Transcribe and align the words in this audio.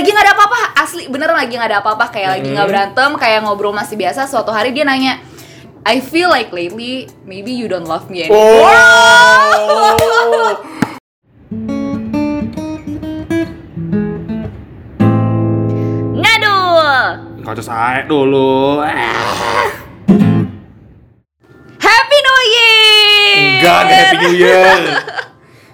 lagi 0.00 0.16
nggak 0.16 0.24
ada 0.24 0.32
apa-apa. 0.32 0.60
Asli 0.80 1.12
beneran 1.12 1.36
lagi 1.36 1.52
nggak 1.60 1.68
ada 1.76 1.84
apa-apa. 1.84 2.08
Kayak 2.08 2.40
lagi 2.40 2.48
nggak 2.48 2.68
berantem 2.72 3.10
kayak 3.20 3.44
ngobrol 3.44 3.76
masih 3.76 4.00
biasa. 4.00 4.24
Suatu 4.24 4.48
hari 4.48 4.72
dia 4.72 4.88
nanya 4.88 5.20
I 5.84 6.00
feel 6.00 6.32
like 6.32 6.48
lately 6.56 7.04
maybe 7.28 7.52
you 7.52 7.68
don't 7.68 7.84
love 7.84 8.08
me 8.08 8.24
anymore. 8.24 8.64
Oh. 8.64 10.56
ngadul 16.16 17.44
Kau 17.44 17.52
tuh 17.52 17.64
saya 17.64 18.00
dulu. 18.08 18.80
Happy 21.76 22.18
New 22.24 22.40
Year. 22.48 23.60
Enggak 23.60 23.80
Happy 23.84 24.16
New 24.16 24.32
Year. 24.32 24.80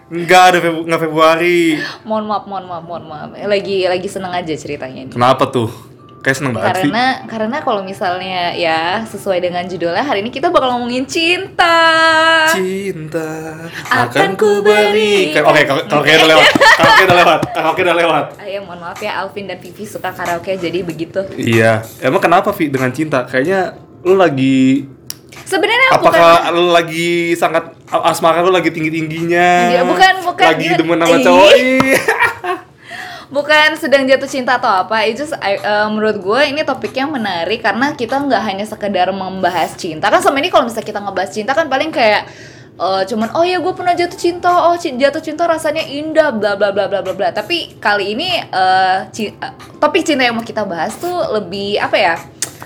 Enggak 0.07 0.55
ada 0.55 0.59
Febu 0.63 0.87
enggak 0.87 1.03
Februari. 1.03 1.83
mohon 2.07 2.31
maaf 2.31 2.47
mohon 2.47 2.65
maaf 2.71 2.85
mohon 2.87 3.05
maaf 3.11 3.29
lagi 3.35 3.91
lagi 3.91 4.07
seneng 4.07 4.31
aja 4.31 4.55
ceritanya 4.55 5.11
nih. 5.11 5.15
Kenapa 5.15 5.51
tuh? 5.51 5.67
Kayak 6.23 6.43
seneng 6.43 6.53
banget 6.59 6.75
sih. 6.75 6.91
karena 6.91 7.05
karena 7.31 7.57
kalau 7.63 7.87
misalnya 7.87 8.51
ya 8.59 8.99
sesuai 9.07 9.39
dengan 9.39 9.63
judulnya 9.63 10.03
hari 10.03 10.27
ini 10.27 10.35
kita 10.35 10.51
bakal 10.51 10.75
ngomongin 10.75 11.07
cinta 11.07 11.79
Cinta 12.51 13.55
Akan 13.87 14.35
ku 14.35 14.59
berikan. 14.59 15.47
Oke, 15.47 15.63
kalau 15.63 15.83
kalau 15.91 16.03
kayak 16.03 16.19
udah 16.19 16.29
lewat. 16.35 16.47
Kalau 16.75 16.91
kayak 16.91 17.07
udah 17.07 17.19
lewat. 17.23 17.41
Kalau 17.55 17.71
kayak 17.75 17.87
udah 17.87 17.97
lewat. 17.99 18.25
Ayo 18.43 18.59
mohon 18.63 18.81
maaf 18.83 18.99
ya 18.99 19.23
Alvin 19.23 19.47
dan 19.47 19.59
Vivi 19.59 19.87
suka 19.87 20.11
karaoke 20.11 20.59
jadi 20.59 20.83
begitu 20.83 21.23
Iya. 21.35 21.87
Emang 22.03 22.19
kenapa 22.19 22.51
Vi 22.51 22.75
dengan 22.75 22.91
cinta? 22.91 23.23
Kayaknya 23.23 23.79
lu 24.03 24.19
lagi 24.19 24.87
sebenarnya 25.43 25.89
bukan 25.93 26.17
apakah 26.17 26.33
lu 26.51 26.71
lagi 26.71 27.35
sangat 27.35 27.77
asmara 27.91 28.41
lu 28.41 28.49
lagi 28.49 28.71
tinggi-tingginya? 28.71 29.49
Iya, 29.69 29.83
bukan- 29.85 30.23
bukan. 30.25 30.47
Lagi 30.49 30.67
demen 30.73 30.99
sama 30.99 31.17
cowok. 31.21 31.51
Bukan 33.27 33.75
sedang 33.75 34.07
jatuh 34.07 34.31
cinta 34.31 34.55
atau 34.55 34.71
apa 34.71 35.03
itu 35.03 35.27
I- 35.43 35.59
eh, 35.59 35.87
menurut 35.91 36.23
gue 36.23 36.41
ini 36.47 36.63
topiknya 36.63 37.11
menarik 37.11 37.59
karena 37.59 37.91
kita 37.91 38.23
nggak 38.23 38.39
hanya 38.39 38.63
sekedar 38.63 39.11
membahas 39.11 39.75
cinta 39.75 40.07
kan 40.07 40.23
selama 40.23 40.39
ini 40.39 40.49
kalau 40.49 40.71
misalnya 40.71 40.87
kita 40.87 41.01
ngebahas 41.03 41.31
cinta 41.35 41.51
kan 41.51 41.67
paling 41.67 41.91
kayak 41.91 42.23
eh, 42.79 43.03
cuman 43.03 43.35
oh 43.35 43.43
ya 43.43 43.59
gue 43.59 43.73
pernah 43.75 43.99
jatuh 43.99 44.15
cinta 44.15 44.71
oh 44.71 44.79
jatuh 44.79 45.19
cinta 45.19 45.43
rasanya 45.43 45.83
indah 45.83 46.31
bla 46.31 46.55
bla 46.55 46.71
bla 46.71 46.87
bla 46.87 47.03
bla 47.03 47.13
bla 47.13 47.35
tapi 47.35 47.75
kali 47.83 48.15
ini 48.15 48.31
eh, 48.39 48.99
ci- 49.11 49.35
eh, 49.35 49.53
topik 49.83 50.07
cinta 50.07 50.23
yang 50.23 50.39
mau 50.39 50.47
kita 50.47 50.63
bahas 50.63 50.95
tuh 50.95 51.35
lebih 51.35 51.83
apa 51.83 51.99
ya 51.99 52.15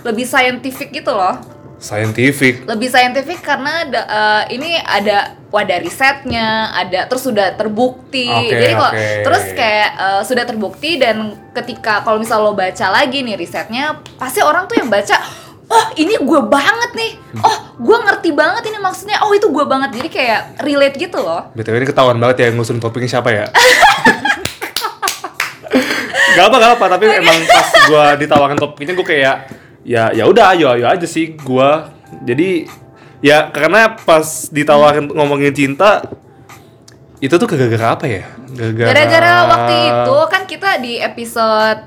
lebih 0.05 0.29
scientific 0.29 0.93
gitu 0.93 1.09
loh 1.09 1.41
Scientific. 1.81 2.69
lebih 2.69 2.93
saintifik 2.93 3.41
karena 3.41 3.89
ada, 3.89 4.01
eh, 4.05 4.43
ini 4.61 4.77
ada 4.77 5.33
wadah 5.49 5.81
risetnya, 5.81 6.69
ada 6.77 7.09
terus 7.09 7.25
sudah 7.25 7.57
terbukti. 7.57 8.29
Oke, 8.29 8.53
Jadi 8.53 8.73
kok 8.77 8.93
oke. 8.93 9.09
terus 9.25 9.45
kayak 9.57 9.91
eh, 9.97 10.23
sudah 10.29 10.45
terbukti 10.45 11.01
dan 11.01 11.33
ketika 11.57 12.05
kalau 12.05 12.21
misal 12.21 12.45
lo 12.45 12.53
baca 12.53 12.87
lagi 12.93 13.25
nih 13.25 13.41
risetnya, 13.41 13.97
pasti 14.21 14.45
orang 14.45 14.69
tuh 14.69 14.77
yang 14.77 14.93
baca 14.93 15.17
Oh 15.71 15.87
ini 15.95 16.19
gue 16.19 16.41
banget 16.51 16.91
nih, 16.99 17.15
oh 17.47 17.79
gue 17.79 17.95
ngerti 18.03 18.35
banget 18.35 18.75
ini 18.75 18.83
maksudnya, 18.83 19.23
oh 19.23 19.31
itu 19.31 19.47
gue 19.55 19.63
banget, 19.71 20.03
jadi 20.03 20.09
kayak 20.11 20.41
relate 20.67 20.99
gitu 20.99 21.23
loh. 21.23 21.47
BTW 21.55 21.79
ini 21.79 21.87
ketahuan 21.87 22.19
banget 22.19 22.43
ya 22.43 22.49
ngusun 22.51 22.83
topiknya 22.83 23.07
siapa 23.07 23.31
ya? 23.31 23.47
gak 26.35 26.45
apa 26.47 26.57
gak 26.57 26.73
apa 26.79 26.85
tapi 26.97 27.05
emang 27.11 27.39
pas 27.47 27.69
gua 27.91 28.05
ditawarkan 28.17 28.59
topiknya 28.59 28.95
gua 28.95 29.07
kayak 29.07 29.37
ya 29.83 30.13
ya 30.13 30.25
udah 30.27 30.53
ayo 30.55 30.73
ayo 30.75 30.87
aja 30.87 31.07
sih 31.07 31.35
gua. 31.37 31.91
Jadi 32.23 32.67
ya 33.21 33.49
karena 33.49 33.95
pas 33.95 34.49
ditawarin 34.49 35.09
ngomongin 35.09 35.53
cinta 35.53 36.03
itu 37.21 37.37
tuh 37.37 37.47
gara-gara 37.47 37.87
apa 37.93 38.05
ya? 38.09 38.25
Gara-gara 38.51 39.33
waktu 39.47 39.75
itu 39.89 40.17
kan 40.27 40.43
kita 40.45 40.71
di 40.81 40.99
episode 40.99 41.81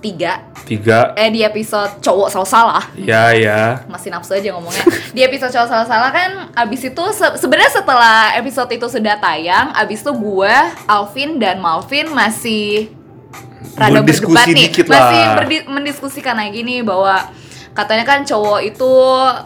3 0.00 0.64
tiga. 0.66 1.14
Eh 1.14 1.30
di 1.30 1.42
episode 1.42 2.02
cowok 2.02 2.28
salah-salah. 2.30 2.82
Ya 2.98 3.30
ya. 3.34 3.86
Masih 3.86 4.10
nafsu 4.10 4.34
aja 4.34 4.50
ngomongnya. 4.54 4.82
Di 5.14 5.22
episode 5.22 5.50
cowok 5.54 5.68
salah 5.70 5.86
salah 5.86 6.10
kan 6.10 6.30
abis 6.54 6.90
itu 6.90 7.04
se- 7.14 7.36
sebenarnya 7.38 7.70
setelah 7.82 8.34
episode 8.34 8.70
itu 8.70 8.86
sudah 8.90 9.14
tayang 9.18 9.70
abis 9.74 10.02
itu 10.02 10.12
gue 10.14 10.54
Alvin 10.86 11.38
dan 11.38 11.58
Malvin 11.62 12.10
masih 12.10 12.90
rada 13.76 14.00
berdebat 14.00 14.46
nih. 14.48 14.72
dikit 14.72 14.86
lah. 14.88 14.98
masih 14.98 15.22
berdi- 15.36 15.68
mendiskusikan 15.68 16.36
lagi 16.36 16.64
nih 16.64 16.80
bahwa 16.80 17.28
katanya 17.76 18.04
kan 18.08 18.24
cowok 18.24 18.60
itu 18.64 18.92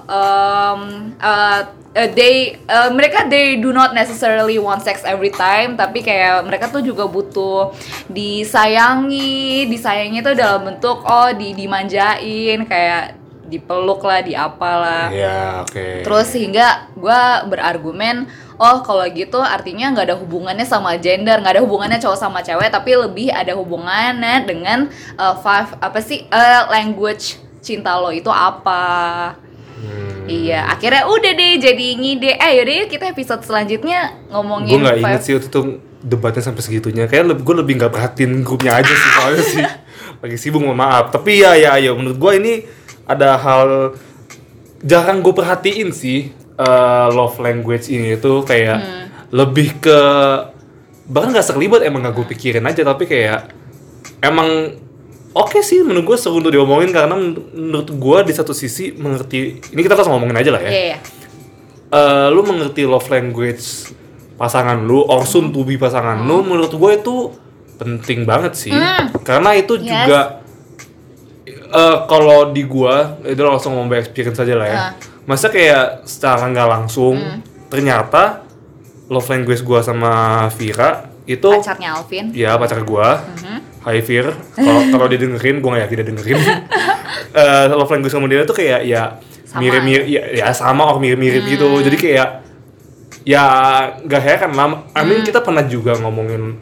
um, 0.07 0.81
uh, 1.19 1.61
uh, 1.67 2.09
they 2.15 2.55
uh, 2.71 2.87
mereka 2.95 3.27
they 3.27 3.59
do 3.59 3.75
not 3.75 3.91
necessarily 3.91 4.55
want 4.55 4.87
sex 4.87 5.03
every 5.03 5.35
time 5.35 5.75
tapi 5.75 5.99
kayak 5.99 6.47
mereka 6.47 6.71
tuh 6.71 6.79
juga 6.79 7.11
butuh 7.11 7.75
disayangi. 8.07 9.67
Disayangi 9.67 10.23
tuh 10.23 10.39
dalam 10.39 10.63
bentuk 10.71 11.03
oh 11.03 11.31
di 11.35 11.59
dimanjain 11.59 12.63
kayak 12.71 13.19
dipeluk 13.51 14.07
lah 14.07 14.23
di 14.23 14.39
apalah 14.39 15.11
ya 15.11 15.67
oke. 15.67 16.07
Terus 16.07 16.27
sehingga 16.31 16.87
gue 16.95 17.23
berargumen, 17.51 18.31
oh 18.61 18.85
kalau 18.85 19.09
gitu 19.09 19.41
artinya 19.41 19.89
nggak 19.97 20.07
ada 20.13 20.17
hubungannya 20.21 20.69
sama 20.69 21.01
gender, 21.01 21.41
nggak 21.41 21.57
ada 21.57 21.63
hubungannya 21.65 21.97
cowok 21.97 22.19
sama 22.21 22.45
cewek, 22.45 22.69
tapi 22.69 22.93
lebih 22.93 23.33
ada 23.33 23.57
hubungannya 23.57 24.45
dengan 24.45 24.93
uh, 25.17 25.35
five 25.41 25.81
apa 25.81 25.99
sih 26.05 26.29
uh, 26.29 26.69
language 26.69 27.41
cinta 27.65 27.97
lo 27.97 28.13
itu 28.13 28.29
apa? 28.29 29.33
Hmm. 29.81 30.29
Iya, 30.29 30.69
akhirnya 30.69 31.09
udah 31.09 31.33
deh 31.33 31.57
jadi 31.57 31.87
ngide. 31.97 32.37
Eh 32.37 32.61
yaudah 32.61 32.75
yuk 32.85 32.89
kita 32.93 33.05
episode 33.09 33.43
selanjutnya 33.49 34.13
gue 34.29 34.37
ngomongin 34.37 34.77
nggak 34.77 35.01
inget 35.01 35.23
sih 35.25 35.33
waktu 35.41 35.49
itu 35.49 35.61
debatnya 36.01 36.43
sampai 36.45 36.63
segitunya 36.65 37.05
kayak 37.09 37.33
gue 37.41 37.55
lebih 37.57 37.81
nggak 37.81 37.93
perhatiin 37.93 38.41
grupnya 38.45 38.81
aja 38.81 38.89
sih 38.89 39.11
soalnya 39.17 39.45
sih 39.45 39.65
lagi 40.25 40.37
sibuk 40.37 40.61
mohon 40.65 40.77
maaf 40.77 41.13
tapi 41.13 41.45
ya 41.45 41.57
ya 41.57 41.77
ya 41.77 41.93
menurut 41.93 42.17
gue 42.17 42.33
ini 42.41 42.53
ada 43.05 43.37
hal 43.37 43.97
jarang 44.81 45.21
gue 45.21 45.33
perhatiin 45.33 45.93
sih 45.93 46.33
eh, 46.61 47.07
love 47.11 47.37
language 47.39 47.89
ini 47.89 48.15
tuh 48.17 48.43
kayak 48.43 48.77
Hmm. 48.77 49.07
lebih 49.31 49.79
ke 49.79 50.01
bahkan 51.07 51.31
nggak 51.31 51.43
sekelibat 51.45 51.81
emang 51.81 52.03
nggak 52.03 52.15
gue 52.15 52.27
pikirin 52.29 52.63
aja 52.63 52.85
tapi 52.85 53.03
kayak 53.05 53.51
emang 54.21 54.77
oke 55.33 55.59
sih 55.61 55.81
menurut 55.81 56.05
gue 56.05 56.17
seru 56.17 56.37
untuk 56.37 56.51
diomongin 56.51 56.91
karena 56.91 57.11
men- 57.13 57.39
menurut 57.51 57.89
gue 57.89 58.19
di 58.23 58.33
satu 58.33 58.53
sisi 58.53 58.93
mengerti 58.93 59.39
ini 59.65 59.81
kita 59.81 59.95
langsung 59.95 60.13
ngomongin 60.13 60.37
aja 60.37 60.51
lah 60.51 60.61
ya 60.61 60.69
Iya, 60.69 60.83
iya. 60.87 60.99
eh 61.91 62.27
lu 62.29 62.43
mengerti 62.43 62.85
love 62.85 63.07
language 63.07 63.91
pasangan 64.37 64.79
lu 64.81 65.01
or 65.01 65.23
soon 65.23 65.51
to 65.51 65.63
be 65.63 65.75
pasangan 65.77 66.21
lu 66.21 66.43
menurut 66.43 66.71
gue 66.71 66.91
itu 66.93 67.17
penting 67.77 68.23
banget 68.23 68.53
sih 68.55 68.71
Hmm. 68.71 69.11
karena 69.21 69.51
itu 69.53 69.75
Yes. 69.77 69.87
juga 69.87 70.21
eh 71.71 71.97
kalau 72.05 72.51
di 72.51 72.63
gua 72.65 73.19
itu 73.25 73.39
langsung 73.41 73.73
ngomong 73.73 73.95
experience 73.97 74.37
aja 74.37 74.55
lah 74.55 74.67
ya 74.67 74.79
Ah. 74.81 74.93
Masa 75.31 75.47
kayak 75.47 76.03
secara 76.05 76.43
nggak 76.45 76.67
langsung 76.69 77.15
Hmm. 77.15 77.39
ternyata 77.71 78.43
love 79.07 79.27
language 79.27 79.63
gua 79.63 79.79
sama 79.81 80.11
Vira 80.51 81.07
itu 81.25 81.47
Pacarnya 81.47 81.95
Alvin. 81.95 82.35
ya 82.35 82.59
pacar 82.59 82.83
gua 82.83 83.23
Mhm. 83.39 83.59
Hai 83.81 84.05
Vir, 84.05 84.29
kalau 84.53 84.83
kalau 84.91 85.07
dia 85.09 85.17
dengerin, 85.17 85.57
gua 85.59 85.73
nggak 85.73 85.85
yakin 85.87 85.97
dia 85.97 86.07
dengerin. 86.07 86.37
Eh, 87.33 87.67
love 87.71 87.89
language 87.89 88.11
sama 88.11 88.27
dia 88.27 88.43
tuh 88.43 88.53
kayak 88.53 88.83
ya 88.85 89.17
mirip-mirip, 89.55 90.05
ya, 90.05 90.23
ya 90.35 90.47
sama 90.51 90.85
or 90.85 90.99
mirip-mirip 90.99 91.47
gitu. 91.49 91.65
Hmm. 91.65 91.81
Jadi 91.81 91.97
kayak 91.97 92.29
ya 93.23 93.45
nggak 94.01 94.21
heran 94.21 94.53
lah. 94.53 94.67
I 94.91 95.01
Hmm. 95.01 95.07
mean 95.07 95.21
kita 95.23 95.41
pernah 95.41 95.63
juga 95.63 95.95
ngomongin 95.97 96.59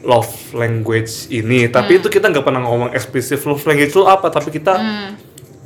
love 0.00 0.28
language 0.52 1.30
ini, 1.30 1.68
tapi 1.68 1.96
Hmm. 1.96 2.00
itu 2.00 2.08
kita 2.10 2.28
nggak 2.28 2.42
pernah 2.42 2.60
ngomong 2.60 2.90
eksplisit 2.92 3.40
love 3.42 3.62
language 3.62 3.90
itu 3.90 4.02
apa, 4.02 4.26
tapi 4.26 4.48
kita 4.50 4.74
Hmm. 4.74 5.10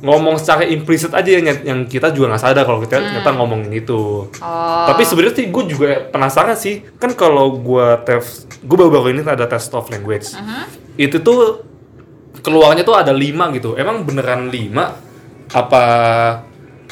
Ngomong 0.03 0.35
secara 0.35 0.67
implisit 0.67 1.15
aja 1.15 1.39
yang, 1.39 1.47
yang 1.63 1.79
kita 1.87 2.11
juga 2.11 2.35
nggak 2.35 2.43
sadar 2.43 2.67
kalau 2.67 2.83
kita 2.83 2.99
ternyata 2.99 3.31
ngomongin 3.39 3.71
itu. 3.71 4.27
Hmm. 4.35 4.43
Oh. 4.43 4.85
Tapi 4.91 5.07
sebenarnya 5.07 5.35
sih 5.39 5.47
gue 5.47 5.63
juga 5.71 5.87
penasaran 6.11 6.59
sih, 6.59 6.83
kan 6.99 7.15
kalau 7.15 7.55
gue 7.55 7.87
tes, 8.03 8.43
gue 8.59 8.75
baru-baru 8.75 9.15
ini 9.15 9.23
ada 9.23 9.47
tes 9.47 9.63
love 9.71 9.87
language. 9.87 10.35
Mhm. 10.35 10.63
Itu 10.99 11.23
tuh 11.23 11.63
keluarnya 12.43 12.83
tuh 12.83 12.99
ada 12.99 13.15
lima 13.15 13.47
gitu. 13.55 13.79
Emang 13.79 14.03
beneran 14.03 14.51
lima? 14.51 14.99
Apa 15.55 15.83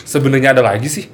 sebenarnya 0.07 0.55
ada 0.55 0.63
lagi 0.63 0.87
sih? 0.87 1.05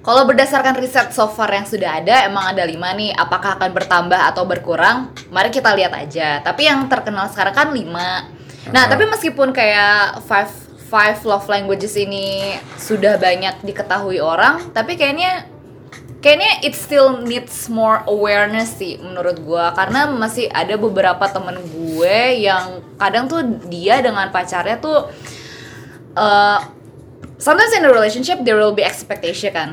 Kalau 0.00 0.22
berdasarkan 0.22 0.78
riset 0.78 1.10
so 1.10 1.26
far 1.28 1.50
yang 1.50 1.66
sudah 1.66 1.98
ada, 2.00 2.24
emang 2.24 2.48
ada 2.48 2.62
lima 2.62 2.94
nih. 2.94 3.10
Apakah 3.12 3.58
akan 3.60 3.74
bertambah 3.74 4.20
atau 4.32 4.46
berkurang? 4.48 5.10
Mari 5.34 5.50
kita 5.50 5.74
lihat 5.74 5.92
aja. 5.92 6.40
Tapi 6.40 6.64
yang 6.64 6.86
terkenal 6.86 7.26
sekarang 7.28 7.52
kan 7.52 7.68
lima. 7.74 8.30
Nah, 8.70 8.86
Ah. 8.86 8.88
tapi 8.88 9.04
meskipun 9.10 9.50
kayak 9.50 10.22
five 10.24 10.65
five 10.86 11.18
love 11.26 11.50
languages 11.50 11.98
ini 11.98 12.54
sudah 12.78 13.18
banyak 13.18 13.62
diketahui 13.66 14.22
orang, 14.22 14.70
tapi 14.70 14.94
kayaknya 14.94 15.50
kayaknya 16.22 16.62
it 16.62 16.74
still 16.74 17.22
needs 17.22 17.66
more 17.66 18.02
awareness 18.06 18.74
sih 18.78 18.98
menurut 18.98 19.42
gua. 19.42 19.74
Karena 19.74 20.06
masih 20.10 20.46
ada 20.50 20.74
beberapa 20.78 21.26
temen 21.26 21.58
gue 21.70 22.18
yang 22.42 22.82
kadang 22.98 23.26
tuh 23.26 23.42
dia 23.66 23.98
dengan 23.98 24.30
pacarnya 24.30 24.78
tuh 24.78 25.10
uh, 26.14 26.58
sometimes 27.36 27.72
in 27.76 27.84
a 27.84 27.90
relationship 27.92 28.42
there 28.46 28.56
will 28.56 28.74
be 28.74 28.82
expectation 28.82 29.52
kan. 29.52 29.70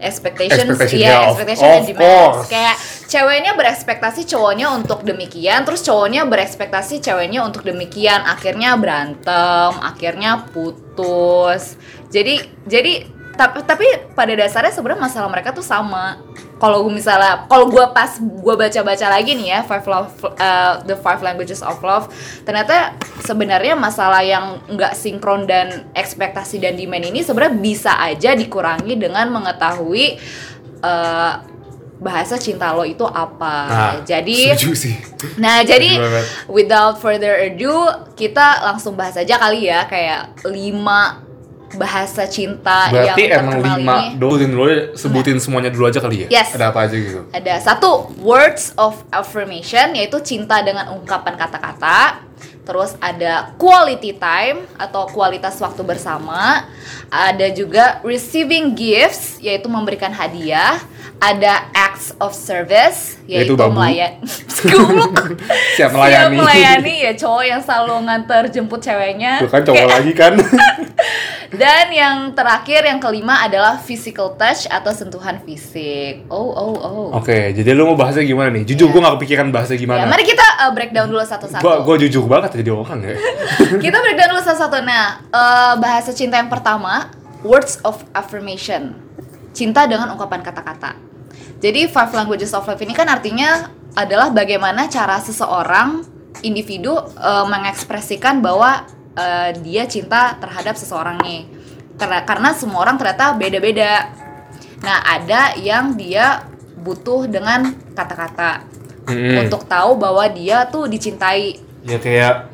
Expectations 0.00 0.68
Expectation, 0.68 1.00
yeah, 1.06 1.30
of- 1.30 1.38
expectation 1.38 1.70
and 1.70 1.86
demands. 1.86 2.02
course. 2.02 2.48
kayak 2.50 2.76
ceweknya 3.14 3.54
berekspektasi 3.54 4.26
cowoknya 4.26 4.74
untuk 4.74 5.06
demikian, 5.06 5.62
terus 5.62 5.86
cowoknya 5.86 6.26
berekspektasi 6.26 6.98
ceweknya 6.98 7.46
untuk 7.46 7.62
demikian, 7.62 8.26
akhirnya 8.26 8.74
berantem, 8.74 9.70
akhirnya 9.78 10.50
putus. 10.50 11.78
Jadi 12.10 12.42
jadi 12.66 13.06
tapi 13.34 13.66
tapi 13.66 13.86
pada 14.14 14.30
dasarnya 14.34 14.74
sebenarnya 14.74 15.06
masalah 15.06 15.30
mereka 15.30 15.54
tuh 15.54 15.62
sama. 15.62 16.18
Kalau 16.58 16.86
misalnya 16.90 17.46
kalau 17.50 17.70
gua 17.70 17.94
pas 17.94 18.18
gua 18.18 18.58
baca-baca 18.58 19.06
lagi 19.10 19.34
nih 19.38 19.58
ya 19.58 19.60
Five 19.62 19.86
Love 19.86 20.10
uh, 20.34 20.82
The 20.82 20.98
Five 20.98 21.22
Languages 21.22 21.62
of 21.62 21.78
Love, 21.82 22.10
ternyata 22.42 22.98
sebenarnya 23.22 23.78
masalah 23.78 24.26
yang 24.26 24.58
nggak 24.70 24.94
sinkron 24.94 25.46
dan 25.46 25.86
ekspektasi 25.94 26.58
dan 26.62 26.74
demand 26.74 27.10
ini 27.10 27.22
sebenarnya 27.22 27.54
bisa 27.58 27.92
aja 27.98 28.34
dikurangi 28.38 28.94
dengan 28.98 29.30
mengetahui 29.34 30.18
uh, 30.82 31.53
bahasa 32.04 32.36
cinta 32.36 32.76
lo 32.76 32.84
itu 32.84 33.02
apa. 33.08 33.56
Nah, 33.64 33.94
jadi 34.04 34.52
sih. 34.60 34.92
Nah, 35.40 35.64
jadi 35.64 35.96
without 36.52 37.00
further 37.00 37.32
ado, 37.32 37.88
kita 38.12 38.60
langsung 38.60 38.92
bahas 38.92 39.16
aja 39.16 39.40
kali 39.40 39.72
ya 39.72 39.88
kayak 39.88 40.44
lima 40.44 41.24
bahasa 41.74 42.22
cinta 42.30 42.86
Berarti 42.86 43.22
yang 43.26 43.42
emang 43.42 43.58
lima 43.58 43.94
ini. 43.98 44.14
sebutin 44.14 44.50
dulu 44.54 44.64
sebutin 44.94 45.36
semuanya 45.42 45.70
dulu 45.74 45.90
aja 45.90 45.98
kali 45.98 46.26
ya. 46.26 46.28
Yes. 46.30 46.54
Ada 46.54 46.70
apa 46.70 46.86
aja 46.86 46.94
gitu. 46.94 47.20
Ada 47.34 47.54
satu 47.58 48.14
words 48.22 48.70
of 48.78 49.02
affirmation 49.10 49.98
yaitu 49.98 50.22
cinta 50.22 50.62
dengan 50.62 50.94
ungkapan 50.94 51.34
kata-kata. 51.34 52.22
Terus 52.64 52.96
ada 52.96 53.52
quality 53.60 54.16
time 54.16 54.64
atau 54.80 55.04
kualitas 55.10 55.58
waktu 55.60 55.82
bersama. 55.84 56.64
Ada 57.12 57.52
juga 57.52 58.00
receiving 58.06 58.72
gifts 58.72 59.42
yaitu 59.42 59.66
memberikan 59.66 60.14
hadiah. 60.14 60.80
Ada 61.22 61.72
acts 61.72 62.12
of 62.20 62.36
service 62.36 63.16
yaitu 63.24 63.56
Yaitu 63.56 63.70
melayan. 63.72 64.12
Siap 65.76 65.90
melayani. 65.94 66.36
Siap 66.36 66.44
melayani 66.44 66.94
ya 67.00 67.12
cowok 67.16 67.44
yang 67.48 67.60
selalu 67.64 67.94
nganter 68.04 68.42
jemput 68.52 68.80
ceweknya. 68.84 69.40
Tuh 69.40 69.48
kan 69.48 69.62
cowok 69.64 69.86
lagi 69.88 70.12
kan. 70.12 70.32
Dan 71.54 71.94
yang 71.94 72.16
terakhir 72.34 72.82
yang 72.82 72.98
kelima 72.98 73.46
adalah 73.46 73.78
physical 73.78 74.34
touch 74.34 74.66
atau 74.66 74.90
sentuhan 74.90 75.38
fisik. 75.46 76.26
Oh 76.26 76.50
oh 76.50 76.74
oh. 76.82 77.06
Oke, 77.14 77.54
jadi 77.54 77.70
lu 77.78 77.86
mau 77.86 77.94
bahasnya 77.94 78.26
gimana 78.26 78.50
nih? 78.50 78.66
Jujur 78.66 78.90
gue 78.90 78.98
gak 78.98 79.14
kepikiran 79.22 79.54
bahasnya 79.54 79.78
Ya, 79.78 79.82
gimana. 79.86 80.06
mari 80.10 80.26
kita 80.26 80.42
uh, 80.66 80.70
breakdown 80.74 81.06
dulu 81.06 81.22
satu-satu. 81.22 81.62
Gua, 81.62 81.82
gua 81.86 81.94
jujur 81.98 82.26
banget 82.26 82.58
jadi 82.58 82.74
orang 82.74 83.06
ya. 83.06 83.14
kita 83.84 83.96
breakdown 84.02 84.28
dulu 84.34 84.42
satu-satu. 84.42 84.82
Nah, 84.82 85.22
uh, 85.30 85.74
bahasa 85.78 86.10
cinta 86.10 86.42
yang 86.42 86.50
pertama, 86.50 87.10
words 87.46 87.78
of 87.86 88.02
affirmation. 88.18 89.03
Cinta 89.54 89.86
dengan 89.86 90.10
ungkapan 90.12 90.42
kata-kata. 90.42 90.98
Jadi 91.62 91.88
five 91.88 92.12
languages 92.12 92.52
of 92.52 92.66
love 92.66 92.82
ini 92.82 92.92
kan 92.92 93.08
artinya 93.08 93.70
adalah 93.94 94.28
bagaimana 94.34 94.90
cara 94.90 95.22
seseorang 95.22 96.02
individu 96.42 96.92
uh, 96.98 97.46
mengekspresikan 97.46 98.42
bahwa 98.42 98.84
uh, 99.16 99.50
dia 99.62 99.86
cinta 99.86 100.36
terhadap 100.42 100.74
seseorang 100.74 101.16
nih. 101.22 101.46
Karena 101.94 102.26
karena 102.26 102.50
semua 102.52 102.82
orang 102.82 102.98
ternyata 102.98 103.38
beda-beda. 103.38 104.10
Nah, 104.82 105.00
ada 105.06 105.56
yang 105.56 105.94
dia 105.96 106.44
butuh 106.84 107.24
dengan 107.24 107.72
kata-kata 107.96 108.68
Mm-mm. 109.08 109.48
untuk 109.48 109.64
tahu 109.64 109.96
bahwa 109.96 110.28
dia 110.28 110.68
tuh 110.68 110.84
dicintai 110.84 111.56
ya 111.84 111.96
kayak 111.96 112.52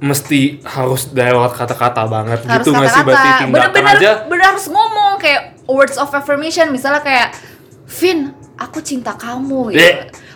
mesti 0.00 0.64
harus 0.64 1.12
lewat 1.12 1.52
kata-kata 1.56 2.08
banget 2.08 2.40
harus 2.44 2.64
gitu 2.64 2.70
nggak 2.72 2.88
sih 2.88 3.02
berarti 3.04 3.28
kata-kata 3.28 3.44
tindakan 3.44 3.48
bener-bener 3.52 3.96
aja 3.96 4.10
bener 4.28 4.46
harus 4.52 4.66
ngomong 4.72 5.12
kayak 5.20 5.42
words 5.70 5.96
of 5.96 6.10
affirmation 6.10 6.68
misalnya 6.74 7.00
kayak 7.00 7.28
Vin 7.90 8.30
aku 8.54 8.78
cinta 8.84 9.14
kamu 9.18 9.74
gitu. 9.74 9.82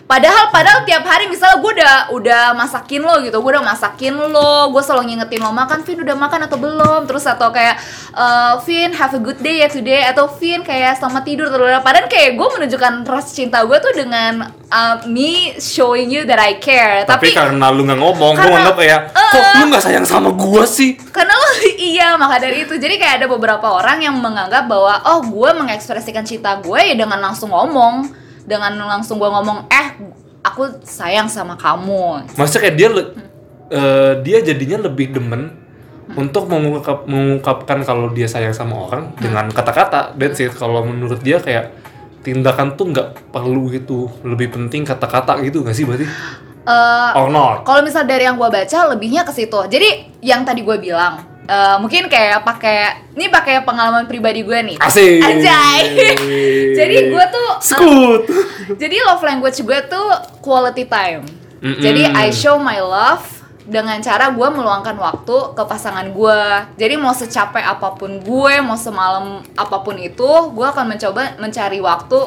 Padahal 0.05 0.53
padahal 0.53 0.85
tiap 0.85 1.01
hari 1.01 1.25
misalnya 1.25 1.57
gue 1.57 1.71
udah 1.81 1.95
udah 2.13 2.43
masakin 2.53 3.01
lo 3.01 3.17
gitu 3.25 3.41
gue 3.41 3.51
udah 3.57 3.65
masakin 3.65 4.13
lo 4.13 4.69
gue 4.69 4.81
selalu 4.85 5.09
ngingetin 5.09 5.41
lo 5.41 5.49
makan 5.49 5.81
Vin 5.85 6.01
udah 6.01 6.17
makan 6.17 6.39
atau 6.49 6.57
belum? 6.57 7.01
Terus 7.05 7.25
atau 7.29 7.53
kayak 7.53 7.77
eh, 8.11 8.53
Vin 8.65 8.91
have 8.97 9.13
a 9.13 9.21
good 9.21 9.37
day 9.39 9.61
ya 9.61 9.69
today. 9.69 10.01
Atau 10.09 10.25
Vin 10.41 10.65
kayak 10.65 10.97
selamat 10.97 11.23
tidur. 11.23 11.45
Atau 11.47 11.61
padahal 11.85 12.09
kayak 12.09 12.33
gue 12.35 12.47
menunjukkan 12.57 13.05
rasa 13.05 13.31
cinta 13.37 13.61
gue 13.61 13.77
tuh 13.77 13.93
dengan 13.93 14.49
uh, 14.73 14.95
me 15.05 15.53
showing 15.61 16.09
you 16.09 16.25
that 16.25 16.41
I 16.41 16.57
care. 16.57 17.05
Tapi, 17.05 17.37
karena 17.37 17.69
lu 17.69 17.85
nggak 17.85 18.01
ngomong 18.01 18.33
gue 18.33 18.49
nganggap 18.49 18.75
kayak 18.81 18.99
kok 19.13 19.41
Eh. 19.45 19.53
lu 19.61 19.63
nggak 19.69 19.83
sayang 19.85 20.05
sama 20.09 20.33
gua 20.33 20.65
sih? 20.65 20.97
Karena 20.97 21.37
lo 21.37 21.47
iya 21.93 22.17
maka 22.17 22.41
dari 22.41 22.65
itu. 22.65 22.73
Jadi 22.73 22.97
kayak 22.97 23.23
ada 23.23 23.27
beberapa 23.29 23.77
orang 23.77 24.01
yang 24.01 24.17
menganggap 24.17 24.65
bahwa 24.65 25.05
oh 25.05 25.21
gue 25.21 25.49
mengekspresikan 25.53 26.25
cinta 26.25 26.57
gue 26.57 26.79
ya 26.81 26.97
dengan 26.97 27.21
langsung 27.21 27.53
ngomong 27.53 28.24
dengan 28.45 28.71
langsung 28.77 29.17
gue 29.17 29.27
ngomong 29.27 29.65
eh 29.67 29.87
aku 30.45 30.81
sayang 30.85 31.25
sama 31.25 31.57
kamu. 31.57 32.29
Maksudnya 32.37 32.61
kayak 32.69 32.75
dia 32.77 32.89
le- 32.93 33.13
eh, 33.69 34.13
dia 34.21 34.37
jadinya 34.45 34.85
lebih 34.85 35.11
demen 35.11 35.57
untuk 36.13 36.45
mengungkap 36.45 37.09
mengungkapkan 37.09 37.81
kalau 37.81 38.13
dia 38.13 38.29
sayang 38.29 38.53
sama 38.53 38.77
orang 38.85 39.11
dengan 39.17 39.49
kata-kata. 39.49 40.13
That's 40.13 40.37
it. 40.37 40.53
Kalau 40.53 40.85
menurut 40.85 41.19
dia 41.25 41.41
kayak 41.41 41.73
tindakan 42.21 42.77
tuh 42.77 42.93
nggak 42.93 43.33
perlu 43.33 43.73
gitu. 43.73 44.09
Lebih 44.21 44.53
penting 44.53 44.85
kata-kata 44.85 45.41
gitu 45.41 45.65
nggak 45.65 45.75
sih 45.75 45.85
berarti? 45.85 46.05
Eh, 46.65 47.11
or 47.13 47.29
not? 47.29 47.61
kalau 47.61 47.85
misal 47.85 48.09
dari 48.09 48.25
yang 48.25 48.41
gue 48.41 48.49
baca 48.49 48.77
lebihnya 48.89 49.21
ke 49.21 49.29
situ. 49.29 49.59
Jadi 49.69 50.17
yang 50.25 50.41
tadi 50.41 50.65
gue 50.65 50.77
bilang 50.81 51.34
eh, 51.45 51.77
mungkin 51.79 52.09
kayak 52.09 52.43
pakai 52.43 53.07
ini 53.15 53.29
pakai 53.31 53.63
pengalaman 53.63 54.09
pribadi 54.09 54.41
gue 54.43 54.59
nih 54.73 54.77
asik 54.81 55.21
Anjay. 55.23 55.81
jadi 56.77 56.95
gue 57.13 57.25
tuh 57.31 57.49
eh, 57.53 57.63
skut 57.63 58.23
Jadi 58.81 58.97
love 59.05 59.21
language 59.21 59.61
gue 59.61 59.79
tuh 59.85 60.07
quality 60.41 60.89
time. 60.89 61.21
Mm-mm. 61.61 61.81
Jadi 61.81 62.09
I 62.09 62.33
show 62.33 62.57
my 62.57 62.81
love 62.81 63.25
dengan 63.65 63.97
cara 63.97 64.29
gue 64.29 64.47
meluangkan 64.49 64.97
waktu 64.97 65.37
ke 65.53 65.63
pasangan 65.65 66.09
gue. 66.09 66.41
Jadi 66.77 66.93
mau 66.97 67.13
secapek 67.13 67.61
apa 67.61 67.93
pun 67.97 68.21
gue, 68.21 68.53
mau 68.61 68.77
semalam 68.77 69.41
apa 69.57 69.77
pun 69.81 69.97
itu, 69.97 70.29
gue 70.53 70.65
akan 70.65 70.97
mencoba 70.97 71.37
mencari 71.41 71.81
waktu 71.81 72.17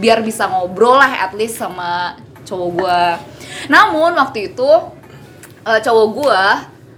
biar 0.00 0.20
bisa 0.20 0.48
ngobrol 0.48 0.96
lah 1.00 1.28
at 1.28 1.32
least 1.36 1.60
sama 1.60 2.16
cowok 2.44 2.68
gue. 2.76 3.02
Namun 3.72 4.16
waktu 4.16 4.52
itu 4.52 4.70
eh, 5.64 5.80
cowok 5.80 6.06
gue 6.12 6.44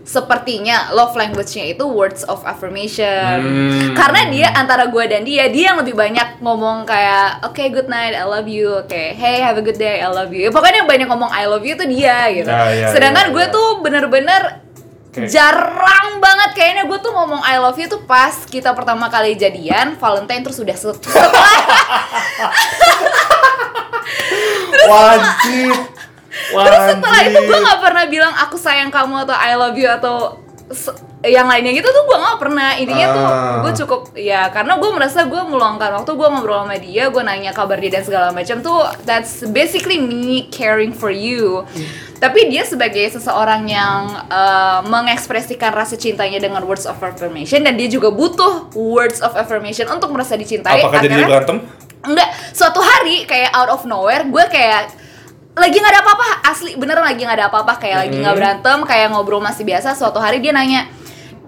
sepertinya 0.08 0.88
love 0.96 1.12
language-nya 1.12 1.76
itu 1.76 1.84
words 1.84 2.25
of 2.25 2.40
affirmation. 2.43 3.37
Hmm. 3.44 3.93
Karena 3.93 4.32
dia 4.32 4.49
antara 4.56 4.88
gue 4.88 5.05
dan 5.05 5.20
dia, 5.20 5.52
dia 5.52 5.69
yang 5.70 5.78
lebih 5.78 5.93
banyak 5.93 6.40
ngomong 6.40 6.88
kayak 6.88 7.44
oke 7.44 7.60
good 7.69 7.93
night, 7.93 8.16
I 8.16 8.25
love 8.25 8.49
you, 8.49 8.81
oke 8.81 8.88
hey 8.88 9.44
have 9.44 9.60
a 9.60 9.64
good 9.64 9.76
day, 9.76 10.00
I 10.00 10.08
love 10.08 10.32
you. 10.32 10.49
Pokoknya 10.49 10.81
yang 10.81 10.88
banyak 10.88 11.08
ngomong 11.12 11.28
I 11.28 11.44
love 11.44 11.60
you 11.60 11.76
itu 11.76 11.84
dia 11.84 12.32
gitu. 12.32 12.49
Ya, 12.49 12.72
ya, 12.72 12.88
Sedangkan 12.88 13.28
ya, 13.28 13.34
gue 13.37 13.44
ya. 13.44 13.52
tuh 13.52 13.69
bener-bener 13.84 14.43
Oke. 15.08 15.28
jarang 15.28 16.20
banget 16.20 16.56
kayaknya 16.56 16.88
gue 16.88 16.98
tuh 17.00 17.12
ngomong 17.12 17.44
I 17.44 17.60
love 17.60 17.77
you 17.77 17.84
tuh 17.84 18.00
pas 18.05 18.32
kita 18.44 18.72
pertama 18.72 19.08
kali 19.08 19.36
jadian 19.36 19.96
Valentine 19.96 20.41
terus 20.41 20.56
udah 20.56 20.77
se- 20.77 20.94
setelah 20.94 21.60
wajib 24.88 25.74
Terus 26.49 26.83
setelah 26.89 27.21
itu 27.25 27.39
gue 27.41 27.59
gak 27.61 27.81
pernah 27.81 28.05
bilang 28.05 28.33
aku 28.33 28.57
sayang 28.57 28.89
kamu 28.89 29.23
atau 29.23 29.35
I 29.35 29.53
love 29.55 29.75
you 29.75 29.87
atau 29.87 30.39
yang 31.19 31.45
lainnya 31.45 31.73
gitu 31.73 31.85
tuh 31.85 32.05
gue 32.05 32.17
gak 32.17 32.39
pernah. 32.39 32.77
Intinya 32.77 33.07
tuh 33.09 33.25
Ah. 33.25 33.59
gue 33.61 33.73
cukup 33.75 34.01
ya 34.15 34.47
karena 34.49 34.77
gue 34.77 34.91
merasa 34.91 35.25
gue 35.25 35.43
meluangkan 35.43 35.91
waktu 35.95 36.13
gue 36.13 36.29
ngobrol 36.29 36.63
sama 36.63 36.77
dia 36.77 37.09
gue 37.09 37.23
nanya 37.23 37.51
kabar 37.51 37.75
dia 37.77 37.91
dan 37.91 38.03
segala 38.03 38.31
macam 38.31 38.61
tuh 38.61 38.79
that's 39.03 39.43
basically 39.49 39.97
me 39.97 40.47
caring 40.49 40.93
for 40.93 41.09
you. 41.09 41.65
Tapi 42.17 42.49
dia 42.49 42.63
sebagai 42.63 43.09
seseorang 43.09 43.65
yang 43.65 44.01
uh, 44.27 44.83
mengekspresikan 44.85 45.71
rasa 45.71 45.95
cintanya 45.95 46.39
dengan 46.39 46.63
words 46.63 46.83
of 46.83 46.99
affirmation 46.99 47.63
dan 47.63 47.75
dia 47.75 47.87
juga 47.87 48.11
butuh 48.11 48.71
words 48.73 49.19
of 49.19 49.35
affirmation 49.35 49.87
untuk 49.87 50.11
merasa 50.11 50.35
dicintai 50.35 50.83
apakah 50.83 50.99
jadi 50.99 51.15
akhirnya- 51.17 51.29
berantem 51.29 51.59
Enggak, 51.99 52.31
suatu 52.53 52.79
hari 52.79 53.23
kayak 53.25 53.51
out 53.53 53.67
of 53.69 53.83
nowhere 53.83 54.23
gue 54.23 54.45
kayak 54.49 54.87
lagi 55.58 55.77
nggak 55.77 55.91
ada 55.91 56.03
apa-apa 56.03 56.29
asli 56.44 56.70
beneran 56.74 57.03
lagi 57.03 57.20
nggak 57.20 57.36
ada 57.36 57.46
apa-apa 57.48 57.72
kayak 57.77 57.98
lagi 58.03 58.17
nggak 58.17 58.34
berantem 58.34 58.79
kayak 58.82 59.06
ngobrol 59.10 59.38
masih 59.38 59.62
biasa 59.62 59.93
suatu 59.93 60.17
hari 60.17 60.38
dia 60.38 60.50
nanya 60.50 60.86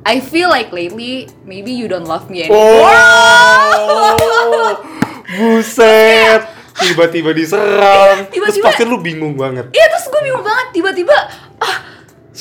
I 0.01 0.19
feel 0.19 0.49
like 0.49 0.71
lately 0.71 1.27
maybe 1.43 1.71
you 1.71 1.85
don't 1.85 2.05
love 2.05 2.27
me 2.27 2.43
anymore 2.43 2.89
Oh, 2.91 4.73
buset. 5.31 6.43
Tiba-tiba 6.73 7.31
diserang. 7.31 8.25
Terus 8.27 8.57
Tiba-tiba- 8.57 8.67
pasti 8.67 8.83
lu 8.83 8.99
bingung 8.99 9.37
banget. 9.37 9.69
Iya 9.71 9.87
terus 9.87 10.09
gue 10.09 10.21
bingung 10.23 10.41
banget 10.41 10.67
tiba-tiba 10.73 11.13
ah 11.61 11.77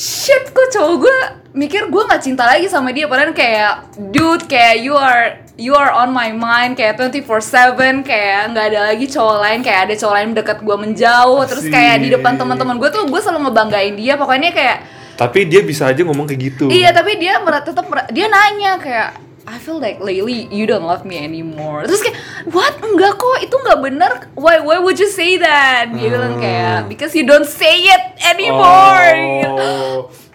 shit 0.00 0.48
kok 0.56 0.72
cowok 0.72 0.94
gue 1.04 1.16
mikir 1.52 1.92
gue 1.92 2.02
nggak 2.08 2.22
cinta 2.24 2.48
lagi 2.48 2.72
sama 2.72 2.88
dia 2.88 3.04
padahal 3.04 3.36
kayak 3.36 3.92
dude 4.08 4.48
kayak 4.48 4.80
you 4.80 4.96
are 4.96 5.36
you 5.60 5.76
are 5.76 5.92
on 5.92 6.08
my 6.08 6.32
mind 6.32 6.72
kayak 6.72 6.96
24/7 6.96 8.00
kayak 8.00 8.56
nggak 8.56 8.66
ada 8.72 8.80
lagi 8.88 9.04
cowok 9.04 9.36
lain 9.44 9.60
kayak 9.60 9.92
ada 9.92 9.94
cowok 10.00 10.14
lain 10.16 10.28
dekat 10.32 10.58
gue 10.64 10.76
menjauh 10.88 11.44
terus 11.44 11.68
kayak 11.68 12.00
di 12.00 12.08
depan 12.16 12.32
Asik. 12.32 12.40
teman-teman 12.48 12.80
gue 12.80 12.88
tuh 12.88 13.04
gue 13.04 13.20
selalu 13.20 13.52
ngebanggain 13.52 13.94
dia 14.00 14.16
pokoknya 14.16 14.50
kayak 14.56 14.78
Tapi 15.20 15.44
dia 15.44 15.60
bisa 15.60 15.84
aja 15.84 16.00
ngomong 16.00 16.24
kayak 16.24 16.40
gitu. 16.48 16.72
iya 16.72 16.96
tapi 16.96 17.20
dia 17.20 17.36
tetap 17.44 17.84
dia 18.08 18.24
nanya 18.24 18.80
kayak 18.80 19.29
I 19.48 19.56
feel 19.56 19.80
like 19.80 20.00
lately 20.04 20.48
you 20.52 20.68
don't 20.68 20.84
love 20.84 21.08
me 21.08 21.16
anymore. 21.16 21.88
Terus 21.88 22.04
kayak 22.04 22.16
what? 22.52 22.76
Enggak 22.84 23.16
kok 23.16 23.36
itu 23.40 23.56
nggak 23.56 23.80
bener 23.80 24.12
why 24.36 24.60
why 24.60 24.76
would 24.76 25.00
you 25.00 25.08
say 25.08 25.40
that? 25.40 25.88
Dia 25.96 26.08
bilang 26.12 26.36
kayak 26.36 26.92
because 26.92 27.16
you 27.16 27.24
don't 27.24 27.48
say 27.48 27.88
it 27.88 28.04
anymore. 28.20 29.10
Gitu. 29.16 29.72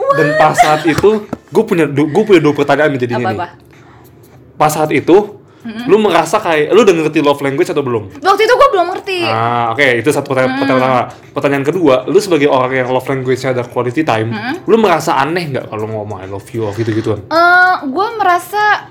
Oh. 0.02 0.14
Dan 0.18 0.36
pas 0.42 0.58
saat 0.58 0.84
itu, 0.90 1.30
gue 1.30 1.64
punya 1.64 1.86
gue 1.88 2.24
punya 2.26 2.42
dua 2.42 2.54
pertanyaan 2.58 2.90
nih 2.98 3.02
jadinya 3.06 3.26
apa 3.26 3.32
nih. 3.32 3.40
apa? 3.40 3.48
Pas 4.56 4.72
saat 4.74 4.92
itu, 4.92 5.45
lu 5.86 5.98
merasa 5.98 6.38
kayak 6.38 6.70
lu 6.70 6.82
udah 6.82 6.96
ngerti 6.96 7.20
love 7.20 7.40
language 7.40 7.68
atau 7.68 7.82
belum? 7.82 8.04
waktu 8.16 8.42
itu 8.42 8.54
gue 8.54 8.70
belum 8.70 8.88
ngerti 8.92 9.20
Ah, 9.26 9.72
oke, 9.72 9.98
itu 9.98 10.10
satu 10.10 10.28
pertanyaan, 10.28 10.52
Hmm. 10.52 10.62
pertanyaan 10.62 10.82
pertama. 10.84 11.32
Pertanyaan 11.32 11.66
kedua, 11.66 11.96
lu 12.06 12.18
sebagai 12.18 12.48
orang 12.48 12.72
yang 12.76 12.88
love 12.88 13.04
language-nya 13.04 13.50
ada 13.52 13.64
quality 13.64 14.02
time, 14.02 14.30
Hmm. 14.30 14.56
lu 14.64 14.76
merasa 14.76 15.16
aneh 15.16 15.46
nggak 15.48 15.66
kalau 15.68 15.86
ngomong 15.86 16.20
I 16.20 16.28
love 16.28 16.46
you 16.50 16.70
gitu-gituan? 16.72 17.26
Eh, 17.26 17.76
gue 17.84 18.08
merasa 18.16 18.90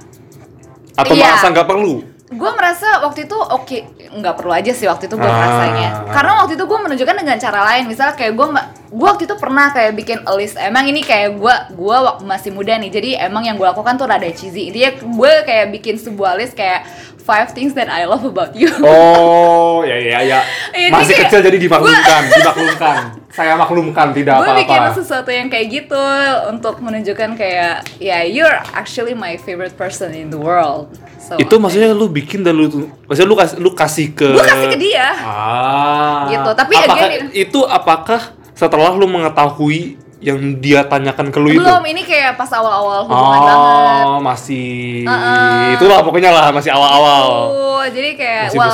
Atau 0.94 1.14
Iya. 1.14 1.26
merasa 1.26 1.46
nggak 1.50 1.66
perlu? 1.66 1.94
gue 2.24 2.50
merasa 2.50 2.98
waktu 3.00 3.26
itu 3.26 3.36
oke 3.36 3.78
nggak 4.12 4.34
perlu 4.34 4.50
aja 4.50 4.70
sih 4.70 4.86
waktu 4.86 5.06
itu 5.06 5.14
gue 5.14 5.22
Ah. 5.22 5.34
merasanya 5.36 5.88
karena 6.08 6.32
waktu 6.36 6.52
itu 6.54 6.64
gue 6.64 6.78
menunjukkan 6.80 7.16
dengan 7.16 7.36
cara 7.36 7.60
lain 7.64 7.86
misalnya 7.86 8.14
kayak 8.14 8.32
gue 8.32 8.46
gue 8.94 9.02
waktu 9.04 9.24
itu 9.24 9.34
pernah 9.34 9.68
kayak 9.68 9.92
bikin 9.92 10.18
a 10.22 10.32
list 10.32 10.54
emang 10.56 10.86
ini 10.86 11.02
kayak 11.02 11.34
gue 11.34 11.54
gue 11.72 11.96
masih 12.22 12.50
muda 12.50 12.74
nih 12.76 12.90
jadi 12.90 13.10
emang 13.24 13.42
yang 13.42 13.56
gue 13.56 13.66
lakukan 13.66 13.94
tuh 13.94 14.06
rada 14.06 14.28
cheesy 14.28 14.70
intinya 14.70 14.94
gue 14.94 15.32
kayak 15.42 15.66
bikin 15.72 15.96
sebuah 15.96 16.36
list 16.36 16.54
kayak 16.54 16.86
five 17.18 17.50
things 17.50 17.72
that 17.72 17.88
I 17.88 18.04
love 18.04 18.22
about 18.22 18.54
you 18.54 18.70
Oh, 18.78 19.82
ya 19.82 19.96
ya 19.96 20.18
ya. 20.22 20.40
Masih 20.94 21.16
kayak- 21.16 21.26
kecil 21.26 21.40
jadi 21.42 21.56
dimaklumkan, 21.58 22.22
dimaklumkan. 22.36 22.96
Saya 23.26 23.56
maklumkan 23.56 24.12
tidak 24.12 24.38
gue 24.38 24.52
bikin 24.60 24.78
apa-apa. 24.78 24.94
sesuatu 24.94 25.26
yang 25.28 25.48
kayak 25.48 25.66
gitu 25.72 26.04
untuk 26.46 26.78
menunjukkan 26.78 27.34
kayak 27.34 27.82
ya 27.98 28.22
you're 28.22 28.54
actually 28.70 29.10
my 29.12 29.34
favorite 29.36 29.74
person 29.74 30.12
in 30.12 30.28
the 30.28 30.38
world 30.38 30.86
so 31.18 31.34
Itu 31.34 31.56
maksudnya 31.56 31.90
lu 31.90 32.06
bikin 32.06 32.44
dan 32.44 32.54
lu 32.54 32.68
maksudnya 33.02 33.26
lu 33.26 33.34
kasih 33.34 33.56
lu 33.58 33.70
kasih 33.72 34.06
ke 34.12 34.28
Gua 34.30 34.44
kasih 34.44 34.68
ke 34.68 34.78
dia. 34.78 35.08
Ah. 35.16 36.30
Gitu, 36.30 36.50
tapi 36.52 36.72
apakah, 36.76 36.94
again- 37.00 37.32
itu 37.32 37.60
apakah 37.64 38.20
setelah 38.54 38.94
lu 38.94 39.10
mengetahui 39.10 39.98
yang 40.24 40.38
dia 40.56 40.80
tanyakan 40.88 41.28
ke 41.28 41.36
lu 41.36 41.52
itu? 41.52 41.60
belum 41.60 41.84
ini 41.84 42.00
kayak 42.00 42.40
pas 42.40 42.48
awal-awal 42.48 43.04
hubungan 43.04 43.40
banget 43.44 44.04
Oh, 44.04 44.20
masih 44.24 45.04
Uh-uh. 45.04 45.76
itulah 45.76 46.00
pokoknya 46.00 46.30
lah 46.32 46.48
masih 46.48 46.72
awal-awal. 46.72 47.26
Oh, 47.52 47.84
jadi 47.84 48.16
kayak 48.16 48.42
Masih 48.48 48.58
well, 48.58 48.72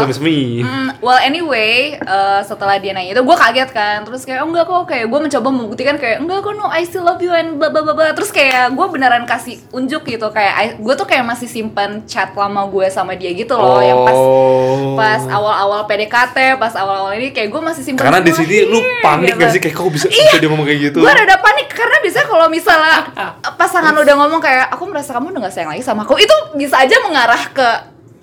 mm, 0.62 0.88
well 1.02 1.18
anyway, 1.18 1.98
eh, 1.98 2.40
setelah 2.46 2.78
dia 2.78 2.94
nanya 2.94 3.10
itu 3.10 3.22
gue 3.22 3.36
kaget 3.36 3.70
kan, 3.74 4.06
terus 4.06 4.22
kayak 4.22 4.46
oh 4.46 4.48
enggak 4.48 4.70
kok, 4.70 4.86
kayak 4.86 5.10
gue 5.10 5.18
mencoba 5.18 5.48
membuktikan 5.50 5.96
kayak 5.98 6.22
enggak 6.22 6.38
kok 6.40 6.54
no 6.54 6.70
I 6.70 6.86
still 6.86 7.02
love 7.02 7.18
you 7.18 7.34
and 7.34 7.58
blah 7.58 7.74
blah 7.74 7.82
blah 7.82 7.94
blah. 7.96 8.14
Terus 8.14 8.30
kayak 8.30 8.70
gue 8.70 8.86
beneran 8.86 9.26
kasih 9.26 9.58
unjuk 9.74 10.06
gitu 10.06 10.30
kayak 10.30 10.78
gue 10.78 10.94
tuh 10.94 11.06
kayak 11.08 11.26
masih 11.26 11.50
simpan 11.50 12.06
chat 12.06 12.30
lama 12.38 12.70
gue 12.70 12.86
sama 12.86 13.18
dia 13.18 13.34
gitu 13.34 13.58
loh, 13.58 13.82
yang 13.82 14.06
pas 14.06 14.14
Oh. 14.20 14.94
pas 14.94 15.22
awal-awal 15.26 15.88
PDKT, 15.88 16.60
pas 16.60 16.74
awal-awal 16.76 17.16
ini 17.18 17.34
kayak 17.34 17.50
gue 17.50 17.60
masih 17.60 17.82
simpan. 17.82 18.06
Karena 18.06 18.20
di 18.22 18.30
sini 18.30 18.62
lu 18.62 18.78
here, 18.78 19.02
panik 19.02 19.34
gitu. 19.34 19.40
gak 19.40 19.50
sih 19.50 19.60
kayak 19.60 19.74
kok 19.74 19.90
bisa 19.90 20.06
bisa 20.06 20.36
dia 20.38 20.48
ngomong 20.48 20.66
kayak 20.68 20.80
gitu? 20.92 20.98
Gue 21.02 21.10
panik 21.42 21.68
karena 21.72 21.96
biasanya 22.04 22.26
kalau 22.28 22.46
misalnya 22.46 22.96
pasangan 23.60 23.94
udah 23.96 24.14
ngomong 24.14 24.40
kayak 24.40 24.70
aku 24.72 24.84
merasa 24.86 25.10
kamu 25.16 25.34
udah 25.34 25.48
gak 25.48 25.54
sayang 25.56 25.70
lagi 25.74 25.84
sama 25.84 26.06
aku, 26.06 26.16
itu 26.20 26.36
bisa 26.56 26.80
aja 26.80 26.96
mengarah 27.02 27.42
ke 27.50 27.68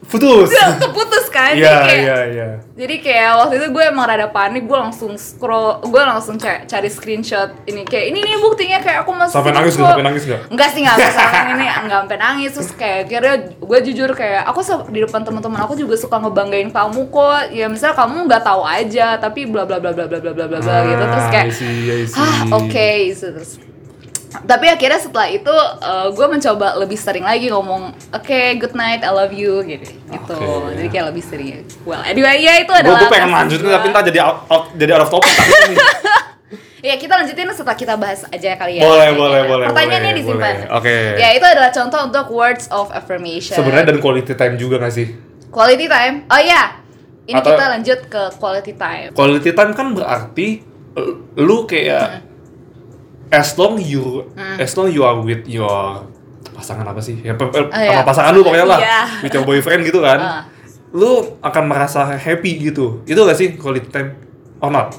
Putus. 0.07 0.49
ke 0.49 0.87
putus 0.89 1.25
kan. 1.27 1.51
Jadi 1.51 1.59
Iya, 1.59 1.75
kayak- 1.81 1.99
iya, 1.99 2.17
iya. 2.25 2.49
Jadi 2.73 2.95
kayak 2.99 3.31
waktu 3.35 3.53
itu 3.57 3.67
gue 3.69 3.83
emang 3.83 4.05
rada 4.05 4.27
panik, 4.27 4.63
gue 4.63 4.77
langsung 4.77 5.13
scroll, 5.13 5.81
gue 5.81 5.99
langsung 5.99 6.37
ca- 6.37 6.63
cari 6.63 6.87
screenshot 6.87 7.49
ini 7.65 7.83
kayak 7.83 8.05
ini 8.07 8.19
nih 8.21 8.37
buktinya 8.37 8.79
kayak 8.79 9.01
aku 9.01 9.11
masih 9.11 9.33
Sampai 9.33 9.51
nangis 9.51 9.73
kok." 9.73 9.81
nggak? 9.81 9.89
Sampai 9.89 10.05
nangis 10.05 10.23
nggak? 10.23 10.41
Enggak 10.47 10.69
sih 10.69 10.81
nggak 10.81 10.97
sampai 11.09 11.41
ini 11.49 11.65
nggak 11.67 11.99
sampai 11.99 12.17
nangis 12.17 12.51
terus 12.51 12.71
kayak 12.71 13.01
kira 13.05 13.31
gue 13.57 13.79
jujur 13.83 14.09
kayak 14.11 14.41
aku 14.45 14.59
di 14.87 14.99
depan 15.01 15.21
teman-teman 15.21 15.59
aku 15.59 15.73
juga 15.73 15.95
suka 15.95 16.15
ngebanggain 16.17 16.69
kamu 16.69 17.01
kok 17.07 17.49
ya 17.49 17.67
misal 17.67 17.91
kamu 17.91 18.25
nggak 18.25 18.43
tahu 18.43 18.61
aja 18.61 19.17
tapi 19.17 19.43
bla 19.43 19.63
bla 19.63 19.77
bla 19.77 19.91
bla 19.91 20.05
bla 20.05 20.19
bla 20.19 20.31
bla 20.31 20.45
bla 20.47 20.59
bla 20.59 20.75
gitu 20.85 21.03
terus 21.03 21.27
kayak 21.27 21.45
ah 22.15 22.35
oke 22.53 22.89
gitu. 23.05 23.25
terus 23.33 23.51
tapi 24.27 24.67
akhirnya 24.67 24.99
setelah 24.99 25.27
itu 25.27 25.55
eh, 25.79 26.07
gue 26.09 26.27
mencoba 26.27 26.75
lebih 26.75 26.95
sering 26.95 27.23
lagi 27.23 27.47
ngomong 27.47 27.89
oke 28.11 28.39
good 28.57 28.73
night 28.73 28.99
I 28.99 29.09
love 29.09 29.31
you 29.31 29.63
gitu 29.63 29.87
gitu 30.03 30.35
Oke. 30.35 30.75
jadi 30.75 30.87
kayak 30.89 31.05
lebih 31.09 31.23
sering 31.23 31.47
well 31.83 32.03
anyway 32.03 32.35
ya 32.37 32.59
itu 32.59 32.69
adalah 32.69 32.99
gue 32.99 33.09
pengen 33.09 33.31
lanjutin 33.31 33.65
gua. 33.65 33.75
tapi 33.75 33.85
ntar 33.87 34.03
jadi 34.03 34.19
out, 34.21 34.37
out- 34.47 34.69
jadi 34.73 34.91
out 34.93 35.03
of 35.03 35.09
topic 35.09 35.31
tapi 35.31 35.51
ini. 35.69 35.77
ya 36.87 36.95
kita 36.95 37.13
lanjutin 37.15 37.47
setelah 37.49 37.75
kita 37.75 37.95
bahas 37.95 38.21
aja 38.25 38.53
kali 38.53 38.77
ya 38.77 38.83
Boleh, 38.83 38.99
Kayak 39.01 39.15
boleh, 39.17 39.41
boleh, 39.43 39.65
pertanyaannya 39.65 40.11
boleh, 40.11 40.19
disimpan. 40.21 40.55
Oke. 40.73 40.95
ya 41.15 41.27
itu 41.31 41.45
adalah 41.45 41.71
contoh 41.71 41.99
untuk 42.01 42.25
words 42.29 42.65
of 42.69 42.91
affirmation 42.91 43.55
Sebenarnya 43.55 43.87
dan 43.87 43.97
quality 43.97 44.33
time 44.33 44.55
juga 44.55 44.75
gak 44.77 44.93
sih? 44.93 45.07
quality 45.47 45.87
time 45.87 46.27
oh 46.27 46.37
ya 46.37 46.83
ini 47.25 47.39
Atau- 47.39 47.55
kita 47.55 47.63
lanjut 47.69 47.99
ke 48.07 48.21
quality 48.35 48.73
time 48.75 49.09
Quality 49.11 49.51
time 49.51 49.71
kan 49.71 49.87
berarti 49.91 50.47
eh, 50.93 51.11
lu 51.37 51.63
kayak 51.63 52.26
as 53.29 53.55
long 53.59 53.75
you 53.77 54.23
as 54.57 54.71
long 54.75 54.87
you 54.87 55.03
are 55.03 55.17
with 55.19 55.43
your 55.45 56.03
pasangan 56.53 56.87
apa 56.89 57.01
sih? 57.03 57.21
Ya, 57.21 57.37
Oh, 57.37 57.61
iya. 57.69 58.01
sama 58.01 58.03
pasangan 58.07 58.31
lu 58.33 58.41
pokoknya 58.41 58.65
lah. 58.65 58.79
Iya. 58.81 59.01
With 59.21 59.33
your 59.33 59.45
boyfriend 59.45 59.81
gitu 59.85 60.01
kan. 60.01 60.19
Ah. 60.19 60.41
Lu 60.95 61.37
akan 61.39 61.63
merasa 61.69 62.07
happy 62.17 62.71
gitu. 62.71 63.05
Itu 63.05 63.21
gak 63.27 63.37
sih 63.37 63.53
quality 63.59 63.91
time 63.91 64.17
or 64.57 64.73
not? 64.73 64.95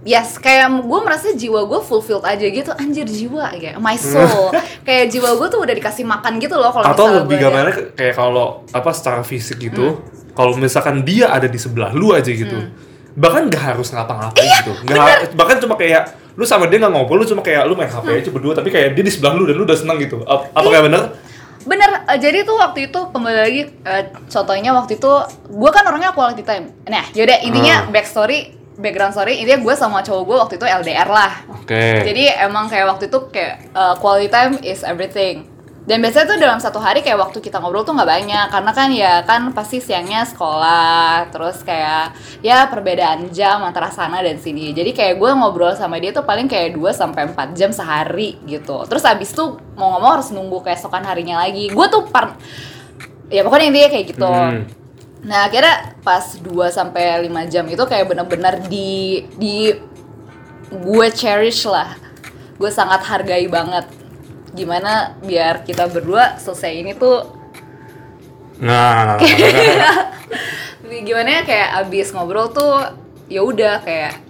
Yes, 0.00 0.40
kayak 0.40 0.80
gue 0.80 1.00
merasa 1.04 1.36
jiwa 1.36 1.68
gue 1.68 1.80
fulfilled 1.84 2.24
aja 2.24 2.40
gitu, 2.40 2.72
anjir 2.72 3.04
jiwa 3.04 3.52
ya, 3.52 3.76
my 3.76 4.00
soul. 4.00 4.48
kayak 4.88 5.12
jiwa 5.12 5.36
gue 5.36 5.46
tuh 5.52 5.60
udah 5.60 5.76
dikasih 5.76 6.08
makan 6.08 6.40
gitu 6.40 6.56
loh 6.56 6.72
kalau 6.72 6.88
Atau 6.88 7.04
lebih 7.20 7.36
gambarnya 7.36 7.92
kayak 7.92 8.16
kalau 8.16 8.64
apa 8.72 8.96
secara 8.96 9.20
fisik 9.20 9.60
gitu, 9.60 10.00
kalau 10.32 10.56
misalkan 10.56 11.04
dia 11.04 11.28
ada 11.28 11.44
di 11.44 11.60
sebelah 11.60 11.92
lu 11.92 12.16
aja 12.16 12.32
gitu, 12.32 12.72
bahkan 13.12 13.46
gak 13.46 13.74
harus 13.74 13.90
ngapa-ngapain 13.90 14.48
gitu, 14.62 14.72
Nggak 14.84 15.34
bahkan 15.34 15.56
cuma 15.58 15.74
kayak 15.74 16.02
lu 16.34 16.44
sama 16.44 16.64
dia 16.66 16.78
nggak 16.78 16.90
ngobrol, 16.90 17.20
lu 17.20 17.26
cuma 17.26 17.40
kayak 17.40 17.64
lu 17.64 17.74
main 17.74 17.86
HP 17.86 18.06
aja 18.16 18.30
berdua, 18.30 18.52
tapi 18.54 18.68
kayak 18.68 18.94
dia 18.94 19.02
di 19.02 19.10
sebelah 19.10 19.34
lu 19.34 19.44
dan 19.44 19.54
lu 19.54 19.64
udah 19.64 19.74
seneng 19.74 19.98
gitu. 19.98 20.22
Ap- 20.24 20.48
Apa 20.50 20.68
kayak 20.68 20.84
bener? 20.86 21.02
Bener, 21.60 21.90
eh, 22.06 22.16
jadi 22.16 22.40
tuh 22.42 22.56
waktu 22.56 22.88
itu 22.88 23.00
kembali 23.10 23.36
lagi 23.36 23.62
eh, 23.84 24.02
contohnya 24.24 24.72
waktu 24.72 24.96
itu 24.96 25.12
gue 25.44 25.70
kan 25.70 25.84
orangnya 25.84 26.10
quality 26.10 26.40
time. 26.40 26.72
Nah, 26.86 27.04
yaudah 27.12 27.36
intinya 27.40 27.84
Hmm. 27.84 27.92
backstory, 27.92 28.38
background 28.78 29.12
story 29.12 29.36
intinya 29.36 29.60
gue 29.60 29.74
sama 29.74 30.00
cowok 30.00 30.22
gue 30.24 30.36
waktu 30.38 30.54
itu 30.56 30.64
LDR 30.64 31.04
lah. 31.04 31.32
Oke. 31.52 32.00
Jadi 32.00 32.32
emang 32.32 32.64
kayak 32.64 32.88
waktu 32.88 33.04
itu 33.06 33.18
kayak 33.28 33.68
uh, 33.70 33.92
quality 33.94 34.30
time 34.30 34.56
is 34.62 34.80
everything. 34.80 35.49
Dan 35.90 35.98
biasanya 36.06 36.26
tuh 36.30 36.38
dalam 36.38 36.62
satu 36.62 36.78
hari 36.78 37.02
kayak 37.02 37.18
waktu 37.18 37.42
kita 37.42 37.58
ngobrol 37.58 37.82
tuh 37.82 37.98
nggak 37.98 38.06
banyak 38.06 38.46
karena 38.54 38.70
kan 38.70 38.88
ya 38.94 39.26
kan 39.26 39.50
pasti 39.50 39.82
siangnya 39.82 40.22
sekolah 40.22 41.34
terus 41.34 41.66
kayak 41.66 42.14
ya 42.46 42.70
perbedaan 42.70 43.26
jam 43.34 43.58
antara 43.66 43.90
sana 43.90 44.22
dan 44.22 44.38
sini. 44.38 44.70
Jadi 44.70 44.94
kayak 44.94 45.18
gue 45.18 45.30
ngobrol 45.34 45.74
sama 45.74 45.98
dia 45.98 46.14
tuh 46.14 46.22
paling 46.22 46.46
kayak 46.46 46.78
2 46.78 46.94
sampai 46.94 47.34
4 47.34 47.58
jam 47.58 47.74
sehari 47.74 48.38
gitu. 48.46 48.86
Terus 48.86 49.02
abis 49.02 49.34
tuh 49.34 49.58
mau 49.74 49.98
ngomong 49.98 50.22
harus 50.22 50.30
nunggu 50.30 50.62
keesokan 50.62 51.02
harinya 51.02 51.42
lagi. 51.42 51.66
Gue 51.74 51.86
tuh 51.90 52.06
par 52.06 52.38
ya 53.26 53.42
pokoknya 53.42 53.74
intinya 53.74 53.90
kayak 53.90 54.06
gitu. 54.14 54.30
Hmm. 54.30 54.70
Nah, 55.26 55.50
akhirnya 55.50 55.98
pas 56.06 56.38
2 56.38 56.70
sampai 56.70 57.26
5 57.26 57.50
jam 57.50 57.66
itu 57.66 57.82
kayak 57.82 58.06
bener-bener 58.06 58.62
di 58.70 59.26
di 59.34 59.74
gue 60.70 61.06
cherish 61.10 61.66
lah. 61.66 61.98
Gue 62.62 62.70
sangat 62.70 63.02
hargai 63.10 63.50
banget. 63.50 63.99
Gimana 64.52 65.14
biar 65.22 65.62
kita 65.62 65.86
berdua 65.86 66.38
selesai 66.38 66.72
ini 66.74 66.92
tuh? 66.96 67.26
Nah, 68.60 69.16
gimana 71.08 71.40
ya 71.40 71.42
kayak 71.48 71.68
abis 71.86 72.12
ngobrol 72.12 72.52
tuh 72.52 72.84
ya 73.30 73.40
udah 73.40 73.80
kayak 73.80 74.20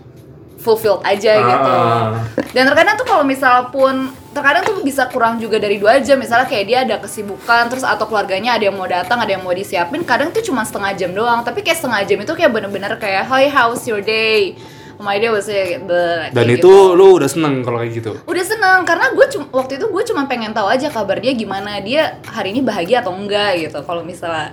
fulfilled 0.60 1.00
aja 1.02 1.40
gitu. 1.40 1.72
Ah. 1.72 2.20
Dan 2.52 2.68
terkadang 2.68 2.94
tuh 3.00 3.08
kalau 3.08 3.24
misal 3.24 3.72
pun 3.72 4.12
terkadang 4.30 4.62
tuh 4.62 4.84
bisa 4.84 5.08
kurang 5.08 5.40
juga 5.40 5.56
dari 5.56 5.80
dua 5.80 5.98
jam. 6.04 6.20
Misalnya 6.20 6.46
kayak 6.46 6.64
dia 6.68 6.78
ada 6.84 6.96
kesibukan 7.00 7.72
terus 7.72 7.82
atau 7.82 8.04
keluarganya 8.04 8.60
ada 8.60 8.68
yang 8.68 8.76
mau 8.76 8.86
datang 8.86 9.18
ada 9.18 9.32
yang 9.32 9.42
mau 9.42 9.56
disiapin 9.56 10.04
kadang 10.04 10.30
tuh 10.30 10.44
cuma 10.44 10.62
setengah 10.62 10.92
jam 10.94 11.10
doang. 11.16 11.40
Tapi 11.42 11.64
kayak 11.64 11.80
setengah 11.80 12.00
jam 12.04 12.18
itu 12.20 12.32
kayak 12.36 12.52
bener-bener 12.52 12.92
kayak 13.00 13.24
hi 13.26 13.48
how's 13.48 13.88
your 13.88 14.04
day 14.04 14.54
my 15.00 15.16
day 15.16 15.26
was 15.26 15.48
it 15.48 15.80
the 15.82 16.28
dan 16.30 16.44
itu 16.46 16.60
gitu. 16.60 16.94
lu 16.94 17.16
udah 17.16 17.26
seneng 17.26 17.64
kalau 17.64 17.80
kayak 17.80 17.92
gitu. 17.96 18.12
udah 18.20 18.44
seneng 18.44 18.84
karena 18.84 19.10
gue 19.10 19.26
cuma 19.32 19.44
waktu 19.50 19.72
itu 19.76 19.86
gue 19.88 20.02
cuma 20.06 20.22
pengen 20.24 20.52
tahu 20.52 20.68
aja 20.68 20.86
kabar 20.86 21.16
dia 21.16 21.32
gimana 21.32 21.80
dia 21.80 22.20
hari 22.28 22.52
ini 22.52 22.60
bahagia 22.60 23.00
atau 23.00 23.10
enggak 23.10 23.58
gitu 23.58 23.80
kalau 23.82 24.04
misalnya 24.04 24.52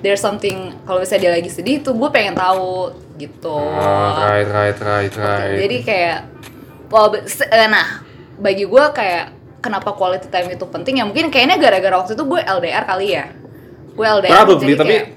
there's 0.00 0.22
something 0.22 0.72
kalau 0.86 1.02
misalnya 1.02 1.22
dia 1.26 1.32
lagi 1.36 1.50
sedih 1.50 1.82
tuh 1.82 1.92
gue 1.92 2.08
pengen 2.08 2.32
tahu 2.32 2.94
gitu 3.18 3.58
Ah, 3.74 4.38
right, 4.38 4.46
right, 4.46 4.78
right, 4.78 5.12
right. 5.12 5.58
jadi 5.58 5.76
kayak 5.82 6.18
well, 6.88 7.10
eh, 7.18 7.68
nah 7.68 8.06
bagi 8.38 8.62
gue 8.64 8.84
kayak 8.94 9.34
kenapa 9.58 9.90
quality 9.92 10.30
time 10.30 10.54
itu 10.54 10.64
penting 10.64 11.02
ya 11.02 11.04
mungkin 11.04 11.28
kayaknya 11.28 11.58
gara-gara 11.58 11.98
waktu 11.98 12.14
itu 12.14 12.22
gue 12.22 12.40
LDR 12.40 12.84
kali 12.86 13.06
ya 13.12 13.26
gue 13.92 14.06
LDR 14.06 14.30
Probably, 14.32 14.62
jadi 14.62 14.74
tapi 14.78 14.94
kayak- 14.94 15.08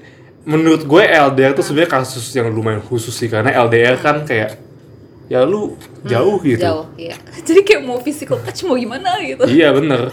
menurut 0.42 0.82
gue 0.82 1.02
LDR 1.06 1.54
tuh 1.54 1.62
sebenarnya 1.62 1.90
kasus 1.94 2.26
yang 2.34 2.50
lumayan 2.50 2.82
khusus 2.82 3.14
sih 3.14 3.30
karena 3.30 3.54
LDR 3.62 3.94
kan 3.94 4.26
kayak 4.26 4.58
ya 5.26 5.42
lu 5.42 5.74
jauh 6.02 6.36
gitu. 6.40 6.60
jauh 6.60 6.84
iya 6.94 7.14
jadi 7.46 7.60
kayak 7.62 7.82
mau 7.82 7.98
physical 7.98 8.36
touch 8.38 8.62
mau 8.62 8.74
gimana 8.74 9.16
gitu 9.18 9.44
Iya 9.44 9.70
bener. 9.72 10.12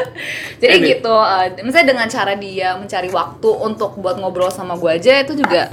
Jadi 0.60 0.76
Ini- 0.76 0.88
gitu, 0.94 1.10
eh, 1.10 1.56
misalnya 1.60 1.88
dengan 1.90 2.06
cara 2.06 2.32
dia 2.34 2.76
mencari 2.76 3.08
waktu 3.08 3.48
untuk 3.48 3.96
buat 3.96 4.14
ngobrol 4.14 4.52
sama 4.52 4.76
gue 4.76 4.90
aja 4.92 5.20
itu 5.20 5.32
juga 5.34 5.72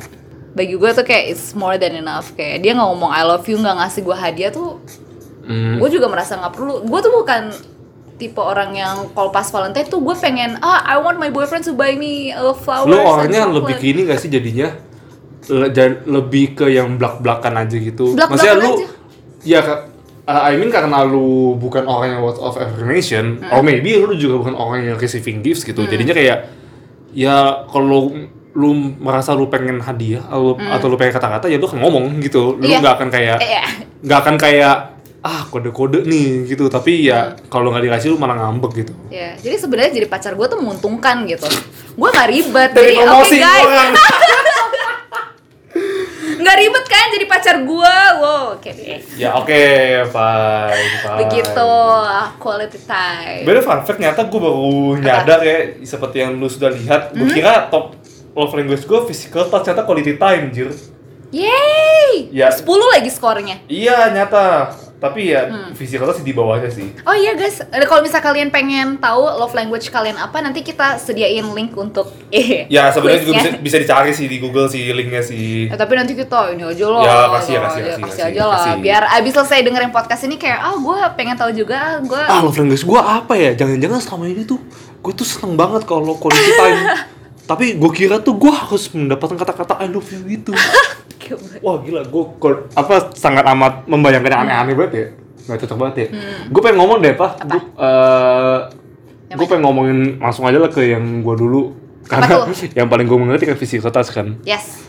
bagi 0.53 0.73
gue 0.73 0.89
tuh 0.89 1.03
kayak 1.03 1.23
it's 1.29 1.51
more 1.51 1.75
than 1.75 1.93
enough 1.93 2.31
kayak 2.33 2.63
dia 2.63 2.71
nggak 2.71 2.87
ngomong 2.87 3.11
I 3.11 3.21
love 3.21 3.45
you 3.45 3.55
nggak 3.55 3.75
ngasih 3.75 4.01
gue 4.01 4.15
hadiah 4.15 4.49
tuh 4.49 4.79
Hmm. 5.43 5.79
gue 5.79 5.89
juga 5.89 6.07
merasa 6.07 6.35
nggak 6.35 6.53
perlu 6.53 6.83
gue 6.83 6.99
tuh 6.99 7.13
bukan 7.13 7.55
tipe 8.17 8.35
orang 8.37 8.73
yang 8.73 9.07
kalau 9.13 9.29
pas 9.29 9.45
Valentine 9.45 9.87
tuh 9.87 10.01
gue 10.01 10.11
pengen 10.13 10.59
ah 10.59 10.83
I 10.83 10.97
want 10.97 11.15
my 11.15 11.29
boyfriend 11.29 11.63
to 11.63 11.71
buy 11.71 11.93
me 11.93 12.31
uh, 12.31 12.51
flowers 12.51 12.83
Lu 12.85 12.97
and 12.97 13.07
orangnya 13.07 13.41
chocolate." 13.41 13.55
lebih 13.57 13.75
ke 13.77 13.85
ini 13.85 14.01
gak 14.03 14.19
sih 14.19 14.27
jadinya? 14.27 14.67
Le- 15.47 15.71
lebih 16.05 16.45
ke 16.53 16.67
yang 16.67 16.95
belak-belakan 16.95 17.53
aja 17.57 17.75
gitu. 17.75 18.11
Blak-blakan 18.11 18.31
Maksudnya 18.35 18.55
lu 18.57 18.71
aja. 18.73 18.87
ya 19.41 19.59
uh, 20.25 20.41
I 20.43 20.55
mean 20.55 20.67
karena 20.67 21.01
lu 21.01 21.27
bukan 21.55 21.83
orang 21.83 22.11
yang 22.11 22.21
words 22.21 22.37
of 22.37 22.55
affirmation, 22.55 23.39
Hmm. 23.39 23.49
or 23.49 23.61
maybe 23.61 23.95
lu 23.95 24.11
juga 24.13 24.41
bukan 24.41 24.53
orang 24.53 24.83
yang 24.83 24.95
receiving 24.95 25.39
gifts 25.39 25.63
gitu. 25.63 25.83
Jadinya 25.83 26.11
kayak 26.11 26.51
ya 27.11 27.35
kalau 27.65 28.11
lu 28.51 28.69
merasa 28.97 29.31
lu 29.31 29.47
pengen 29.47 29.79
hadiah 29.79 30.19
atau, 30.23 30.57
atau 30.57 30.87
lu 30.87 30.95
pengen 30.95 31.13
kata-kata 31.13 31.45
ya 31.45 31.55
lu 31.55 31.65
akan 31.65 31.79
ngomong 31.79 32.05
gitu. 32.19 32.53
Lu 32.53 32.59
Hmm. 32.59 32.67
Iya. 32.67 32.77
nggak 32.77 32.93
akan 32.95 33.09
kayak 33.09 33.37
Eh, 33.37 33.51
ya. 33.53 33.63
nggak 34.01 34.19
akan 34.19 34.35
kayak 34.37 34.75
ah 35.19 35.43
kode-kode 35.45 36.03
nih 36.03 36.45
gitu 36.45 36.67
tapi 36.67 37.03
ya 37.03 37.33
Hmm. 37.33 37.49
kalau 37.49 37.69
nggak 37.69 37.83
dikasih 37.83 38.07
lu 38.09 38.17
malah 38.17 38.37
ngambek 38.37 38.71
gitu 38.77 38.93
Ya, 39.09 39.35
jadi 39.35 39.55
sebenarnya 39.57 39.91
jadi 39.93 40.07
pacar 40.07 40.33
gue 40.33 40.45
tuh 40.45 40.55
menguntungkan 40.57 41.23
gitu. 41.25 41.47
Gue 41.93 42.07
nggak 42.07 42.27
ribet. 42.27 42.69
jadi 42.71 42.93
oke 42.93 43.01
promosi 43.01 43.35
guys, 43.35 43.67
pacar 47.27 47.61
gue. 47.61 47.95
Wow, 48.17 48.55
oke 48.55 48.69
deh. 48.69 48.99
ya 49.15 49.35
oke 49.35 49.61
fine 50.07 50.91
fine 50.97 51.17
Begitu 51.21 51.69
quality 52.37 52.79
time. 52.81 53.43
Bener 53.43 53.61
fun 53.61 53.79
fact 53.81 53.99
nyata 53.99 54.25
gue 54.25 54.39
baru 54.39 54.71
nyadar 54.97 55.39
ya 55.41 55.57
seperti 55.81 56.17
yang 56.19 56.35
lu 56.35 56.47
sudah 56.47 56.71
lihat 56.71 57.11
gue 57.11 57.21
Hmm? 57.21 57.35
kira 57.35 57.67
top 57.67 57.93
love 58.31 58.53
language 58.53 58.83
gue 58.83 58.99
physical 59.05 59.45
touch 59.45 59.63
ternyata 59.63 59.83
quality 59.83 60.15
time 60.15 60.49
jir 60.49 60.71
Yeay! 61.27 62.31
Ya. 62.31 62.47
10 62.47 62.63
lagi 62.63 63.11
skornya. 63.11 63.59
iya 63.67 64.07
nyata 64.09 64.71
tapi 64.97 65.29
ya 65.29 65.45
Hmm. 65.45 65.71
physical 65.71 66.05
touch 66.05 66.19
di 66.19 66.31
bawahnya 66.31 66.67
sih 66.67 66.89
Oh 67.01 67.13
iya 67.13 67.31
guys, 67.31 67.61
kalau 67.85 68.01
misal 68.01 68.17
kalian 68.17 68.49
pengen 68.49 68.97
tahu 68.97 69.21
love 69.21 69.53
language 69.53 69.87
kalian 69.87 70.15
apa, 70.15 70.39
nanti 70.39 70.59
kita 70.59 70.97
sediain 70.97 71.45
link 71.47 71.71
untuk 71.71 72.09
eh 72.33 72.65
ya 72.65 72.89
sebenarnya 72.89 73.21
juga 73.21 73.33
bisa, 73.35 73.49
bisa 73.59 73.77
dicari 73.77 74.11
sih 74.11 74.25
di 74.25 74.37
Google 74.37 74.65
sih 74.65 74.89
linknya 74.89 75.21
sih 75.21 75.67
Eh, 75.67 75.75
tapi 75.75 75.93
nanti 75.93 76.13
kita 76.13 76.49
ini 76.49 76.63
aja 76.63 76.85
loh. 76.85 76.99
Ya, 76.99 77.29
kasih, 77.31 77.53
gitu. 77.53 77.61
kasih, 77.61 77.79
Ya, 77.79 77.85
kasih, 77.85 77.93
kasih 77.93 78.03
kasih, 78.03 78.23
aja 78.27 78.41
lah. 78.43 78.55
kasih. 78.57 78.73
Biar 78.79 79.03
abis 79.11 79.31
selesai 79.33 79.59
dengerin 79.61 79.91
podcast 79.91 80.21
ini 80.23 80.35
kayak, 80.35 80.59
ah 80.59 80.75
gue 80.75 80.97
pengen 81.13 81.35
tahu 81.35 81.51
juga, 81.51 81.77
ah, 81.77 81.95
gue 81.99 82.17
ah 82.19 82.39
love 82.39 82.55
language 82.55 82.81
gue 82.81 82.99
apa 82.99 83.33
ya 83.33 83.51
jangan-jangan 83.53 83.99
selama 83.99 84.25
ini 84.27 84.43
tuh 84.43 84.57
gue 84.97 85.13
tuh 85.13 85.23
seneng 85.23 85.53
banget 85.53 85.83
kalau 85.83 86.13
quality 86.13 86.51
time 86.53 86.79
tapi 87.49 87.75
gue 87.75 87.91
kira 87.91 88.17
tuh 88.17 88.33
gue 88.33 88.49
harus 88.49 88.89
mendapatkan 88.89 89.37
kata-kata 89.37 89.77
I 89.77 89.87
love 89.87 90.03
you 90.05 90.19
gitu 90.27 90.51
Wah 91.65 91.75
gila, 91.81 92.01
gue 92.05 92.23
apa 92.73 93.11
sangat 93.13 93.45
amat 93.53 93.87
membayangkan 93.89 94.31
yang 94.31 94.43
aneh-aneh 94.47 94.75
banget 94.75 94.93
ya 94.93 95.07
Gak 95.47 95.63
cocok 95.63 95.77
banget 95.79 95.95
ya 95.95 96.07
Gue 96.51 96.61
pengen 96.61 96.77
ngomong 96.83 96.97
deh, 96.99 97.13
Pak 97.15 97.31
Hmm. 97.39 97.43
Apa? 97.47 97.57
Gue 97.57 97.61
uh, 97.79 98.59
gue 99.27 99.47
pengen 99.47 99.63
ngomongin 99.67 99.99
langsung 100.23 100.47
aja 100.47 100.55
lah 100.59 100.71
ke 100.71 100.83
yang 100.87 101.23
gue 101.23 101.35
dulu 101.35 101.75
Karena 102.07 102.47
yang 102.79 102.87
paling 102.87 103.07
gue 103.07 103.17
mengerti 103.19 103.43
kan 103.47 103.55
touch 103.91 104.09
kan 104.11 104.39
yes. 104.43 104.83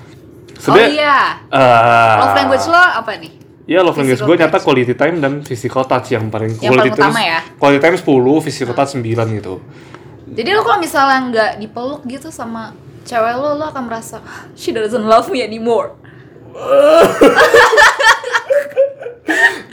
oh 0.58 0.58
Sebenernya, 0.58 0.90
iya, 0.90 1.18
eh, 1.54 2.14
love 2.18 2.34
language 2.34 2.66
lo 2.66 2.82
apa 2.82 3.10
nih? 3.14 3.32
Iya 3.70 3.80
love 3.86 3.94
language 3.94 4.22
gue 4.26 4.36
nyata 4.42 4.58
quality 4.58 4.94
time 4.98 5.16
dan 5.22 5.32
physical 5.46 5.86
touch 5.86 6.10
yang 6.10 6.26
paling 6.34 6.58
Yang 6.58 6.70
quality 6.74 6.90
paling 6.90 6.98
utama 6.98 7.14
time, 7.14 7.30
ya? 7.30 7.40
Quality 7.62 7.78
time 7.78 7.96
10, 7.98 8.46
physical 8.46 8.74
touch 8.74 8.92
9 8.98 9.38
gitu 9.38 9.54
Jadi 10.34 10.50
lo 10.50 10.60
kalau 10.66 10.78
misalnya 10.82 11.18
nggak 11.30 11.50
dipeluk 11.62 12.02
gitu 12.10 12.28
sama 12.34 12.74
cewek 13.08 13.34
lo, 13.40 13.56
lo 13.56 13.64
akan 13.72 13.88
merasa 13.88 14.20
she 14.52 14.70
doesn't 14.76 15.08
love 15.08 15.32
me 15.32 15.40
anymore. 15.40 15.96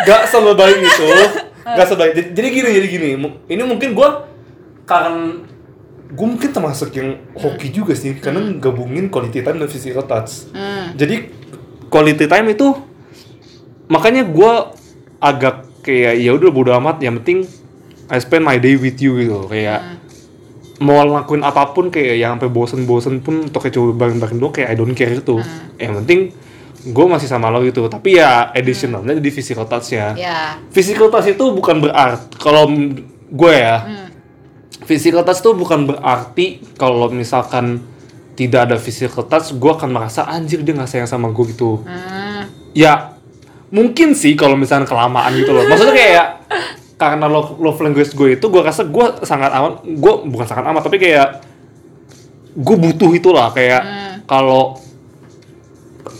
Gak 0.05 0.23
sebaik 0.29 0.79
itu. 0.85 1.09
Gak 1.77 1.87
sebaik. 1.89 2.13
Jadi, 2.13 2.27
jadi 2.37 2.47
gini 2.53 2.69
jadi 2.77 2.87
gini. 2.87 3.09
Ini 3.49 3.63
mungkin 3.65 3.97
gue 3.97 4.09
Karena 4.85 5.33
Gue 6.05 6.27
mungkin 6.29 6.53
termasuk 6.53 6.93
yang 6.93 7.17
hoki 7.33 7.73
juga 7.73 7.97
sih. 7.97 8.13
Karena 8.21 8.53
gabungin 8.61 9.09
quality 9.09 9.41
time 9.41 9.57
dan 9.57 9.69
physical 9.69 10.05
touch. 10.05 10.53
Hmm. 10.53 10.93
Jadi 10.93 11.33
Quality 11.89 12.25
time 12.29 12.53
itu 12.53 12.67
Makanya 13.89 14.29
gue 14.29 14.53
Agak 15.17 15.65
kayak 15.81 16.21
ya 16.21 16.31
udah 16.37 16.49
bodo 16.53 16.71
amat. 16.77 17.01
Yang 17.01 17.15
penting 17.23 17.39
I 18.05 18.21
spend 18.21 18.45
my 18.45 18.61
day 18.61 18.77
with 18.77 19.01
you 19.01 19.17
gitu. 19.17 19.49
Kayak 19.49 19.97
Mau 20.75 21.01
ngelakuin 21.01 21.41
apa 21.41 21.71
pun 21.71 21.87
kayak 21.87 22.19
yang 22.19 22.35
sampai 22.37 22.51
bosen-bosen 22.51 23.23
pun 23.23 23.47
Untuk 23.47 23.63
kayak 23.63 23.73
coba 23.79 24.05
bareng-bareng 24.05 24.37
doang 24.37 24.53
kayak 24.53 24.69
I 24.69 24.75
don't 24.77 24.93
care 24.93 25.09
itu. 25.09 25.41
Yang 25.81 25.93
penting 26.03 26.19
gue 26.85 27.05
masih 27.07 27.25
sama 27.25 27.49
lo 27.49 27.61
gitu 27.61 27.85
tapi 27.85 28.15
ya 28.15 28.49
additionalnya 28.49 29.17
di 29.17 29.29
physical 29.29 29.65
touch 29.65 29.91
ya 29.91 30.13
Ya. 30.13 30.61
physical 30.69 31.09
touch 31.09 31.27
itu 31.27 31.45
bukan 31.49 31.81
berarti 31.81 32.29
kalau 32.35 32.69
gue 33.25 33.53
ya 33.53 33.75
Hmm. 33.81 34.07
physical 34.83 35.21
touch 35.21 35.41
itu 35.41 35.51
bukan 35.51 35.85
berarti 35.85 36.45
kalau 36.75 37.09
misalkan 37.09 37.81
tidak 38.33 38.69
ada 38.69 38.77
physical 38.77 39.25
touch 39.25 39.49
gue 39.51 39.71
akan 39.71 39.89
merasa 39.89 40.23
anjir 40.25 40.61
dia 40.61 40.71
nggak 40.71 40.85
sayang 40.87 41.07
sama 41.07 41.29
gue 41.29 41.45
gitu 41.49 41.81
Hmm. 41.81 42.45
ya 42.71 43.17
mungkin 43.67 44.13
sih 44.13 44.37
kalau 44.37 44.53
misalnya 44.53 44.85
kelamaan 44.85 45.33
gitu 45.33 45.49
loh 45.49 45.65
maksudnya 45.65 45.91
kayak 45.91 46.25
karena 46.95 47.25
love, 47.25 47.57
love 47.57 47.81
language 47.81 48.13
gue 48.13 48.37
itu 48.37 48.45
gue 48.45 48.61
rasa 48.61 48.85
gue 48.85 49.05
sangat 49.21 49.51
amat 49.51 49.83
gue 49.83 50.13
bukan 50.29 50.45
sangat 50.45 50.63
amat 50.65 50.81
tapi 50.81 50.95
kayak 50.95 51.41
gue 52.55 52.75
butuh 52.77 53.11
itulah 53.11 53.51
kayak 53.51 53.83
kalau 54.23 54.79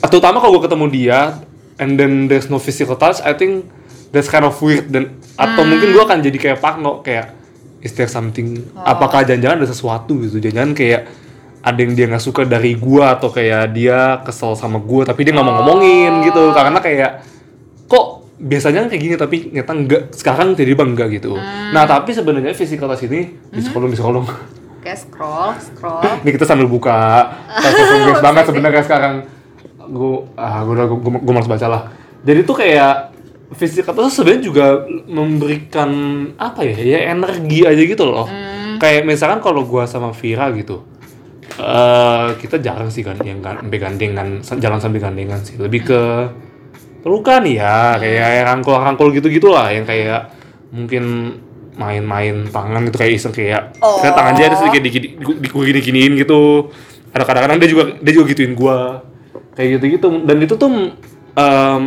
terutama 0.04 0.44
kalau 0.44 0.60
gue 0.60 0.64
ketemu 0.66 0.86
dia 0.92 1.20
and 1.80 2.00
then 2.00 2.28
there's 2.32 2.52
no 2.52 2.58
physical 2.60 2.96
touch 2.96 3.20
I 3.24 3.36
think 3.36 3.68
that's 4.12 4.28
kind 4.32 4.44
of 4.44 4.56
weird 4.60 4.92
dan 4.92 5.20
atau 5.36 5.64
mungkin 5.68 5.92
gue 5.92 6.04
akan 6.04 6.20
jadi 6.24 6.38
kayak 6.40 6.60
Parno 6.64 7.04
kayak 7.04 7.46
is 7.86 7.94
there 7.94 8.10
something 8.10 8.66
apakah 8.82 9.22
jangan-jangan 9.22 9.62
ada 9.62 9.70
sesuatu 9.70 10.18
gitu? 10.26 10.42
Jangan-jangan 10.42 10.74
kayak 10.74 11.02
ada 11.62 11.80
yang 11.86 11.94
dia 11.94 12.06
nggak 12.10 12.26
suka 12.26 12.42
dari 12.50 12.74
gua 12.74 13.14
atau 13.14 13.30
kayak 13.30 13.78
dia 13.78 14.22
kesel 14.26 14.58
sama 14.58 14.82
gua 14.82 15.06
tapi 15.06 15.22
dia 15.22 15.38
nggak 15.38 15.46
mau 15.46 15.62
ngomongin 15.62 16.26
gitu. 16.26 16.50
Karena 16.50 16.82
kayak 16.82 17.12
kok 17.86 18.26
biasanya 18.42 18.90
kayak 18.90 19.02
gini 19.06 19.16
tapi 19.16 19.38
ternyata 19.54 19.72
enggak 19.78 20.02
sekarang 20.18 20.58
jadi 20.58 20.74
enggak 20.74 21.08
gitu. 21.22 21.38
Nah 21.70 21.86
tapi 21.86 22.10
sebenarnya 22.18 22.58
physical 22.58 22.90
touch 22.90 23.06
ini 23.06 23.38
di 23.54 23.62
sekolah 23.62 23.86
di 23.86 23.98
sekolah 24.02 24.26
Oke, 24.86 24.94
scroll, 24.94 25.50
scroll. 25.58 26.06
ini 26.22 26.30
kita 26.30 26.46
sambil 26.46 26.70
buka 26.70 27.26
banget 28.26 28.44
sebenarnya 28.46 28.86
sekarang 28.86 29.26
gue 29.88 30.14
ah 30.36 30.62
gue 30.66 30.74
udah 30.74 30.88
gue, 30.90 31.00
gue 31.00 31.34
malas 31.34 31.50
baca 31.50 31.68
lah 31.70 31.82
jadi 32.26 32.42
tuh 32.44 32.58
kayak 32.58 33.14
physical 33.54 33.94
touch 33.94 34.18
sebenarnya 34.18 34.42
juga 34.42 34.66
memberikan 35.06 35.90
apa 36.36 36.66
ya 36.66 36.78
ya 36.82 37.00
energi 37.14 37.64
aja 37.64 37.82
gitu 37.82 38.04
loh 38.10 38.26
kayak 38.82 39.06
misalkan 39.06 39.40
kalau 39.40 39.64
gue 39.64 39.84
sama 39.86 40.12
Vira 40.12 40.50
gitu 40.52 40.84
eh 41.56 42.28
kita 42.42 42.60
jarang 42.60 42.92
sih 42.92 43.06
kan 43.06 43.16
yang 43.24 43.40
sampai 43.40 43.78
gandengan 43.80 44.44
jalan 44.44 44.80
sambil 44.82 45.00
gandengan 45.00 45.40
sih 45.46 45.56
lebih 45.56 45.88
ke 45.88 46.02
pelukan 47.06 47.46
ya 47.46 47.96
kayak 48.02 48.50
rangkul-rangkul 48.50 49.14
gitu-gitu 49.14 49.54
lah 49.54 49.70
yang 49.72 49.86
kayak 49.86 50.34
mungkin 50.74 51.38
main-main 51.78 52.50
tangan 52.50 52.88
gitu 52.90 52.98
kayak 52.98 53.14
iseng 53.16 53.32
kayak 53.32 53.78
Oh. 53.80 54.02
kayak 54.02 54.16
tangan 54.18 54.34
dia 54.36 54.46
ada 54.50 54.58
sedikit 54.58 54.82
dikit 54.84 55.04
di 55.46 55.82
giniin 55.86 56.18
gitu 56.18 56.72
ada 57.14 57.24
kadang-kadang 57.24 57.62
dia 57.62 57.70
juga 57.70 57.84
dia 58.00 58.12
juga 58.12 58.26
gituin 58.34 58.52
gua 58.58 59.06
kayak 59.56 59.80
gitu-gitu 59.80 60.08
dan 60.22 60.38
itu 60.38 60.54
tuh 60.54 60.70
em, 61.34 61.82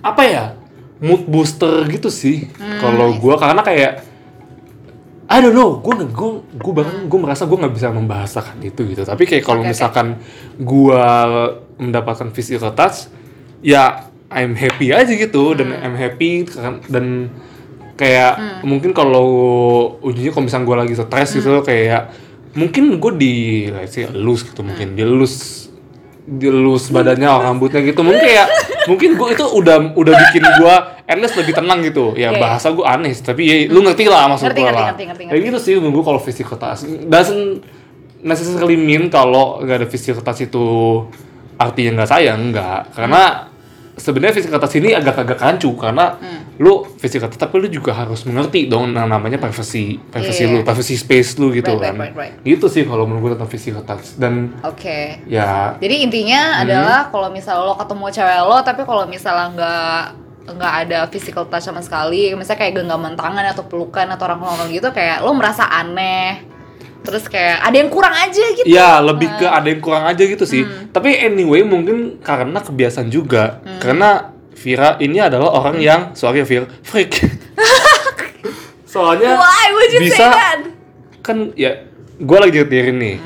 apa 0.00 0.22
ya 0.22 0.44
mood 0.98 1.26
booster 1.26 1.86
gitu 1.86 2.08
sih 2.08 2.46
Hmm, 2.54 2.78
kalau 2.78 3.14
gua 3.14 3.36
karena 3.36 3.60
kayak 3.60 3.92
I 5.28 5.44
don't 5.44 5.52
know, 5.52 5.76
gue 5.76 5.92
gue 6.08 6.30
gue 6.56 6.72
bahkan 6.72 7.04
gue 7.04 7.18
merasa 7.20 7.44
gue 7.44 7.52
nggak 7.52 7.74
bisa 7.76 7.92
membahasakan 7.92 8.64
itu 8.64 8.88
gitu. 8.88 9.04
Tapi 9.04 9.28
kayak 9.28 9.44
kalau 9.44 9.60
oke. 9.60 9.68
misalkan 9.68 10.16
gue 10.56 11.02
mendapatkan 11.76 12.32
physical 12.32 12.72
touch, 12.72 13.12
ya 13.60 14.08
I'm 14.32 14.56
happy 14.56 14.88
aja 14.90 15.12
gitu 15.12 15.52
dan 15.52 15.68
Hmm. 15.68 15.84
I'm 15.84 15.96
happy 15.96 16.48
kan- 16.48 16.80
dan 16.88 17.28
kayak 17.94 18.64
mungkin 18.64 18.96
kalau 18.96 19.28
ujungnya 20.00 20.32
kalau 20.32 20.48
misalnya 20.48 20.64
gue 20.64 20.76
lagi 20.80 20.94
stres 20.96 21.28
Hmm. 21.28 21.36
gitu 21.36 21.50
kayak 21.60 22.02
mungkin 22.56 22.96
gue 22.96 23.12
di 23.14 23.34
let's 23.68 23.92
say 23.92 24.08
elus 24.08 24.48
gitu 24.48 24.64
mungkin 24.64 24.96
dilus 24.96 25.67
dilus 26.28 26.92
badannya 26.92 27.24
rambutnya 27.24 27.80
gitu. 27.80 28.04
Mungkin 28.04 28.20
kayak 28.20 28.48
mungkin 28.84 29.16
gue 29.16 29.28
itu 29.32 29.44
udah 29.48 29.96
udah 29.96 30.14
bikin 30.28 30.44
gue 30.44 30.74
at 31.08 31.16
least 31.16 31.40
lebih 31.40 31.56
tenang 31.56 31.80
gitu. 31.80 32.12
Ya 32.12 32.28
Iya, 32.28 32.36
iya. 32.36 32.40
bahasa 32.40 32.68
gue 32.76 32.84
aneh 32.84 33.12
tapi 33.16 33.42
ya 33.48 33.56
lu 33.72 33.80
ngerti 33.80 34.04
lah 34.04 34.28
maksud 34.28 34.52
gue 34.52 34.68
lah. 34.68 34.92
ngerti, 34.92 35.04
ngerti, 35.08 35.22
kayak 35.32 35.42
gitu 35.48 35.58
sih 35.58 35.72
gue 35.80 36.04
kalau 36.04 36.20
physical 36.20 36.60
touch 36.60 36.84
doesn't 37.08 37.64
necessarily 38.20 38.76
mean 38.76 39.08
kalau 39.08 39.64
nggak 39.64 39.84
ada 39.84 39.88
physical 39.88 40.20
touch 40.20 40.44
itu 40.44 40.66
artinya 41.56 42.04
nggak 42.04 42.10
sayang 42.12 42.52
nggak. 42.52 42.80
Karena 42.92 43.48
sebenarnya 43.96 44.34
physical 44.36 44.60
touch 44.60 44.76
ini 44.76 44.92
agak-agak 44.92 45.38
rancu 45.40 45.72
karena 45.74 46.14
lu 46.58 46.82
physical 46.98 47.30
tapi 47.30 47.54
lu 47.56 47.70
juga 47.70 47.94
harus 47.94 48.26
mengerti 48.26 48.66
dong 48.66 48.90
yang 48.90 49.06
namanya 49.06 49.38
privacy 49.38 49.94
privacy 50.10 50.42
Iya. 50.42 50.52
lu 50.52 50.58
privacy 50.60 50.94
space 50.94 51.38
lu 51.38 51.50
gitu 51.50 51.70
Right, 51.70 51.90
kan 51.90 51.94
right, 51.94 52.14
right, 52.14 52.34
right. 52.34 52.34
gitu 52.42 52.66
sih 52.66 52.82
kalau 52.82 53.06
menurut 53.06 53.30
gue 53.30 53.32
tentang 53.38 53.46
physical 53.46 53.82
touch 53.82 54.18
dan 54.18 54.50
Oke. 54.62 55.22
ya 55.24 55.78
Jadi 55.78 56.02
intinya 56.02 56.58
adalah 56.58 57.08
kalau 57.08 57.30
misalnya 57.30 57.62
lo 57.62 57.78
ketemu 57.78 58.04
cewek 58.10 58.40
lo, 58.42 58.58
tapi 58.60 58.82
kalau 58.82 59.06
misalnya 59.06 59.46
nggak 59.54 60.02
nggak 60.48 60.74
ada 60.82 60.98
physical 61.06 61.44
touch 61.46 61.62
sama 61.62 61.78
sekali, 61.78 62.32
misalnya 62.34 62.58
kayak 62.58 62.74
genggaman 62.74 63.14
tangan 63.14 63.44
atau 63.46 63.62
pelukan 63.62 64.08
atau 64.08 64.24
rangkul 64.26 64.66
gitu, 64.66 64.88
kayak 64.90 65.20
lo 65.20 65.30
merasa 65.32 65.62
aneh. 65.64 66.42
Terus 66.98 67.30
kayak 67.30 67.62
ada 67.62 67.76
yang 67.78 67.88
kurang 67.88 68.10
aja 68.10 68.44
gitu. 68.52 68.66
ya 68.66 68.98
lebih 68.98 69.30
ke 69.38 69.46
ada 69.46 69.64
yang 69.64 69.78
kurang 69.78 70.04
aja 70.04 70.18
gitu 70.18 70.42
sih 70.42 70.66
tapi 70.90 71.14
anyway 71.14 71.62
mungkin 71.62 72.18
karena 72.20 72.58
kebiasaan 72.58 73.06
juga 73.08 73.62
karena 73.78 74.34
Vira 74.58 74.98
ini 74.98 75.22
adalah 75.22 75.54
orang 75.54 75.78
yang 75.78 76.00
sorry 76.12 76.42
Vir 76.42 76.66
freak 76.82 77.14
soalnya 78.92 79.38
Why 79.38 79.64
would 79.70 79.90
you 79.94 80.00
bisa 80.10 80.16
say 80.18 80.30
that? 80.34 80.58
kan 81.22 81.52
ya 81.54 81.86
gue 82.18 82.38
lagi 82.40 82.52
nyetirin 82.58 82.96
nih 82.98 83.16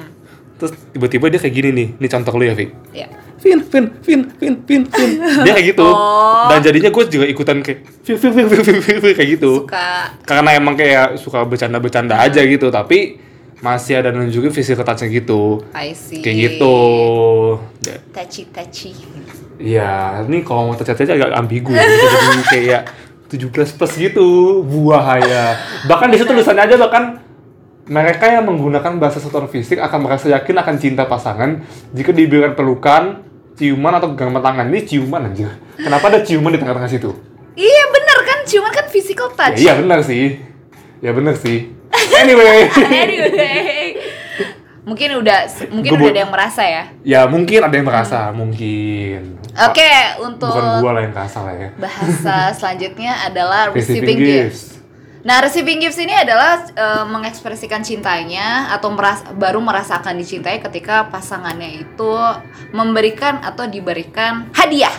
terus 0.59 0.77
tiba-tiba 0.93 1.33
dia 1.33 1.41
kayak 1.41 1.55
gini 1.55 1.71
nih 1.73 1.89
ini 1.97 2.07
contoh 2.07 2.33
lu 2.37 2.45
ya 2.45 2.55
Vi 2.55 2.67
Ya. 2.93 3.09
Vin, 3.43 3.59
Vin, 3.59 3.91
Vin, 4.07 4.21
Vin, 4.39 4.55
Vin, 4.63 4.83
Vin. 4.87 5.11
Dia 5.43 5.51
kayak 5.59 5.75
gitu. 5.75 5.83
Oh. 5.83 6.47
Dan 6.47 6.63
jadinya 6.63 6.95
gue 6.95 7.05
juga 7.11 7.27
ikutan 7.27 7.59
kayak 7.59 7.83
Vin, 8.07 8.15
Vin, 8.15 8.33
Vin, 8.39 8.47
Vin, 8.47 8.63
Vin, 8.63 8.79
Vin, 8.79 8.99
Vin, 9.03 9.15
kayak 9.19 9.31
gitu. 9.35 9.67
Suka 9.67 10.15
Karena 10.23 10.55
emang 10.55 10.79
kayak 10.79 11.19
suka 11.19 11.43
bercanda-bercanda 11.43 12.23
aja 12.23 12.39
gitu, 12.47 12.71
tapi 12.71 13.19
masih 13.59 13.99
ada 13.99 14.15
nunjukin 14.15 14.55
physical 14.55 14.87
touch-nya 14.87 15.11
gitu. 15.11 15.59
I 15.75 15.91
see. 15.91 16.23
Kayak 16.23 16.55
gitu. 16.55 16.75
Ya, 17.83 17.99
Touchy 19.53 19.65
touchy. 19.65 19.75
Ya, 19.77 20.23
ini 20.25 20.39
kalau 20.41 20.71
mau 20.71 20.77
touch 20.77 20.89
agak 20.93 21.33
ambigu. 21.33 21.73
ya. 21.73 21.85
Jadi 21.85 22.43
kayak 22.53 22.83
17 23.29 23.77
plus 23.79 23.93
gitu, 23.97 24.29
buahaya. 24.63 25.57
Bahkan 25.89 26.09
di 26.13 26.17
situ 26.21 26.29
tulisannya 26.29 26.69
aja 26.69 26.77
bahkan 26.77 27.21
mereka 27.83 28.31
yang 28.31 28.47
menggunakan 28.47 29.01
bahasa 29.01 29.19
sentuhan 29.19 29.49
fisik 29.51 29.81
akan 29.81 30.07
merasa 30.07 30.31
yakin 30.31 30.55
akan 30.55 30.75
cinta 30.79 31.09
pasangan 31.09 31.65
jika 31.91 32.15
diberikan 32.15 32.55
pelukan, 32.55 33.25
ciuman 33.57 33.99
atau 33.99 34.13
genggaman 34.15 34.45
tangan. 34.45 34.67
Ini 34.69 34.81
ciuman 34.87 35.23
aja. 35.33 35.49
Kenapa 35.77 36.13
ada 36.13 36.21
ciuman 36.23 36.53
di 36.55 36.61
tengah-tengah 36.61 36.91
situ? 36.93 37.11
Iya 37.53 37.85
bener 37.93 38.19
kan, 38.25 38.39
cuman 38.49 38.71
kan 38.73 38.87
physical 38.89 39.29
Ya, 39.29 39.37
touch. 39.37 39.59
iya 39.61 39.73
benar 39.77 39.99
sih. 40.05 40.25
Ya 41.03 41.11
benar 41.13 41.35
sih. 41.37 41.73
Anyway. 41.93 42.69
anyway. 43.05 43.82
Mungkin 44.83 45.23
udah 45.23 45.39
mungkin 45.71 45.91
Gua 45.95 45.99
udah 46.03 46.11
ada 46.11 46.21
yang 46.27 46.33
merasa 46.35 46.63
ya. 46.67 46.85
ya 47.07 47.21
mungkin 47.31 47.61
ada 47.63 47.75
yang 47.75 47.87
merasa, 47.87 48.35
mungkin. 48.35 49.39
Oke, 49.55 49.91
untuk 50.19 50.51
Bukan 50.51 50.83
gua 50.83 50.91
lah 50.99 51.03
yang 51.07 51.15
kasar 51.15 51.43
lah 51.47 51.55
ya. 51.55 51.69
bahasa 51.79 52.37
selanjutnya 52.59 53.23
adalah 53.23 53.71
Receiving 53.71 53.79
receiving, 54.03 54.19
gifts. 54.19 54.43
gifts. 54.43 54.63
Nah, 55.23 55.39
receiving 55.39 55.79
gifts 55.79 56.03
ini 56.03 56.11
adalah 56.11 56.67
eh, 56.67 57.05
mengekspresikan 57.07 57.87
cintanya 57.87 58.75
atau 58.75 58.91
meras 58.91 59.23
baru 59.39 59.63
merasakan 59.63 60.19
dicintai 60.19 60.59
ketika 60.59 61.07
pasangannya 61.07 61.87
itu 61.87 62.13
memberikan 62.75 63.39
atau 63.39 63.71
diberikan 63.71 64.51
hadiah. 64.51 64.91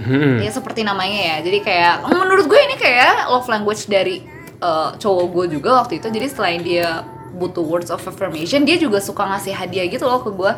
Hmm. 0.00 0.40
Ya 0.40 0.48
seperti 0.48 0.88
namanya 0.88 1.36
ya. 1.36 1.36
Jadi 1.44 1.60
kayak 1.60 2.08
menurut 2.08 2.48
gue 2.48 2.60
ini 2.64 2.80
kayak 2.80 3.28
love 3.28 3.44
language 3.44 3.92
dari 3.92 4.24
eh, 4.56 4.88
cowok 4.96 5.26
gue 5.36 5.60
juga 5.60 5.84
waktu 5.84 6.00
itu. 6.00 6.08
Jadi 6.08 6.26
selain 6.32 6.64
dia 6.64 7.04
butuh 7.38 7.62
words 7.62 7.94
of 7.94 8.02
affirmation, 8.02 8.66
dia 8.66 8.74
juga 8.74 8.98
suka 8.98 9.22
ngasih 9.24 9.54
hadiah 9.54 9.86
gitu 9.86 10.04
loh 10.04 10.18
ke 10.18 10.30
gue. 10.34 10.52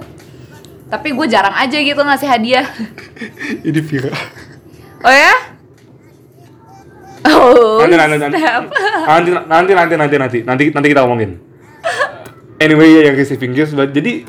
Tapi 0.89 1.13
gue 1.13 1.27
jarang 1.29 1.55
aja 1.55 1.77
gitu 1.77 2.01
ngasih 2.01 2.27
hadiah. 2.27 2.67
Ini 3.69 3.81
Vira. 3.85 4.11
Oh 5.05 5.13
ya? 5.13 5.35
Oh, 7.21 7.85
nanti 7.85 7.97
nanti 8.01 8.17
nanti 8.17 8.39
nanti 8.41 9.31
nanti 9.45 9.73
nanti 9.77 9.95
nanti 9.95 10.17
nanti 10.17 10.39
nanti 10.41 10.65
nanti 10.73 10.89
kita 10.89 11.05
ngomongin 11.05 11.37
anyway 12.61 12.89
ya 12.97 13.13
yang 13.13 13.17
receiving 13.17 13.53
gifts 13.53 13.77
jadi 13.77 14.25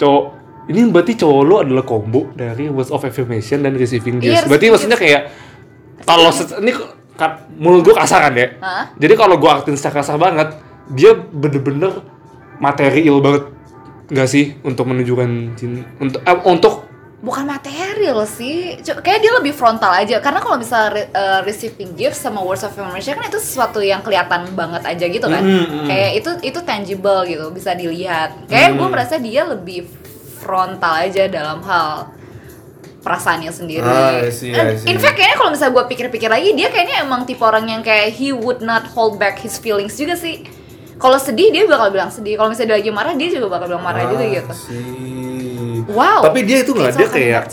cowok 0.00 0.24
ini 0.72 0.88
berarti 0.88 1.20
cowok 1.20 1.42
lo 1.44 1.56
adalah 1.60 1.84
combo 1.84 2.32
dari 2.32 2.72
words 2.72 2.88
of 2.88 3.04
affirmation 3.04 3.60
dan 3.60 3.76
receiving 3.76 4.20
Iya, 4.20 4.44
gifts 4.44 4.48
berarti 4.48 4.66
receiving 4.68 4.72
maksudnya 4.72 4.98
kayak 5.00 5.22
kalau 6.04 6.32
ini 6.64 6.72
menurut 7.60 7.82
gua 7.84 7.94
kasar 8.04 8.28
kan 8.28 8.32
ya 8.36 8.48
Hah? 8.60 8.84
jadi 8.96 9.14
kalau 9.16 9.36
gua 9.36 9.60
aktin 9.60 9.76
secara 9.76 10.00
kasar 10.00 10.16
banget 10.16 10.56
dia 10.90 11.14
bener-bener 11.14 12.02
material 12.58 13.22
banget 13.22 13.44
nggak 14.10 14.28
sih 14.28 14.58
untuk 14.66 14.90
menunjukkan 14.90 15.30
cinta 15.54 15.86
untuk 16.02 16.20
eh, 16.26 16.38
untuk 16.44 16.74
Bukan 17.20 17.44
material 17.44 18.24
sih, 18.24 18.80
kayak 18.80 19.20
dia 19.20 19.28
lebih 19.36 19.52
frontal 19.52 19.92
aja. 19.92 20.24
Karena 20.24 20.40
kalau 20.40 20.56
misalnya 20.56 20.88
re- 20.88 21.12
eh, 21.12 21.40
receiving 21.44 21.92
gifts 21.92 22.24
sama 22.24 22.40
words 22.40 22.64
of 22.64 22.72
affirmation 22.72 23.12
kan 23.12 23.28
itu 23.28 23.36
sesuatu 23.36 23.76
yang 23.84 24.00
kelihatan 24.00 24.48
banget 24.56 24.80
aja 24.88 25.04
gitu 25.04 25.28
kan. 25.28 25.44
Mm, 25.44 25.64
mm. 25.68 25.84
Kayak 25.84 26.10
itu 26.16 26.30
itu 26.48 26.60
tangible 26.64 27.20
gitu, 27.28 27.52
bisa 27.52 27.76
dilihat. 27.76 28.48
Kayak 28.48 28.80
gue 28.80 28.88
Mm. 28.88 28.92
merasa 28.96 29.20
dia 29.20 29.44
lebih 29.44 29.84
frontal 30.40 30.96
aja 30.96 31.28
dalam 31.28 31.60
hal 31.60 32.08
perasaannya 33.04 33.52
sendiri. 33.52 33.84
Ah, 33.84 34.24
I 34.24 34.32
see, 34.32 34.56
I 34.56 34.80
see. 34.80 34.88
In 34.88 34.96
fact 34.96 35.20
kayaknya 35.20 35.36
kalau 35.36 35.52
misalnya 35.52 35.76
gue 35.76 35.84
pikir-pikir 35.92 36.32
lagi, 36.32 36.56
dia 36.56 36.72
kayaknya 36.72 37.04
emang 37.04 37.28
tipe 37.28 37.44
orang 37.44 37.68
yang 37.68 37.84
kayak 37.84 38.16
he 38.16 38.32
would 38.32 38.64
not 38.64 38.88
hold 38.96 39.20
back 39.20 39.36
his 39.36 39.60
feelings 39.60 39.92
juga 39.92 40.16
sih. 40.16 40.40
Kalau 41.00 41.16
sedih 41.16 41.48
dia 41.48 41.64
bakal 41.64 41.88
bilang 41.88 42.08
sedih. 42.08 42.36
Kalau 42.36 42.46
misalnya 42.46 42.70
dia 42.70 42.78
lagi 42.78 42.90
marah 42.92 43.14
dia 43.16 43.28
juga 43.28 43.46
bakal 43.50 43.66
bilang 43.66 43.82
marah 43.82 44.04
juga 44.04 44.20
gitu. 44.22 44.52
sih. 44.54 45.80
Wow. 45.88 46.20
Tapi 46.22 46.38
dia 46.44 46.60
itu 46.60 46.70
nggak, 46.70 46.92
dia 46.92 47.08
kayak-. 47.08 47.44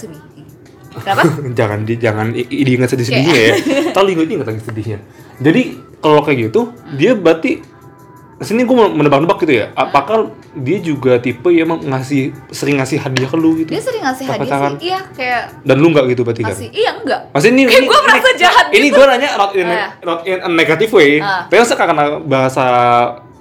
Kenapa? 0.97 1.21
jangan 1.60 1.79
di 1.81 1.93
jangan 1.95 2.27
i- 2.31 2.43
i- 2.45 2.63
diingat 2.63 2.89
sedih-sedihnya 2.89 3.36
ya. 3.38 3.53
Terlalu 3.91 4.10
ingat 4.13 4.27
ingat 4.29 4.47
lagi 4.47 4.62
sedihnya. 4.62 4.99
Jadi 5.38 5.62
kalau 5.97 6.21
kayak 6.21 6.38
gitu, 6.45 6.62
dia 6.91 7.13
berarti 7.13 7.63
sini 8.38 8.62
gue 8.62 8.75
menebak-nebak 8.75 9.38
gitu 9.39 9.53
ya. 9.55 9.73
Apakah 9.73 10.29
dia 10.53 10.77
juga 10.77 11.17
tipe 11.17 11.49
yang 11.49 11.69
ngasih 11.71 12.33
sering 12.49 12.77
ngasih 12.77 12.97
hadiah 12.99 13.25
ke 13.25 13.33
lu 13.33 13.57
gitu? 13.57 13.69
Dia 13.71 13.81
sering 13.81 14.03
ngasih 14.03 14.25
hadiah 14.27 14.41
Pacaran. 14.43 14.71
sih. 14.75 14.89
Iya, 14.89 14.99
kayak 15.10 15.41
Dan 15.63 15.75
lu 15.77 15.88
nggak 15.89 16.05
gitu 16.12 16.21
berarti 16.21 16.41
kan? 16.43 16.53
Iya, 16.53 16.91
enggak. 16.97 17.19
Maksudnya 17.31 17.53
ini, 17.55 17.63
Kayak 17.63 17.77
ini, 17.79 17.88
gua 17.88 17.99
merasa 18.03 18.29
jahat 18.36 18.65
Ini 18.67 18.77
gitu. 18.83 18.95
gue 18.95 19.05
nanya 19.07 19.29
not 19.38 19.51
in, 19.53 19.67
Ah, 19.67 19.89
not 20.03 20.19
in 20.23 20.38
a 20.38 20.49
negative 20.51 20.91
way. 20.91 21.12
Ah. 21.17 21.45
Tapi 21.45 21.57
masa 21.57 21.73
karena 21.73 21.93
bahasa 22.19 22.65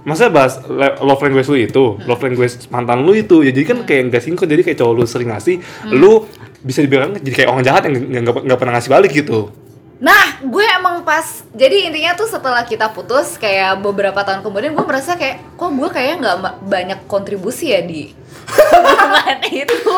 Masa 0.06 0.30
bahas 0.30 0.62
love 1.02 1.18
language 1.18 1.50
lu 1.50 1.58
itu, 1.58 1.84
Hmm. 1.98 2.06
love 2.06 2.22
language 2.22 2.70
mantan 2.70 3.02
lu 3.02 3.10
itu, 3.18 3.42
ya 3.42 3.50
jadi 3.50 3.66
kan 3.66 3.78
kayak 3.82 4.14
nggak 4.14 4.22
sinkron, 4.22 4.46
jadi 4.46 4.62
kayak 4.62 4.78
cowok 4.78 4.94
lu 4.94 5.02
sering 5.02 5.34
ngasih, 5.34 5.58
Hmm. 5.58 5.98
lu 5.98 6.30
bisa 6.62 6.78
dibilang 6.78 7.18
jadi 7.18 7.42
kayak 7.42 7.48
orang 7.50 7.64
jahat 7.66 7.82
yang 7.90 8.22
nggak 8.22 8.58
pernah 8.58 8.78
ngasih 8.78 8.90
balik 8.94 9.10
gitu. 9.10 9.50
Nah, 9.98 10.24
gue 10.38 10.60
emang 10.70 11.00
pas 11.02 11.24
jadi 11.50 11.88
intinya 11.88 12.12
tuh 12.12 12.26
setelah 12.26 12.60
kita 12.62 12.90
putus 12.90 13.34
kayak 13.34 13.80
beberapa 13.80 14.20
tahun 14.20 14.40
kemudian 14.40 14.70
gue 14.70 14.84
merasa 14.84 15.14
kayak 15.14 15.56
kok 15.56 15.72
gue 15.72 15.88
kayaknya 15.88 16.16
nggak 16.18 16.36
banyak 16.62 16.98
kontribusi 17.06 17.72
ya 17.72 17.80
di 17.80 18.12
hubungan 18.46 19.38
itu. 19.48 19.96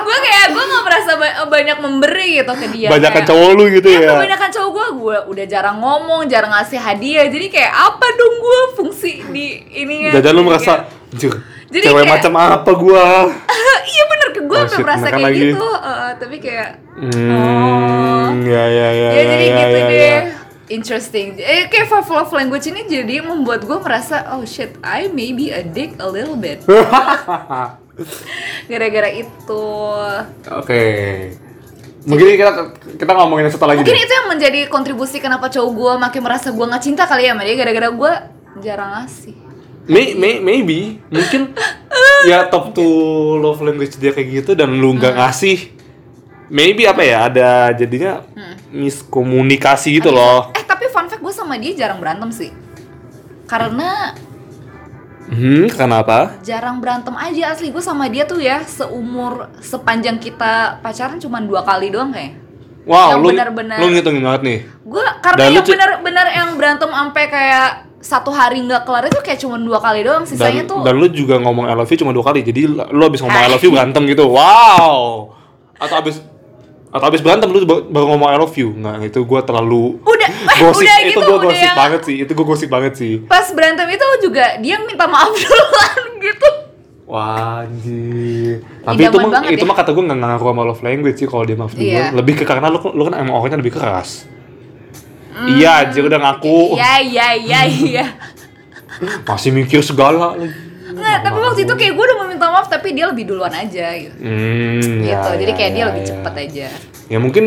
gue 0.00 0.18
kayak 0.18 0.46
gue 0.50 0.64
nggak 0.64 0.84
merasa 0.84 1.10
ba- 1.14 1.36
banyak 1.46 1.78
memberi 1.78 2.40
gitu 2.40 2.52
ke 2.54 2.66
dia. 2.70 2.88
Banyakan 2.88 3.12
Kayak- 3.14 3.28
cowok 3.28 3.50
lu 3.52 3.64
gitu 3.70 3.88
Iya, 3.88 4.00
ya. 4.00 4.10
kebanyakan 4.10 4.50
cowok 4.50 4.70
gue, 4.70 4.86
gue 4.96 5.16
udah 5.28 5.46
jarang 5.46 5.76
ngomong, 5.78 6.20
jarang 6.26 6.50
ngasih 6.50 6.78
hadiah. 6.78 7.26
Jadi 7.26 7.46
kayak 7.50 7.72
apa 7.72 8.06
dong 8.10 8.34
gue 8.36 8.58
fungsi 8.74 9.12
di 9.26 9.46
ininya? 9.76 10.10
Jajan 10.12 10.32
lu 10.32 10.40
Kayak- 10.40 10.48
merasa, 10.48 10.72
anjir, 11.12 11.32
Jadi 11.70 11.82
cewek 11.82 12.00
kayak- 12.00 12.12
macam 12.12 12.32
apa 12.36 12.70
gua? 12.72 13.04
iya 13.90 14.02
bener 14.04 14.28
ke 14.30 14.40
gue 14.42 14.52
Oh, 14.52 14.64
merasa 14.80 15.06
kayak 15.08 15.24
lagi. 15.24 15.40
gitu. 15.48 15.64
Uh, 15.64 16.10
tapi 16.14 16.36
kayak 16.38 16.68
Hmm, 16.92 18.42
ya 18.42 18.64
ya 18.66 18.88
ya. 18.92 19.08
ya, 19.08 19.22
jadi 19.24 19.40
ya, 19.40 19.56
gitu 19.56 19.72
ya, 19.72 19.86
deh. 19.86 19.96
ya. 19.96 20.18
Interesting. 20.68 21.26
Eh, 21.36 21.66
kayak 21.66 21.88
five 21.88 22.06
love 22.06 22.30
language 22.30 22.64
ini 22.64 22.84
jadi 22.84 23.20
membuat 23.20 23.62
gue 23.62 23.76
merasa 23.76 24.24
oh 24.30 24.42
shit, 24.44 24.76
I 24.80 25.08
maybe 25.08 25.48
a 25.48 25.60
dick 25.60 25.96
a 25.96 26.06
little 26.06 26.34
bit. 26.34 26.60
Gara-gara 28.66 29.08
itu. 29.08 29.64
Oke. 30.52 30.82
Mungkin 32.00 32.24
kita 32.32 32.50
kita 32.96 33.10
ngomongin 33.12 33.46
satu 33.46 33.64
lagi 33.64 33.78
Mungkin 33.78 33.92
deh. 33.92 34.00
itu 34.00 34.12
yang 34.14 34.26
menjadi 34.28 34.58
kontribusi 34.66 35.18
kenapa 35.18 35.46
cowok 35.46 35.70
gue 35.70 35.92
makin 36.00 36.20
merasa 36.20 36.48
gue 36.48 36.62
nggak 36.62 36.82
cinta 36.82 37.02
kali 37.04 37.24
ya 37.24 37.30
sama 37.30 37.42
dia 37.42 37.54
gara-gara 37.54 37.88
gue 37.88 38.12
jarang 38.60 38.90
ngasih. 38.96 39.36
May, 39.90 40.14
may, 40.14 40.38
maybe 40.38 41.02
mungkin 41.08 41.50
ya 42.30 42.46
top 42.46 42.70
to 42.70 42.86
love 43.36 43.58
language 43.58 43.96
dia 43.96 44.10
kayak 44.10 44.28
gitu 44.36 44.50
dan 44.54 44.70
lu 44.72 44.94
nggak 44.94 45.10
Hmm. 45.10 45.20
ngasih 45.20 45.58
maybe 46.48 46.82
apa 46.84 47.02
ya 47.02 47.18
ada 47.24 47.48
jadinya 47.72 48.22
Hmm. 48.28 48.54
miskomunikasi 48.72 49.98
gitu 49.98 50.08
loh 50.08 50.50
Eh 50.52 50.62
tapi 50.62 50.86
fun 50.86 51.04
fact 51.04 51.18
gue 51.18 51.32
sama 51.32 51.54
dia 51.54 51.74
jarang 51.76 51.98
berantem 51.98 52.30
sih. 52.30 52.50
Karena 53.44 54.14
hmm 55.26 55.70
kenapa 55.70 56.38
jarang 56.40 56.78
berantem 56.78 57.14
aja 57.14 57.50
asli 57.50 57.70
gue 57.70 57.78
sama 57.80 58.06
dia 58.06 58.22
tuh 58.24 58.38
ya 58.38 58.62
seumur 58.62 59.50
sepanjang 59.58 60.16
kita 60.16 60.78
pacaran 60.80 61.18
cuma 61.18 61.38
dua 61.40 61.62
kali 61.62 61.86
doang 61.88 62.10
kayak. 62.10 62.34
wow 62.82 63.10
Yang 63.10 63.20
lu 63.20 63.28
benar-benar- 63.28 63.78
lu 63.78 63.86
ngitungin 63.88 64.22
banget 64.22 64.42
nih 64.42 64.58
Gue 64.82 65.04
karena 65.20 65.38
Dan 65.40 65.50
yang 65.52 65.66
benar-benar 65.66 66.26
yang 66.32 66.50
berantem 66.54 66.90
sampai 66.90 67.24
kayak 67.26 67.70
satu 68.00 68.32
hari 68.32 68.64
nggak 68.64 68.82
kelar 68.82 69.04
itu 69.06 69.20
kayak 69.20 69.38
cuma 69.38 69.54
dua 69.54 69.76
kali 69.76 70.00
doang 70.00 70.24
sisanya 70.24 70.64
dan, 70.64 70.72
tuh. 70.72 70.80
dan 70.80 70.96
lu 70.96 71.06
juga 71.06 71.36
ngomong 71.36 71.68
I 71.68 71.76
love 71.76 71.86
you 71.86 72.00
cuma 72.00 72.10
dua 72.10 72.24
kali 72.24 72.40
jadi 72.40 72.64
lu 72.66 73.02
abis 73.02 73.20
ngomong 73.20 73.36
I 73.36 73.48
love 73.48 73.60
you 73.60 73.70
berantem 73.70 74.02
gitu. 74.08 74.24
Wow. 74.26 75.36
Atau 75.76 75.96
abis 75.98 76.16
atau 76.90 77.06
abis 77.06 77.20
berantem 77.20 77.46
lu 77.46 77.62
ba- 77.62 77.84
baru 77.84 78.06
ngomong 78.10 78.26
I 78.26 78.36
love 78.36 78.56
you. 78.56 78.72
Nggak 78.72 79.04
itu 79.06 79.20
gue 79.20 79.40
terlalu 79.44 80.00
Udah, 80.00 80.30
gosip. 80.64 80.80
Udah 80.82 80.96
itu 80.98 81.08
gitu, 81.12 81.20
gue 81.20 81.28
udah 81.30 81.44
gosip 81.46 81.60
yang- 81.62 81.78
banget 81.78 82.00
sih 82.02 82.16
itu 82.18 82.32
gue 82.32 82.46
gosip 82.48 82.68
banget 82.68 82.92
sih. 82.96 83.12
Pas 83.22 83.46
berantem 83.52 83.86
itu 83.86 84.06
juga 84.24 84.44
dia 84.58 84.80
minta 84.80 85.04
maaf 85.04 85.30
duluan 85.38 86.00
gitu. 86.18 86.48
Wah 87.04 87.68
anjir. 87.68 88.64
Tapi 88.80 89.00
itu 89.02 89.18
mah, 89.18 89.42
itu 89.44 89.60
ya. 89.60 89.68
mah 89.68 89.76
kata 89.76 89.90
gue 89.90 90.04
gak 90.08 90.18
ngaruh 90.18 90.46
sama 90.46 90.62
love 90.64 90.80
language 90.80 91.18
sih 91.18 91.28
kalau 91.28 91.44
dia 91.44 91.54
maaf 91.54 91.76
duluan. 91.76 91.84
Iya. 91.84 92.16
Lebih 92.16 92.32
ke 92.38 92.44
karena 92.48 92.72
lu, 92.72 92.80
lu 92.96 93.02
kan 93.04 93.20
emang 93.20 93.36
orangnya 93.36 93.60
lebih 93.60 93.76
keras 93.76 94.24
Iya 95.30 95.70
anjir 95.82 96.02
udah 96.02 96.20
ngaku 96.20 96.74
Iya, 96.74 96.92
iya, 97.00 97.26
iya, 97.34 97.60
iya. 97.64 98.04
Masih 99.24 99.50
mikir 99.50 99.80
segala 99.80 100.34
lagi 100.34 100.50
Nggak, 100.90 101.16
tapi 101.22 101.38
waktu 101.40 101.60
itu 101.62 101.72
kayak 101.72 101.92
gue 101.92 102.04
udah 102.04 102.16
mau 102.16 102.26
minta 102.26 102.46
maaf 102.46 102.66
tapi 102.66 102.90
dia 102.90 103.06
lebih 103.06 103.24
duluan 103.24 103.48
aja 103.48 103.94
gitu. 103.94 104.10
Hmm, 104.16 105.00
gitu. 105.00 105.06
ya, 105.06 105.38
Jadi 105.38 105.48
ya, 105.48 105.56
kayak 105.56 105.70
dia 105.70 105.78
ya, 105.78 105.86
lebih 105.86 106.02
ya. 106.02 106.08
cepet 106.10 106.34
aja. 106.40 106.66
Ya 107.06 107.18
mungkin 107.18 107.44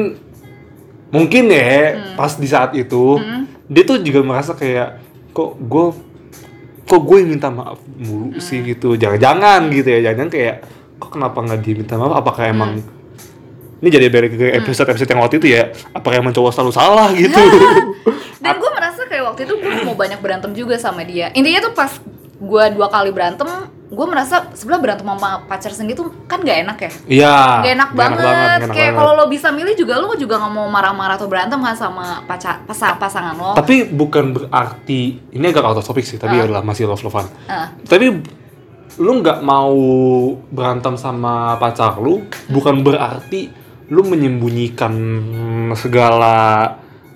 Mungkin 1.09 1.43
ya 1.45 1.61
Hmm. 1.93 2.15
pas 2.15 2.33
di 2.33 2.47
saat 2.47 2.73
itu 2.73 3.21
Dia 3.65 3.83
tuh 3.83 3.99
juga 3.99 4.23
merasa 4.23 4.51
kayak 4.51 4.97
Kok 5.29 5.61
gue 5.61 5.85
Kok 6.83 7.01
gue 7.03 7.17
yang 7.19 7.29
minta 7.29 7.47
maaf 7.47 7.77
mulu 7.85 8.31
Hmm. 8.31 8.41
sih 8.41 8.63
gitu 8.63 8.95
Jangan-jangan 8.95 9.69
gitu 9.69 9.87
ya 9.91 10.09
Jangan 10.09 10.27
kayak 10.27 10.55
Kok 10.97 11.09
kenapa 11.11 11.37
gak 11.43 11.59
dia 11.61 11.75
minta 11.75 11.93
maaf 11.95 12.17
Apakah 12.17 12.43
emang 12.47 12.71
Hmm. 12.75 13.02
Ini 13.83 13.89
jadi 13.91 14.07
balik 14.07 14.31
ke 14.33 14.47
episode-episode 14.55 15.11
yang 15.11 15.19
waktu 15.19 15.35
itu 15.37 15.47
ya 15.51 15.67
Apakah 15.91 16.15
emang 16.17 16.31
cowok 16.31 16.55
selalu 16.55 16.71
salah 16.71 17.11
gitu 17.11 17.35
Dan 18.39 18.55
gue 18.61 18.71
merasa 18.71 19.03
kayak 19.03 19.23
waktu 19.25 19.43
itu 19.43 19.53
gue 19.55 19.71
mau 19.83 19.91
banyak 19.93 20.19
berantem 20.19 20.51
juga 20.51 20.75
sama 20.75 21.03
dia. 21.03 21.31
Intinya 21.31 21.59
tuh 21.61 21.73
pas 21.73 21.91
gue 22.35 22.63
dua 22.71 22.87
kali 22.87 23.07
berantem, 23.09 23.47
gue 23.85 24.05
merasa 24.05 24.51
sebelah 24.51 24.75
berantem 24.77 25.03
sama 25.05 25.43
pacar 25.45 25.71
sendiri 25.71 25.95
tuh 25.95 26.11
kan 26.25 26.39
gak 26.39 26.59
enak 26.59 26.77
ya. 26.77 26.91
Iya 27.07 27.35
Gak 27.61 27.73
enak 27.73 27.89
banget. 27.93 28.19
nggak 28.19 28.35
enak 28.35 28.69
kayak 28.69 28.83
banget. 28.85 28.99
kalau 28.99 29.11
lo 29.13 29.25
bisa 29.27 29.47
milih 29.49 29.73
juga 29.73 29.93
lo 29.97 30.11
juga 30.13 30.35
nggak 30.37 30.53
mau 30.53 30.67
marah-marah 30.67 31.15
atau 31.15 31.27
berantem 31.27 31.55
kan 31.57 31.71
sama 31.71 32.19
pacar 32.23 32.63
pasang 32.63 32.95
pasangan 32.97 33.31
lo. 33.33 33.51
Tapi 33.53 33.87
bukan 33.89 34.31
berarti 34.33 35.01
Ini 35.29 35.45
agak 35.45 35.63
out 35.65 35.79
of 35.79 35.85
topic 35.85 36.03
sih 36.03 36.15
Tapi 36.15 36.35
Ah. 36.35 36.43
adalah 36.43 36.61
masih 36.61 36.83
love-lovean 36.85 37.27
Ah. 37.47 37.71
Tapi 37.79 38.05
lu 38.95 39.11
nggak 39.17 39.39
mau 39.39 39.71
berantem 40.47 40.93
sama 40.95 41.55
pacar 41.57 41.95
lu 41.95 42.21
bukan 42.45 42.79
berarti 42.81 43.62
lu 43.89 44.01
menyembunyikan 44.03 44.93
segala 45.73 46.35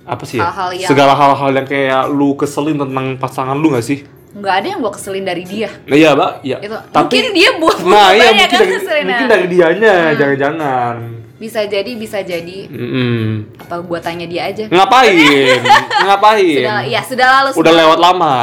apa 0.04 0.24
sih 0.24 0.40
ya? 0.40 0.48
Hal-hal 0.48 0.70
yang- 0.76 0.90
segala 0.90 1.14
hal-hal 1.14 1.52
yang 1.52 1.68
kayak 1.68 2.04
lu 2.10 2.36
keselin 2.36 2.80
tentang 2.80 3.16
pasangan 3.16 3.56
lu 3.56 3.72
nggak 3.72 3.86
sih? 3.86 4.02
nggak 4.38 4.54
ada 4.54 4.68
yang 4.70 4.80
gue 4.86 4.94
keselin 4.94 5.26
dari 5.26 5.42
dia. 5.42 5.66
Nah, 5.90 5.98
iya, 5.98 6.14
Mbak. 6.14 6.32
Iya. 6.46 6.58
Tapi 6.94 7.10
mungkin 7.10 7.34
dia 7.34 7.50
buat 7.58 7.78
nah, 7.82 8.14
iya 8.14 8.30
mungkin 8.30 8.38
yang 8.38 8.52
dari, 8.54 9.02
mungkin 9.02 9.28
dari 9.28 9.48
dianya, 9.50 9.96
jangan-jangan. 10.14 10.96
Bisa 11.38 11.66
jadi, 11.66 11.92
bisa 11.98 12.22
jadi. 12.22 12.70
Mm-mm. 12.70 13.58
Apa 13.58 13.82
gue 13.82 13.98
tanya 13.98 14.30
dia 14.30 14.46
aja? 14.46 14.70
Ngapain? 14.70 15.58
Ngapain? 16.06 16.54
Sudah, 16.54 16.80
ya 16.86 17.02
sudah 17.02 17.28
lalu. 17.34 17.50
Udah 17.50 17.58
sudah 17.58 17.74
lewat 17.74 17.98
lama. 17.98 18.36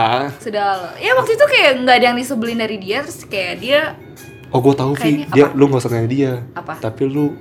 Sudah 0.42 0.62
lalu. 0.66 0.86
Ya 0.98 1.10
waktu 1.14 1.32
itu 1.34 1.44
kayak 1.46 1.70
nggak 1.86 1.96
ada 2.02 2.06
yang 2.10 2.18
disebelin 2.18 2.58
dari 2.58 2.76
dia, 2.82 2.98
terus 3.02 3.22
kayak 3.26 3.54
dia 3.62 3.80
Oh, 4.50 4.62
gue 4.62 4.74
tahu 4.74 4.94
Vi. 4.94 5.02
Kayaknya 5.02 5.26
Dia 5.30 5.44
apa? 5.46 5.58
lu 5.58 5.64
nggak 5.66 5.80
usah 5.82 5.90
nanya 5.90 6.10
dia. 6.10 6.32
Apa? 6.54 6.72
Tapi 6.78 7.02
lu 7.06 7.34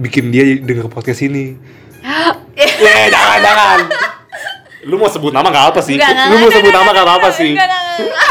bikin 0.00 0.32
dia 0.32 0.44
denger 0.58 0.88
podcast 0.88 1.22
ini. 1.24 1.56
Eh, 2.58 3.06
jangan, 3.06 3.38
jangan. 3.38 3.78
Lu 4.82 4.98
mau 4.98 5.06
sebut 5.06 5.30
nama 5.30 5.46
gak 5.46 5.74
apa 5.74 5.80
sih? 5.82 5.94
Nggak, 5.94 6.10
nggak, 6.10 6.26
lu 6.26 6.34
mau 6.42 6.50
sebut 6.50 6.72
nama 6.74 6.90
gak 6.90 7.06
nggak, 7.06 7.30
sih? 7.30 7.52
nggak, 7.54 7.68
nggak, 7.70 7.82
nggak. 8.02 8.27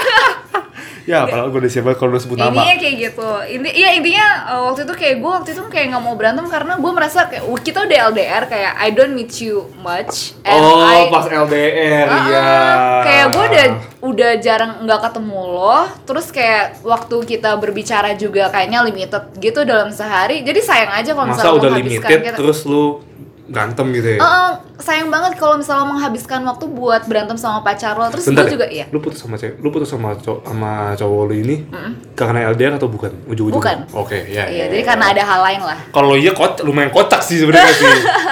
Ya, 1.07 1.23
padahal 1.23 1.47
gue 1.49 1.59
udah 1.63 1.71
siap 1.71 1.83
banget 1.83 1.97
kalau 1.97 2.11
lu 2.11 2.19
sebut 2.19 2.35
nama. 2.35 2.51
Intinya 2.51 2.75
kayak 2.75 2.95
gitu. 2.99 3.27
Inti, 3.47 3.69
iya 3.71 3.89
intinya 3.95 4.25
uh, 4.45 4.61
waktu 4.67 4.83
itu 4.83 4.93
kayak 4.93 5.15
gue 5.17 5.31
waktu 5.31 5.49
itu 5.49 5.61
kayak 5.65 5.85
nggak 5.89 6.03
mau 6.03 6.13
berantem 6.13 6.43
karena 6.45 6.75
gue 6.75 6.91
merasa 6.91 7.19
kayak 7.25 7.43
"Wah, 7.43 7.55
kita 7.57 7.79
udah 7.81 7.97
LDR 8.11 8.43
kayak 8.45 8.71
I 8.75 8.89
don't 8.91 9.15
meet 9.15 9.31
you 9.39 9.55
much. 9.77 10.35
and 10.43 10.59
Oh, 10.59 10.77
I- 10.77 11.07
pas 11.07 11.23
LDR, 11.25 12.05
Uh-uh. 12.05 12.21
iya. 12.27 12.47
Kayak 13.01 13.25
gue 13.29 13.43
udah 13.47 13.65
udah 14.03 14.31
jarang 14.37 14.71
nggak 14.83 14.99
ketemu 15.01 15.39
lo, 15.47 15.77
terus 16.03 16.27
kayak 16.27 16.63
waktu 16.83 17.15
kita 17.25 17.55
berbicara 17.55 18.11
juga 18.13 18.51
kayaknya 18.51 18.83
limited 18.83 19.23
gitu 19.37 19.63
dalam 19.63 19.87
sehari. 19.89 20.43
Jadi 20.43 20.59
sayang 20.59 20.91
aja 20.93 21.11
kalau 21.11 21.23
Masa 21.25 21.39
misalnya 21.39 21.55
udah 21.57 21.71
limited 21.73 22.03
kita. 22.03 22.35
terus 22.35 22.59
lu 22.63 22.99
berantem 23.47 23.87
gitu 23.95 24.07
ya? 24.15 24.19
Uh-uh, 24.19 24.51
sayang 24.77 25.09
banget 25.09 25.39
kalau 25.39 25.55
misalnya 25.57 25.87
menghabiskan 25.87 26.43
waktu 26.43 26.65
buat 26.67 27.07
berantem 27.07 27.39
sama 27.39 27.63
pacar 27.63 27.95
lo. 27.95 28.11
Terus 28.11 28.27
Bentar 28.27 28.45
gue 28.45 28.47
deh, 28.47 28.53
juga 28.59 28.65
iya. 28.67 28.85
Lu 28.91 28.99
putus 28.99 29.19
sama 29.23 29.35
cewek, 29.39 29.57
lu 29.59 29.69
putus 29.71 29.89
sama 29.89 30.13
cowok 30.19 30.41
sama 30.45 30.71
cowok 30.99 31.21
lu 31.31 31.35
ini 31.35 31.55
karena 32.13 32.51
LDR 32.51 32.77
atau 32.77 32.91
bukan? 32.91 33.11
Ujung-ujungnya. 33.27 33.57
Bukan. 33.57 33.77
Oke, 33.97 34.19
ya. 34.27 34.45
Iya, 34.47 34.65
ya, 34.65 34.65
jadi 34.69 34.83
ya. 34.83 34.87
karena 34.93 35.05
ada 35.15 35.23
hal 35.23 35.39
lain 35.43 35.61
lah. 35.63 35.79
kalau 35.95 36.13
iya 36.13 36.31
koc 36.35 36.61
lumayan 36.61 36.91
kocak 36.93 37.23
sih 37.23 37.41
sebenarnya 37.41 37.73
sih. 37.73 37.87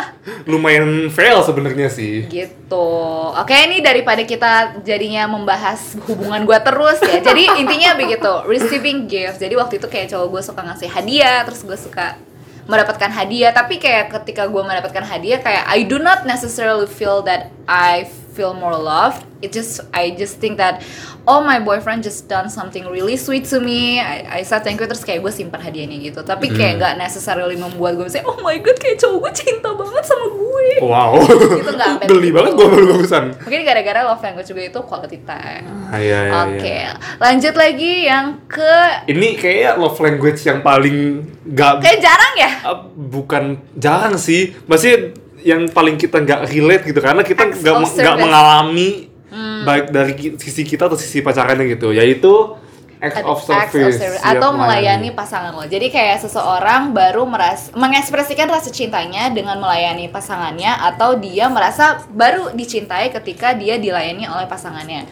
lumayan 0.51 1.10
fail 1.10 1.41
sebenarnya 1.41 1.89
sih. 1.89 2.30
gitu 2.30 2.88
oke 3.34 3.54
ini 3.54 3.82
daripada 3.82 4.21
kita 4.25 4.82
jadinya 4.86 5.25
membahas 5.30 5.97
hubungan 6.06 6.45
gua 6.45 6.62
terus 6.62 7.01
ya 7.01 7.21
jadi 7.21 7.62
intinya 7.62 7.97
begitu 7.97 8.32
receiving 8.45 9.10
gift 9.10 9.41
jadi 9.41 9.54
waktu 9.58 9.78
itu 9.82 9.88
kayak 9.89 10.13
cowok 10.13 10.28
gue 10.32 10.41
suka 10.41 10.62
ngasih 10.65 10.89
hadiah 10.89 11.41
terus 11.45 11.62
gue 11.65 11.78
suka 11.78 12.17
mendapatkan 12.65 13.10
hadiah. 13.13 13.54
Tapi 13.54 13.78
kayak 13.78 14.13
ketika 14.21 14.49
gue 14.49 14.62
mendapatkan 14.62 15.06
hadiah 15.06 15.39
kayak 15.41 15.63
I 15.69 15.86
do 15.86 16.01
not 16.01 16.25
necessarily 16.25 16.89
feel 16.89 17.21
that 17.25 17.54
I 17.69 18.10
feel 18.36 18.52
more 18.52 18.76
loved 18.76 19.24
it 19.39 19.56
just 19.56 19.80
I 19.95 20.12
just 20.12 20.43
think 20.43 20.60
that 20.60 20.84
oh 21.24 21.39
my 21.39 21.63
boyfriend 21.63 22.04
just 22.04 22.28
done 22.28 22.52
something 22.52 22.84
really 22.91 23.15
sweet 23.15 23.48
to 23.56 23.63
me 23.63 24.04
I, 24.04 24.39
I 24.39 24.41
said 24.43 24.67
thank 24.67 24.84
you 24.84 24.88
terus 24.91 25.08
kayak 25.08 25.24
gue 25.24 25.32
simpan 25.32 25.63
hadiahnya 25.63 25.98
gitu 26.04 26.19
tapi 26.28 26.52
kayak 26.52 26.84
gak 26.84 26.93
necessarily 27.00 27.56
membuat 27.56 27.95
gue 27.95 28.12
misalnya 28.12 28.28
oh 28.28 28.43
my 28.43 28.60
god 28.60 28.76
kayak 28.76 29.00
cowok 29.00 29.17
gue 29.24 29.32
cinta 29.39 29.71
banget 29.71 30.04
sama 30.04 30.28
gue 30.28 30.45
Wow. 30.82 31.21
Itu 31.62 31.71
nggak 31.71 32.10
Geli 32.10 32.30
banget 32.34 32.52
gue 32.58 32.67
baru 32.67 32.86
barusan. 32.98 33.38
Mungkin 33.38 33.62
gara-gara 33.63 34.02
love 34.04 34.21
language 34.21 34.50
juga 34.50 34.62
itu 34.65 34.80
quality 34.84 35.19
time. 35.24 35.65
Ah, 35.93 36.00
iya, 36.02 36.19
iya, 36.28 36.34
Oke, 36.50 36.65
iya. 36.65 36.91
lanjut 37.21 37.54
lagi 37.56 37.93
yang 38.10 38.26
ke 38.50 38.74
Ini 39.08 39.38
kayak 39.38 39.78
love 39.80 40.00
language 40.02 40.41
yang 40.43 40.60
paling 40.65 41.24
gak 41.54 41.86
kayak 41.86 42.00
jarang 42.02 42.34
ya. 42.36 42.52
Uh, 42.65 42.80
bukan 42.91 43.62
jarang 43.78 44.17
sih 44.17 44.58
masih 44.65 45.15
yang 45.45 45.69
paling 45.69 45.95
kita 45.95 46.25
nggak 46.25 46.49
relate 46.49 46.84
gitu 46.89 46.99
karena 46.99 47.21
kita 47.21 47.53
nggak 47.53 47.62
nggak 47.62 47.86
service. 47.93 48.17
mengalami 48.17 48.89
baik 49.65 49.86
dari 49.93 50.13
sisi 50.41 50.65
kita 50.65 50.89
atau 50.89 50.97
sisi 50.97 51.21
pacarannya 51.21 51.69
gitu 51.77 51.93
yaitu 51.93 52.58
act 52.97 53.21
of 53.21 53.38
Acts 53.38 53.51
of 53.51 53.69
service, 53.69 53.99
service. 53.99 54.21
siap 54.23 54.39
atau 54.39 54.49
melayani 54.55 55.10
pasangan 55.12 55.51
lo. 55.53 55.67
Jadi 55.67 55.91
kayak 55.91 56.25
seseorang 56.25 56.95
baru 56.95 57.27
meras 57.27 57.69
mengekspresikan 57.75 58.47
rasa 58.49 58.71
cintanya 58.71 59.29
dengan 59.29 59.60
melayani 59.62 60.10
pasangannya 60.10 60.71
atau 60.79 61.19
dia 61.19 61.51
merasa 61.51 62.01
baru 62.10 62.55
dicintai 62.55 63.12
ketika 63.13 63.53
dia 63.53 63.77
dilayani 63.77 64.25
oleh 64.25 64.47
pasangannya. 64.47 65.05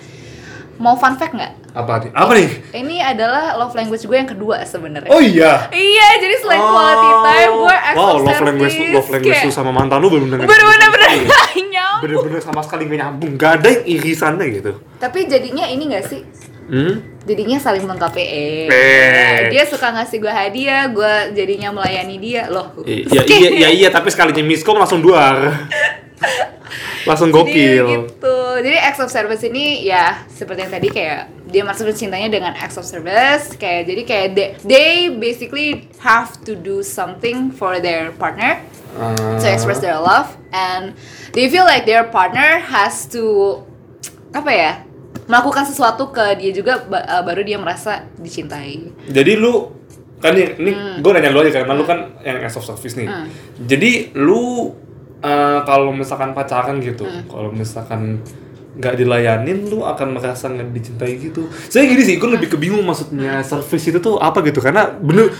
Mau 0.75 0.93
fun 0.93 1.13
fact 1.13 1.33
nggak? 1.33 1.53
apa 1.73 1.89
nih 1.97 2.12
apa 2.13 2.31
nih 2.33 2.49
Ini 2.71 2.95
adalah 3.03 3.57
love 3.57 3.73
language 3.73 4.05
gue 4.05 4.13
yang 4.13 4.27
kedua 4.27 4.62
sebenarnya. 4.62 5.09
oh 5.09 5.17
iya 5.17 5.65
Iya, 5.67 6.07
jadi 6.19 6.36
selain 6.38 6.62
quality 6.62 7.09
time, 7.23 7.51
gue 7.55 7.75
wow 7.95 8.13
love 8.15 8.41
language 8.43 8.75
love 8.91 9.09
language 9.09 9.33
kayak- 9.33 9.47
lu 9.47 9.51
sama 9.51 9.71
mantan 9.71 9.97
lu 9.97 10.07
Bener-bener 10.07 10.45
bener 10.45 11.09
nggak 11.25 11.49
nyambung. 11.73 11.99
bener-bener 11.99 12.39
sama 12.39 12.62
sekali 12.62 12.86
gak 12.86 12.99
nyambung 12.99 13.31
gak 13.36 13.51
ada 13.57 13.67
yang 13.71 13.83
irisannya 13.89 14.45
gitu 14.51 14.71
Tapi 14.95 15.25
jadinya 15.25 15.65
ini 15.65 15.83
gak 15.89 16.05
sih? 16.05 16.21
hmm? 16.63 16.93
Jadinya 17.23 17.57
saling 17.57 17.81
melengkapi 17.81 18.21
eh. 18.21 18.67
Eh. 18.67 19.39
Dia 19.49 19.65
suka 19.65 19.89
ngasih 19.91 20.19
gue 20.19 20.29
hadiah, 20.29 20.86
gue 20.88 21.13
jadinya 21.33 21.71
melayani 21.71 22.19
dia 22.19 22.45
loh. 22.47 22.69
I- 22.83 23.01
ya 23.07 23.23
iya 23.23 23.49
ya 23.49 23.69
iya 23.71 23.89
tapi 23.89 24.07
sekalinya 24.07 24.43
miskom 24.43 24.75
langsung 24.75 24.99
duar 24.99 25.41
langsung 27.03 27.29
Jadi 27.29 27.37
gokil 27.37 27.83
gitu. 27.89 28.37
Jadi 28.63 28.77
acts 28.77 29.01
of 29.01 29.09
service 29.09 29.43
ini 29.43 29.83
ya 29.83 30.23
seperti 30.29 30.59
yang 30.63 30.73
tadi 30.73 30.87
kayak 30.87 31.19
dia 31.49 31.61
masuk 31.61 31.91
cintanya 31.93 32.29
dengan 32.31 32.53
acts 32.55 32.77
of 32.77 32.85
service 32.85 33.53
kayak 33.55 33.85
jadi 33.85 34.01
kayak 34.03 34.27
they, 34.33 34.47
they 34.65 34.91
basically 35.11 35.85
have 36.01 36.33
to 36.41 36.55
do 36.55 36.81
something 36.81 37.53
for 37.53 37.77
their 37.77 38.09
partner 38.17 38.57
to 39.41 39.45
express 39.49 39.81
their 39.81 39.97
love 39.97 40.33
and 40.53 40.93
they 41.33 41.49
feel 41.49 41.65
like 41.65 41.85
their 41.85 42.05
partner 42.05 42.61
has 42.61 43.05
to 43.05 43.57
apa 44.33 44.51
ya 44.53 44.73
melakukan 45.25 45.63
sesuatu 45.63 46.09
ke 46.09 46.35
dia 46.35 46.51
juga 46.51 46.83
uh, 46.83 47.23
baru 47.23 47.41
dia 47.41 47.55
merasa 47.55 48.03
dicintai. 48.19 48.91
Jadi 49.07 49.33
lu 49.39 49.71
kan 50.19 50.31
nih, 50.35 50.55
ini 50.55 50.71
Hmm. 50.71 50.97
gue 51.03 51.11
nanya 51.11 51.31
lu 51.31 51.43
aja 51.43 51.51
karena 51.51 51.75
lu 51.75 51.83
kan 51.83 52.15
yang 52.23 52.39
as 52.39 52.55
of 52.55 52.63
service 52.63 52.95
nih. 52.95 53.07
Jadi 53.59 54.15
lu 54.15 54.71
eh, 55.23 55.59
kalau 55.62 55.89
misalkan 55.89 56.31
pacaran 56.31 56.77
gitu, 56.77 57.01
Hmm. 57.01 57.23
kalau 57.25 57.49
misalkan 57.49 58.19
nggak 58.73 58.95
dilayanin, 58.95 59.65
lu 59.65 59.81
akan 59.81 60.13
merasa 60.13 60.47
nggak 60.47 60.69
dicintai 60.69 61.15
gitu. 61.17 61.45
Saya 61.63 61.86
gini 61.86 62.01
sih, 62.01 62.17
gue 62.17 62.27
lebih 62.27 62.49
kebingung 62.49 62.81
maksudnya 62.81 63.39
Hmm. 63.39 63.45
service 63.45 63.88
itu 63.88 63.99
tuh 63.99 64.17
apa 64.17 64.41
gitu 64.41 64.59
karena 64.59 64.91
bener 64.91 65.31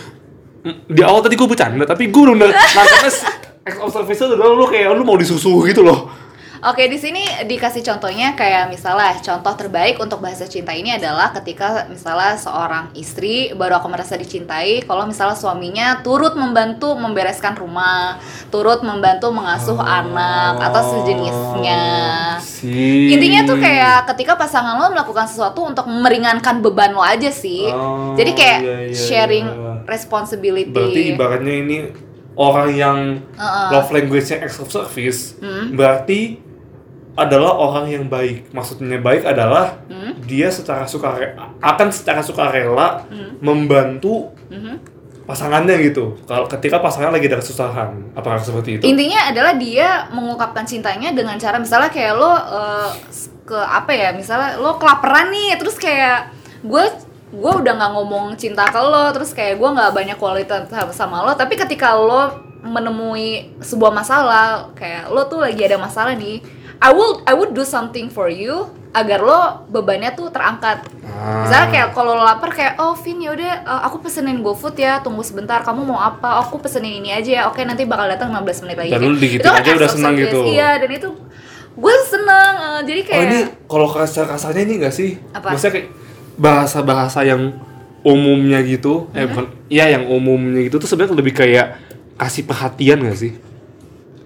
di 0.86 1.02
awal 1.02 1.20
tadi 1.20 1.36
gue 1.36 1.44
bercanda 1.44 1.84
tapi 1.84 2.08
gue 2.08 2.22
udah 2.24 2.36
nangkapnya 2.40 3.04
s- 3.06 3.28
act 3.62 3.80
of 3.80 3.92
service 3.92 4.16
itu 4.18 4.32
lu 4.32 4.64
kayak 4.64 4.94
lu 4.94 5.04
mau 5.04 5.16
disusuh 5.16 5.66
gitu 5.66 5.82
loh. 5.82 6.08
Oke, 6.64 6.88
di 6.88 6.96
sini 6.96 7.20
dikasih 7.44 7.84
contohnya 7.84 8.40
kayak 8.40 8.72
misalnya 8.72 9.20
contoh 9.20 9.52
terbaik 9.60 10.00
untuk 10.00 10.24
bahasa 10.24 10.48
cinta 10.48 10.72
ini 10.72 10.96
adalah 10.96 11.36
ketika 11.36 11.92
misalnya 11.92 12.40
seorang 12.40 12.88
istri 12.96 13.52
baru 13.52 13.84
aku 13.84 13.92
merasa 13.92 14.16
dicintai 14.16 14.80
kalau 14.88 15.04
misalnya 15.04 15.36
suaminya 15.36 16.00
turut 16.08 16.40
membantu 16.40 16.96
membereskan 16.96 17.60
rumah, 17.60 18.16
turut 18.48 18.80
membantu 18.80 19.36
mengasuh 19.36 19.76
anak 19.76 20.56
atau 20.64 20.82
sejenisnya. 20.88 21.84
Si. 22.40 23.12
Intinya 23.12 23.44
tuh 23.44 23.60
kayak 23.60 24.08
ketika 24.16 24.40
pasangan 24.40 24.80
lo 24.80 24.88
melakukan 24.88 25.28
sesuatu 25.28 25.68
untuk 25.68 25.84
meringankan 25.92 26.64
beban 26.64 26.96
lo 26.96 27.04
aja 27.04 27.28
sih. 27.28 27.68
Oh, 27.68 28.16
Jadi 28.16 28.32
kayak 28.32 28.60
iya, 28.64 28.78
iya, 28.88 28.96
sharing 28.96 29.48
iya. 29.52 29.72
responsibility. 29.84 30.72
Berarti 30.72 31.02
ibaratnya 31.12 31.56
ini 31.60 31.78
orang 32.40 32.70
yang 32.72 32.98
Uh-uh. 33.36 33.68
love 33.76 33.92
language-nya 33.92 34.48
acts 34.48 34.64
of 34.64 34.72
service, 34.72 35.36
Hmm. 35.44 35.76
berarti 35.76 36.53
adalah 37.14 37.54
orang 37.54 37.86
yang 37.90 38.06
baik. 38.10 38.50
Maksudnya 38.50 38.98
baik 38.98 39.22
adalah 39.24 39.78
Hmm. 39.86 40.18
dia 40.26 40.50
secara 40.50 40.90
sukarela 40.90 41.54
akan 41.62 41.88
secara 41.94 42.26
sukarela 42.26 43.06
Hmm. 43.06 43.38
membantu 43.38 44.34
Mhm. 44.50 44.76
pasangannya 45.24 45.78
gitu. 45.80 46.20
Kalau 46.26 46.50
ketika 46.50 46.82
pasangan 46.82 47.14
lagi 47.14 47.32
ada 47.32 47.40
kesusahan, 47.40 48.12
apakah 48.12 48.42
seperti 48.42 48.76
itu? 48.76 48.84
Intinya 48.84 49.30
adalah 49.30 49.54
dia 49.56 50.10
mengungkapkan 50.12 50.66
cintanya 50.66 51.14
dengan 51.14 51.38
cara 51.38 51.62
misalnya 51.62 51.88
kayak 51.88 52.14
lo 52.18 52.34
eh, 52.34 52.90
ke 53.44 53.56
apa 53.56 53.92
ya, 53.94 54.10
misalnya 54.12 54.58
lo 54.58 54.76
kelaparan 54.76 55.30
nih, 55.30 55.56
terus 55.56 55.76
kayak 55.78 56.32
gue 56.64 56.84
gue 57.34 57.52
udah 57.52 57.74
nggak 57.76 57.92
ngomong 57.94 58.26
cinta 58.38 58.68
ke 58.68 58.78
lo, 58.78 59.10
terus 59.10 59.34
kayak 59.34 59.58
gue 59.58 59.70
nggak 59.70 59.92
banyak 59.92 60.18
kualitas 60.18 60.66
sama 60.94 61.26
lo, 61.26 61.34
tapi 61.34 61.58
ketika 61.58 61.94
lo 61.94 62.30
menemui 62.64 63.58
sebuah 63.60 63.92
masalah, 63.92 64.72
kayak 64.74 65.12
lo 65.12 65.28
tuh 65.28 65.44
lagi 65.44 65.60
ada 65.60 65.76
masalah 65.76 66.16
nih, 66.16 66.40
I 66.84 66.92
will 66.92 67.24
I 67.24 67.32
would 67.32 67.52
do 67.52 67.64
something 67.64 68.08
for 68.08 68.28
you 68.28 68.68
agar 68.92 69.20
lo 69.20 69.40
bebannya 69.66 70.12
tuh 70.12 70.28
terangkat. 70.28 70.84
Ah. 71.02 71.42
Misalnya 71.42 71.68
kayak 71.70 71.88
kalau 71.92 72.14
lo 72.14 72.22
lapar 72.22 72.52
kayak 72.52 72.76
oh 72.76 72.94
Vin 72.94 73.18
yaudah 73.18 73.64
uh, 73.64 73.82
aku 73.84 74.04
pesenin 74.04 74.38
GoFood 74.38 74.76
ya 74.76 75.00
tunggu 75.00 75.22
sebentar 75.22 75.60
kamu 75.60 75.82
mau 75.86 75.98
apa 75.98 76.36
Oh, 76.36 76.44
aku 76.44 76.60
pesenin 76.60 77.00
ini 77.00 77.10
aja 77.10 77.32
ya 77.34 77.44
oke 77.46 77.58
nanti 77.60 77.84
bakal 77.84 78.06
datang 78.06 78.30
15 78.30 78.44
menit 78.62 78.78
lagi 78.78 78.90
Dan 78.90 79.00
Kayak- 79.00 79.08
lu 79.08 79.18
digituin 79.18 79.40
itu 79.40 79.50
kan 79.50 79.64
aja 79.64 79.72
udah 79.74 79.90
senang 79.90 80.14
gitu. 80.16 80.40
iya 80.46 80.70
dan 80.76 80.90
itu 80.92 81.10
gue 81.74 81.96
seneng 82.04 82.54
uh, 82.56 82.82
jadi 82.84 83.00
Oh 83.00 83.08
kayak 83.08 83.24
ini 83.24 83.40
kalau 83.66 83.88
kasar 83.88 84.26
kasarnya 84.28 84.62
ini 84.62 84.74
gak 84.78 84.94
sih? 84.94 85.18
Apa? 85.32 85.48
Maksudnya 85.50 85.74
kayak 85.74 85.88
bahasa-bahasa 86.36 87.20
yang 87.24 87.42
umumnya 88.04 88.60
gitu, 88.62 89.08
Mm-hmm. 89.08 89.16
eh 89.16 89.26
bukan, 89.26 89.46
iya 89.70 89.86
yang 89.90 90.04
umumnya 90.06 90.60
gitu 90.62 90.76
tuh 90.76 90.86
sebenarnya 90.86 91.16
lebih 91.16 91.34
kayak 91.34 91.80
kasih 92.14 92.44
perhatian 92.44 93.00
gak 93.02 93.16
sih? 93.18 93.34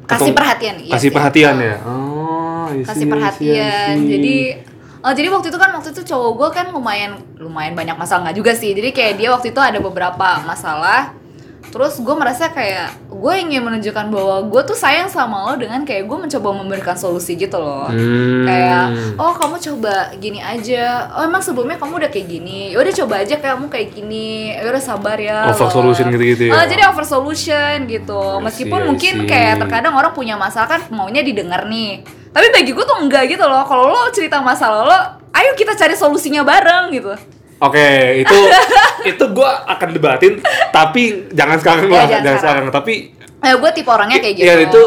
kasih 0.04 0.32
Atau- 0.32 0.40
perhatian 0.40 0.76
iya 0.82 0.92
kasih 0.92 1.04
sih. 1.04 1.14
perhatian 1.14 1.56
ya. 1.62 1.76
Oh, 1.84 2.07
I 2.72 2.84
kasih 2.84 2.94
see, 2.94 2.94
I 2.94 2.96
see, 2.96 3.08
I 3.08 3.14
perhatian 3.14 3.96
see. 3.98 4.10
jadi 4.12 4.38
Oh, 5.08 5.14
jadi 5.14 5.30
waktu 5.30 5.54
itu 5.54 5.60
kan 5.62 5.72
waktu 5.72 5.94
itu 5.94 6.02
cowok 6.04 6.32
gue 6.36 6.50
kan 6.52 6.66
lumayan 6.74 7.22
lumayan 7.38 7.78
banyak 7.78 7.96
masalah 7.96 8.28
nggak 8.28 8.38
juga 8.44 8.52
sih. 8.58 8.74
Jadi 8.74 8.90
kayak 8.92 9.14
dia 9.22 9.30
waktu 9.30 9.54
itu 9.54 9.62
ada 9.62 9.78
beberapa 9.78 10.42
masalah. 10.44 11.14
Terus 11.68 12.00
gue 12.00 12.16
merasa 12.16 12.48
kayak 12.48 13.12
gue 13.12 13.34
ingin 13.44 13.60
menunjukkan 13.60 14.08
bahwa 14.08 14.40
gue 14.48 14.62
tuh 14.68 14.76
sayang 14.76 15.12
sama 15.12 15.52
lo 15.52 15.54
dengan 15.60 15.84
kayak 15.84 16.08
gue 16.08 16.18
mencoba 16.18 16.50
memberikan 16.56 16.96
solusi 16.96 17.36
gitu 17.36 17.60
loh. 17.60 17.92
Hmm. 17.92 18.48
Kayak 18.48 18.84
oh 19.20 19.32
kamu 19.36 19.56
coba 19.60 20.12
gini 20.18 20.40
aja. 20.44 21.12
Oh 21.14 21.24
emang 21.28 21.44
sebelumnya 21.44 21.78
kamu 21.78 22.04
udah 22.04 22.12
kayak 22.12 22.28
gini. 22.28 22.74
Ya 22.74 22.78
udah 22.82 22.94
coba 23.04 23.14
aja 23.22 23.36
kamu 23.38 23.66
kayak 23.68 23.90
gini. 23.94 24.56
Ya 24.60 24.66
udah 24.66 24.84
sabar 24.84 25.20
ya. 25.22 25.54
Over 25.54 25.68
lo." 25.68 25.76
solution 25.78 26.06
gitu-gitu 26.10 26.44
ya? 26.50 26.54
Ah, 26.56 26.66
jadi 26.66 26.84
over 26.90 27.06
solution 27.06 27.76
gitu. 27.86 28.22
I 28.40 28.44
Meskipun 28.48 28.80
see, 28.80 28.84
I 28.84 28.90
mungkin 28.90 29.14
kayak 29.30 29.54
terkadang 29.62 29.94
orang 29.94 30.12
punya 30.16 30.36
masalah 30.40 30.68
kan 30.68 30.82
maunya 30.90 31.24
didengar 31.24 31.68
nih. 31.70 32.17
Tapi 32.30 32.48
bagi 32.50 32.72
gue 32.72 32.82
tuh 32.82 32.98
enggak 32.98 33.28
gitu 33.28 33.42
loh. 33.42 33.64
Kalau 33.64 33.90
lo 33.90 34.10
cerita 34.10 34.40
masalah 34.40 34.82
lo, 34.84 35.00
ayo 35.32 35.52
kita 35.54 35.74
cari 35.74 35.94
solusinya 35.94 36.42
bareng 36.42 36.92
gitu. 36.92 37.14
Oke, 37.58 38.22
itu 38.22 38.38
itu 39.12 39.24
gua 39.34 39.66
akan 39.66 39.90
debatin, 39.90 40.38
tapi 40.70 41.26
jangan 41.34 41.58
sekarang 41.58 41.84
Ya, 41.84 41.90
lah, 41.90 42.06
jangan 42.06 42.06
jangan, 42.06 42.22
sekarang. 42.38 42.40
sekarang. 42.40 42.66
Tapi 42.70 42.94
Eh, 43.38 43.54
gue 43.54 43.70
tipe 43.70 43.86
orangnya 43.86 44.18
kayak 44.18 44.34
gitu. 44.34 44.46
ya 44.46 44.56
itu 44.60 44.82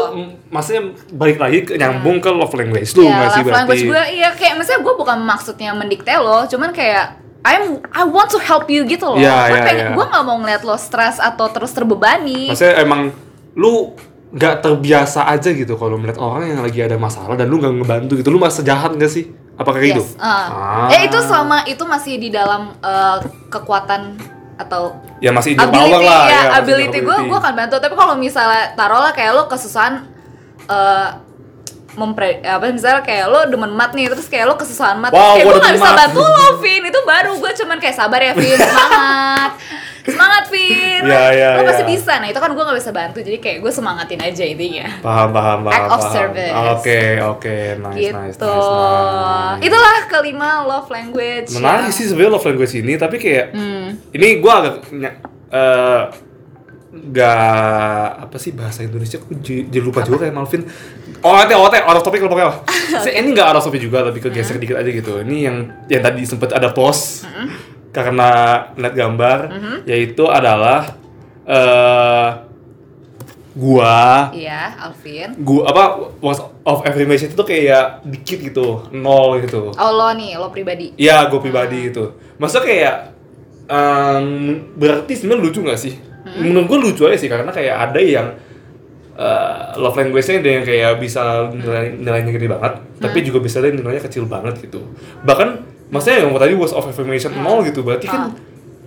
maksudnya 0.47 0.81
balik 1.09 1.39
lagi 1.39 1.63
ke 1.63 1.79
nyambung 1.79 2.19
ke 2.19 2.27
love 2.27 2.51
language 2.51 2.91
lu 2.93 3.07
ya, 3.07 3.31
sih 3.31 3.39
love 3.39 3.47
berarti? 3.47 3.55
language 3.63 3.83
gue 3.87 4.01
iya 4.11 4.29
kayak 4.31 4.53
maksudnya 4.55 4.81
gue 4.83 4.93
bukan 4.93 5.17
maksudnya 5.23 5.71
mendikte 5.71 6.11
lo, 6.15 6.43
cuman 6.45 6.71
kayak 6.71 7.15
I'm 7.41 7.79
I 7.89 8.03
want 8.03 8.27
to 8.29 8.39
help 8.39 8.67
you 8.67 8.83
gitu 8.83 9.07
loh. 9.07 9.17
Iya, 9.17 9.47
gue 9.47 9.55
iya, 9.55 9.65
pengen 9.65 9.85
iya. 9.87 9.95
gue 9.95 10.05
nggak 10.05 10.23
mau 10.23 10.37
ngeliat 10.37 10.61
lo 10.61 10.75
stres 10.75 11.17
atau 11.17 11.47
terus 11.47 11.71
terbebani. 11.71 12.51
Maksudnya 12.51 12.75
emang 12.77 13.15
lu 13.53 13.95
nggak 14.31 14.63
terbiasa 14.63 15.27
aja 15.27 15.51
gitu 15.51 15.75
kalau 15.75 15.99
melihat 15.99 16.19
orang 16.23 16.55
yang 16.55 16.61
lagi 16.63 16.79
ada 16.79 16.95
masalah 16.95 17.35
dan 17.35 17.51
lu 17.51 17.59
nggak 17.59 17.83
ngebantu 17.83 18.13
gitu, 18.15 18.31
lu 18.31 18.39
merasa 18.39 18.63
jahat 18.63 18.95
nggak 18.95 19.11
sih? 19.11 19.27
Apakah 19.59 19.83
gitu? 19.83 20.01
Yes, 20.01 20.15
uh. 20.17 20.87
Ya 20.89 21.03
itu 21.05 21.19
sama 21.27 21.67
itu 21.67 21.83
masih 21.83 22.15
di 22.17 22.31
dalam 22.31 22.71
uh, 22.79 23.19
kekuatan 23.51 24.15
atau 24.55 24.95
Ya 25.19 25.29
masih 25.29 25.53
ability 25.53 25.89
power 25.89 26.01
lah, 26.01 26.23
ya, 26.25 26.31
ya, 26.31 26.41
masih 26.41 26.59
ability 26.65 26.97
gue 27.01 27.17
gue 27.27 27.37
akan 27.37 27.53
bantu 27.53 27.75
tapi 27.77 27.93
kalau 27.93 28.13
misalnya 28.17 28.73
taruhlah 28.73 29.13
kayak 29.13 29.33
lo 29.33 29.45
kesusahan 29.45 30.05
eh 30.69 31.09
mempre 31.91 32.39
apa 32.39 32.71
misalnya 32.71 33.03
kayak 33.03 33.27
lo 33.27 33.51
demen 33.51 33.75
mat 33.75 33.91
nih 33.91 34.07
terus 34.07 34.31
kayak 34.31 34.47
lo 34.47 34.55
kesusahan 34.55 34.95
mat 34.95 35.11
Wow, 35.11 35.35
kayak 35.35 35.43
gua 35.43 35.51
gue 35.51 35.61
gak 35.61 35.75
bisa 35.75 35.91
mat. 35.91 35.99
bantu 36.07 36.21
lo 36.23 36.47
Vin 36.63 36.83
itu 36.87 36.99
baru 37.03 37.31
gue 37.35 37.51
cuman 37.51 37.77
kayak 37.83 37.95
sabar 37.99 38.21
ya 38.23 38.33
Vin 38.33 38.55
semangat 38.63 39.51
Vin 41.01 41.09
Ya, 41.09 41.23
ya, 41.31 41.49
lo 41.55 41.63
pasti 41.63 41.81
ya. 41.81 41.89
bisa 41.89 42.13
nah 42.15 42.27
itu 42.27 42.37
kan 42.37 42.49
gue 42.49 42.63
gak 42.63 42.77
bisa 42.77 42.91
bantu 42.91 43.17
jadi 43.19 43.37
kayak 43.37 43.57
gue 43.59 43.71
semangatin 43.71 44.19
aja 44.19 44.43
intinya 44.43 44.87
Paham, 44.99 45.29
paham, 45.29 45.59
paham. 45.61 45.73
Act 45.73 45.87
of 45.87 45.99
paham. 45.99 46.13
service. 46.13 46.53
Oke, 46.71 46.99
oke, 47.19 47.55
nice, 47.79 47.97
gitu 47.99 48.15
nice, 48.15 48.37
nice, 48.37 48.39
nice. 48.39 49.59
itulah 49.61 49.95
kelima 50.07 50.49
love 50.61 50.87
language 50.87 51.49
Menarik 51.51 51.87
ya. 51.87 51.91
sih 51.91 52.05
sebenarnya 52.05 52.31
love 52.31 52.45
language 52.45 52.73
ini, 52.75 52.93
tapi 52.95 53.15
kayak 53.17 53.45
Hmm. 53.51 53.97
ini 54.11 54.27
gua 54.37 54.53
agak 54.61 54.75
ny- 54.91 55.17
eh 55.49 56.01
gak 56.91 57.47
apa 58.21 58.35
sih 58.35 58.51
bahasa 58.51 58.83
Indonesia 58.83 59.15
aku 59.15 59.31
jadi 59.37 59.79
lupa 59.79 60.03
juga 60.03 60.27
kayak 60.27 60.35
Malvin 60.35 60.67
oh 61.19 61.33
nanti 61.33 61.53
oh 61.53 61.63
out 61.63 61.95
of 61.95 62.03
topic 62.03 62.19
lah 62.19 62.27
pokoknya 62.27 62.51
okay. 62.99 63.15
ini 63.15 63.31
gak 63.31 63.47
out 63.47 63.57
of 63.57 63.63
topic 63.63 63.79
juga 63.79 64.03
lebih 64.03 64.21
ke 64.21 64.29
geser 64.29 64.59
dikit 64.59 64.75
aja 64.75 64.87
gitu 64.87 65.23
ini 65.23 65.47
yang 65.47 65.57
yang 65.87 66.01
tadi 66.01 66.23
sempet 66.23 66.51
ada 66.51 66.67
post 66.69 67.23
karena 67.91 68.29
lihat 68.79 68.95
gambar 68.95 69.39
yaitu 69.83 70.23
adalah 70.27 70.95
eh 71.43 72.29
gua 73.51 74.31
iya 74.31 74.79
Alvin. 74.79 75.35
gua 75.43 75.67
apa 75.67 75.83
words 76.23 76.39
of 76.63 76.79
affirmation 76.87 77.27
itu 77.27 77.35
tuh 77.35 77.43
kayak 77.43 78.05
dikit 78.05 78.39
gitu 78.39 78.87
nol 78.95 79.41
gitu. 79.43 79.73
Oh 79.75 79.91
lo 79.91 80.13
nih 80.15 80.37
lo 80.37 80.53
pribadi. 80.53 80.93
Iya, 80.95 81.25
gue 81.27 81.41
pribadi 81.41 81.89
itu. 81.89 82.15
Maksudnya 82.37 82.63
kayak 82.63 82.95
em, 83.65 84.25
berarti 84.77 85.11
sebenarnya 85.17 85.41
lucu 85.41 85.59
gak 85.65 85.79
sih? 85.81 85.93
Menurut 86.37 86.69
gue 86.69 86.79
lucu 86.89 87.01
aja 87.09 87.17
sih 87.17 87.25
karena 87.25 87.49
kayak 87.49 87.75
ada 87.89 87.97
yang 87.97 88.27
eh, 89.17 89.61
love 89.81 89.97
language-nya 89.97 90.39
ada 90.39 90.51
yang 90.61 90.65
kayak 90.65 90.91
bisa 91.01 91.49
nilai, 91.49 91.97
nilainya 91.97 92.31
gede 92.31 92.47
banget, 92.47 92.73
tapi 93.01 93.17
juga 93.25 93.41
bisa 93.41 93.57
ada 93.59 93.73
nilainya 93.73 94.05
kecil 94.05 94.29
banget 94.29 94.61
gitu. 94.61 94.85
Bahkan 95.25 95.49
maksudnya 95.91 96.23
yang 96.23 96.31
tadi 96.33 96.55
was 96.55 96.71
of 96.71 96.87
affirmation 96.87 97.35
nol 97.35 97.61
gitu, 97.61 97.83
berarti 97.83 98.07
kan 98.07 98.33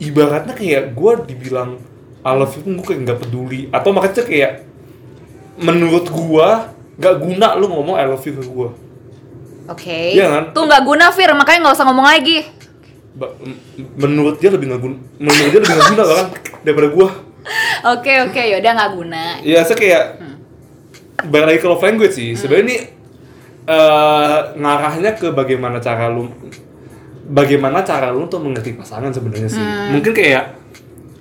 ibaratnya 0.01 0.53
kayak 0.53 0.91
gue 0.93 1.13
dibilang 1.29 1.79
I 2.25 2.33
love 2.33 2.57
you 2.57 2.65
pun 2.65 2.81
gue 2.81 2.87
kayak 2.89 3.01
nggak 3.05 3.19
peduli 3.21 3.61
atau 3.69 3.93
makanya 3.93 4.25
kayak 4.25 4.53
menurut 5.55 6.09
gue 6.09 6.49
nggak 6.97 7.17
guna 7.21 7.55
lu 7.55 7.69
ngomong 7.69 7.95
I 7.95 8.09
love 8.09 8.25
you 8.25 8.35
ke 8.35 8.43
gue. 8.43 8.69
Oke. 9.65 9.99
Iya 10.13 10.27
kan? 10.29 10.43
Tuh 10.53 10.65
nggak 10.65 10.83
guna 10.85 11.09
Fir, 11.09 11.31
makanya 11.33 11.69
nggak 11.69 11.77
usah 11.77 11.87
ngomong 11.89 12.05
lagi. 12.05 12.45
Ba- 13.15 13.31
menurut 13.95 14.43
dia 14.43 14.51
lebih 14.51 14.67
nggak 14.67 14.83
guna 14.83 14.97
menurut 15.23 15.51
dia 15.55 15.61
lebih 15.63 15.71
nggak 15.71 15.91
guna 15.95 16.03
bahkan 16.03 16.29
daripada 16.67 16.89
gua 16.91 17.09
Oke 17.95 18.13
oke, 18.27 18.43
yaudah 18.43 18.73
nggak 18.75 18.91
guna. 18.91 19.23
ya 19.47 19.63
saya 19.63 19.79
kayak 19.79 20.05
balik 21.31 21.47
lagi 21.47 21.59
ke 21.63 21.69
love 21.71 21.79
language 21.79 22.11
sih 22.11 22.35
sebenarnya 22.35 22.65
ini 22.67 22.77
eh, 23.65 24.39
ngarahnya 24.59 25.15
ke 25.15 25.31
bagaimana 25.31 25.79
cara 25.79 26.11
lu 26.11 26.27
bagaimana 27.29 27.81
cara 27.81 28.13
lu 28.13 28.29
untuk 28.29 28.45
mengerti 28.45 28.77
pasangan 28.77 29.11
sebenarnya 29.11 29.49
sih? 29.49 29.65
Mungkin 29.93 30.13
kayak 30.13 30.45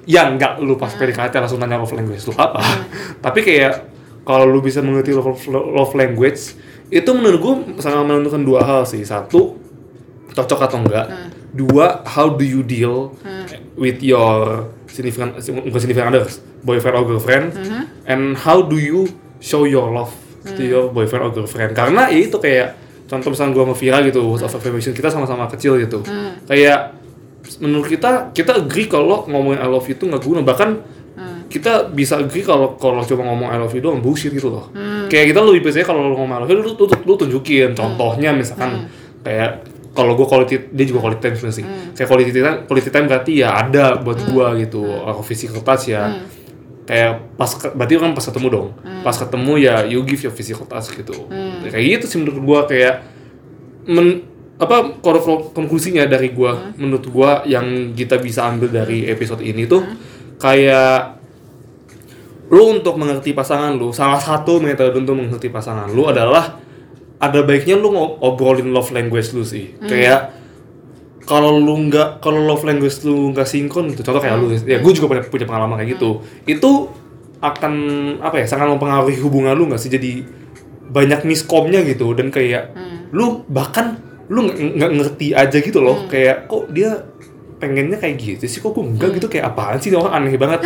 ya 0.04 0.28
nggak 0.28 0.60
lu 0.60 0.76
pas 0.76 0.92
PDKT 0.92 1.40
langsung 1.40 1.60
tanya 1.64 1.80
love 1.80 1.96
language 1.96 2.24
lu 2.28 2.34
apa. 2.36 2.60
Tapi 3.26 3.40
kayak 3.40 3.74
kalau 4.28 4.48
lu 4.48 4.60
bisa 4.60 4.84
mengerti 4.84 5.16
love, 5.16 5.48
love 5.52 5.94
language 5.96 6.60
itu 6.92 7.10
menurut 7.16 7.40
gua 7.40 7.54
sangat 7.80 8.04
menentukan 8.04 8.44
dua 8.44 8.62
hal 8.64 8.82
sih. 8.84 9.04
Satu 9.04 9.56
cocok 10.34 10.60
atau 10.66 10.78
enggak 10.82 11.08
dua 11.54 12.02
how 12.10 12.34
do 12.34 12.42
you 12.42 12.66
deal 12.66 13.14
with 13.78 14.02
your 14.02 14.66
significant 14.90 15.38
bukan 15.38 15.80
significant 15.80 16.10
others 16.10 16.42
boyfriend 16.66 16.96
or 16.98 17.04
girlfriend? 17.08 17.56
And 18.04 18.36
how 18.36 18.66
do 18.66 18.76
you 18.80 19.08
show 19.40 19.64
your 19.64 19.92
love 19.94 20.12
to 20.44 20.64
your 20.64 20.92
boyfriend 20.92 21.24
or 21.24 21.32
girlfriend? 21.32 21.72
Karena 21.78 22.12
ya 22.12 22.20
itu 22.20 22.36
kayak 22.42 22.83
contoh 23.10 23.30
misalnya 23.30 23.52
gua 23.54 23.64
sama 23.68 23.76
Vira 23.76 23.98
gitu 24.04 24.20
words 24.24 24.44
of 24.44 24.54
affirmation 24.56 24.92
kita 24.96 25.10
sama-sama 25.12 25.46
kecil 25.52 25.78
gitu. 25.80 26.02
Kayak 26.48 26.96
menurut 27.60 27.88
kita 27.92 28.32
kita 28.32 28.64
agree 28.64 28.88
kalau 28.88 29.28
ngomongin 29.28 29.60
I 29.60 29.68
love 29.68 29.86
you 29.88 29.96
itu 29.96 30.06
nggak 30.08 30.24
guna. 30.24 30.42
Bahkan 30.42 30.70
kita 31.52 31.94
bisa 31.94 32.18
agree 32.18 32.42
kalau 32.42 32.74
kalau 32.82 33.06
cuma 33.06 33.30
ngomong 33.30 33.54
I 33.54 33.62
love 33.62 33.74
you 33.78 33.84
doang 33.84 34.02
bullshit 34.02 34.34
gitu 34.34 34.50
loh. 34.50 34.74
Kayak 35.12 35.36
kita 35.36 35.40
lebih 35.46 35.70
biasanya 35.70 35.86
kalau 35.86 36.02
lu 36.10 36.16
ngomong 36.18 36.50
lu, 36.50 36.66
lu, 36.66 36.74
lu, 36.74 36.86
lu 36.90 37.14
tunjukin 37.14 37.78
contohnya 37.78 38.34
misalkan 38.34 38.90
kayak 39.22 39.70
kalau 39.94 40.18
gue 40.18 40.26
quality 40.26 40.74
dia 40.74 40.86
juga 40.90 41.06
quality 41.06 41.22
time 41.22 41.54
sih. 41.54 41.66
Kayak 41.94 42.08
quality 42.10 42.32
time 42.34 42.58
quality 42.66 42.90
time 42.90 43.06
berarti 43.06 43.32
ya 43.46 43.50
ada 43.54 44.02
buat 44.02 44.18
gua 44.26 44.58
gitu. 44.58 44.82
Aku 45.06 45.22
physical 45.22 45.62
touch 45.62 45.94
ya 45.94 46.10
kayak 46.84 47.36
pas 47.36 47.48
ke- 47.48 47.72
berarti 47.72 47.94
kan 47.96 48.12
pas 48.12 48.26
ketemu 48.26 48.48
dong. 48.50 48.68
Pas 49.02 49.16
ketemu 49.16 49.54
ya 49.58 49.76
you 49.84 50.04
give 50.04 50.20
your 50.22 50.32
physical 50.32 50.64
touch 50.64 50.92
gitu. 50.92 51.28
Kayak 51.64 51.86
gitu 52.00 52.06
sih 52.06 52.18
menurut 52.20 52.40
gua 52.40 52.60
kayak 52.64 53.04
men 53.84 54.24
apa 54.54 54.96
konklusinya 55.52 56.06
dari 56.06 56.32
gua 56.32 56.72
menurut 56.78 57.06
gua 57.10 57.44
yang 57.44 57.92
kita 57.92 58.16
bisa 58.18 58.48
ambil 58.48 58.70
dari 58.70 59.04
episode 59.06 59.42
ini 59.42 59.66
tuh 59.66 59.84
kayak 60.38 61.20
lu 62.48 62.78
untuk 62.78 62.96
mengerti 62.96 63.34
pasangan 63.34 63.74
lu 63.74 63.90
salah 63.90 64.22
satu 64.22 64.62
metode 64.62 64.94
untuk 64.94 65.18
mengerti 65.18 65.50
pasangan 65.50 65.90
lu 65.90 66.06
adalah 66.06 66.60
ada 67.18 67.40
baiknya 67.42 67.80
lu 67.80 67.92
ngobrolin 67.92 68.70
love 68.70 68.92
language 68.92 69.32
lu 69.32 69.42
sih. 69.42 69.74
Kayak 69.80 70.43
kalau 71.24 71.56
lu 71.56 71.88
nggak 71.88 72.20
kalau 72.20 72.44
love 72.44 72.68
language 72.68 73.04
lu 73.08 73.32
nggak 73.32 73.48
sinkron 73.48 73.92
gitu 73.92 74.04
contoh 74.04 74.20
kayak 74.20 74.36
lu 74.40 74.52
ya 74.52 74.84
gue 74.84 74.92
juga 74.92 75.08
punya, 75.08 75.24
punya 75.24 75.46
pengalaman 75.48 75.76
kayak 75.80 75.96
gitu. 75.96 76.24
Itu 76.44 76.92
akan 77.44 77.74
apa 78.24 78.44
ya 78.44 78.46
sangat 78.48 78.72
mempengaruhi 78.72 79.20
hubungan 79.24 79.56
lu 79.56 79.72
nggak 79.72 79.82
sih? 79.82 79.92
Jadi 79.92 80.24
banyak 80.94 81.26
miskomnya 81.26 81.82
gitu 81.88 82.12
dan 82.14 82.30
kayak 82.30 82.76
lu 83.16 83.48
bahkan 83.48 83.98
lu 84.28 84.52
nggak 84.52 84.92
ngerti 85.00 85.32
aja 85.32 85.58
gitu 85.60 85.80
loh. 85.80 86.08
Kayak 86.12 86.48
kok 86.52 86.72
dia 86.72 87.08
pengennya 87.60 87.96
kayak 87.96 88.16
gitu 88.20 88.44
sih? 88.44 88.60
Kok 88.60 88.76
gue 88.76 88.84
enggak 88.84 89.16
gitu? 89.20 89.28
Kayak 89.32 89.56
apaan 89.56 89.80
sih? 89.80 89.92
Orang 89.96 90.12
aneh 90.12 90.36
banget. 90.36 90.64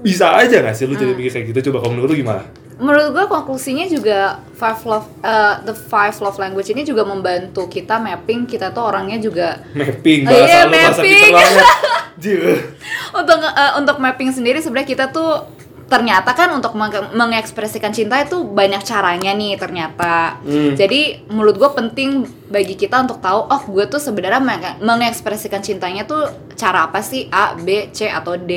Bisa 0.00 0.32
aja 0.32 0.64
gak 0.64 0.72
sih 0.72 0.88
lu 0.88 0.96
jadi 0.96 1.12
mikir 1.12 1.28
kayak 1.28 1.46
gitu? 1.52 1.68
Coba 1.68 1.84
kalau 1.84 1.92
menurut 1.92 2.16
lu 2.16 2.24
gimana 2.24 2.40
menurut 2.80 3.12
gue 3.12 3.24
konklusinya 3.26 3.84
juga 3.84 4.18
five 4.52 4.80
love 4.82 5.06
uh, 5.20 5.60
the 5.60 5.72
five 5.72 6.16
love 6.18 6.34
language 6.34 6.68
ini 6.68 6.82
juga 6.82 7.04
membantu 7.04 7.64
kita 7.66 7.96
mapping 7.96 8.44
kita 8.44 8.70
tuh 8.70 8.82
orangnya 8.82 9.16
juga 9.16 9.60
mapping 9.70 10.24
Oh 10.24 10.32
bahasa 10.32 10.48
iya, 10.48 10.60
lu 10.62 10.72
bahasa 10.72 11.00
mapping. 11.00 11.32
Jir. 12.22 12.42
untuk 13.12 13.38
uh, 13.38 13.72
untuk 13.76 13.96
mapping 13.96 14.30
sendiri 14.30 14.58
sebenarnya 14.58 14.88
kita 14.88 15.06
tuh 15.08 15.44
ternyata 15.86 16.30
kan 16.30 16.52
untuk 16.52 16.70
menge- 16.72 17.10
mengekspresikan 17.10 17.90
cinta 17.90 18.14
itu 18.16 18.44
banyak 18.44 18.78
caranya 18.80 19.32
nih 19.32 19.56
ternyata 19.56 20.38
Hmm. 20.38 20.72
jadi 20.72 21.00
menurut 21.26 21.56
gue 21.56 21.70
penting 21.70 22.10
bagi 22.46 22.74
kita 22.74 23.00
untuk 23.00 23.18
tahu 23.18 23.44
oh 23.44 23.62
gue 23.66 23.84
tuh 23.86 23.98
sebenarnya 23.98 24.38
menge- 24.38 24.78
mengekspresikan 24.80 25.58
cintanya 25.58 26.04
tuh 26.04 26.24
cara 26.54 26.86
apa 26.86 27.00
sih 27.00 27.26
A 27.28 27.52
B 27.54 27.90
C 27.90 28.06
atau 28.06 28.36
D 28.36 28.52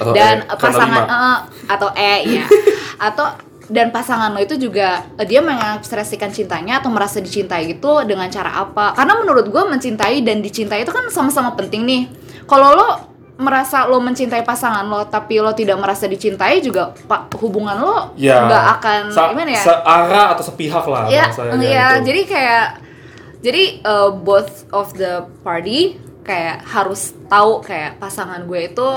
Atau 0.00 0.12
dan 0.16 0.48
E, 0.48 0.54
pasangan 0.56 1.04
eh, 1.04 1.38
atau 1.68 1.88
E 1.92 2.14
ya 2.40 2.44
atau 3.12 3.26
dan 3.70 3.94
pasangan 3.94 4.34
lo 4.34 4.42
itu 4.42 4.58
juga 4.58 5.06
eh, 5.14 5.26
dia 5.28 5.38
mengekspresikan 5.38 6.34
cintanya 6.34 6.82
atau 6.82 6.90
merasa 6.90 7.22
dicintai 7.22 7.70
gitu 7.70 8.02
dengan 8.02 8.26
cara 8.26 8.64
apa? 8.64 8.98
Karena 8.98 9.14
menurut 9.22 9.46
gue 9.46 9.62
mencintai 9.62 10.24
dan 10.26 10.42
dicintai 10.42 10.82
itu 10.82 10.90
kan 10.90 11.06
sama-sama 11.12 11.54
penting 11.54 11.86
nih. 11.86 12.02
Kalau 12.50 12.74
lo 12.74 12.88
merasa 13.40 13.88
lo 13.88 13.96
mencintai 14.04 14.44
pasangan 14.44 14.84
lo 14.84 15.08
tapi 15.08 15.40
lo 15.40 15.56
tidak 15.56 15.80
merasa 15.80 16.04
dicintai 16.04 16.60
juga 16.60 16.92
pak 16.92 17.32
hubungan 17.40 17.72
lo 17.80 18.12
ya. 18.20 18.44
nggak 18.44 18.64
akan 18.78 19.02
sa- 19.08 19.32
gimana 19.32 19.50
ya? 19.56 19.64
searah 19.64 20.26
atau 20.36 20.44
sepihak 20.44 20.84
lah 20.84 21.08
ya 21.08 21.32
bahasanya 21.32 21.56
iya. 21.64 21.86
gitu. 21.88 22.12
jadi 22.12 22.20
kayak 22.28 22.66
jadi 23.40 23.62
uh, 23.88 24.10
both 24.12 24.68
of 24.76 24.92
the 24.92 25.24
party 25.40 25.96
kayak 26.20 26.60
harus 26.68 27.16
tahu 27.32 27.64
kayak 27.64 27.96
pasangan 27.96 28.44
gue 28.44 28.68
itu 28.68 28.88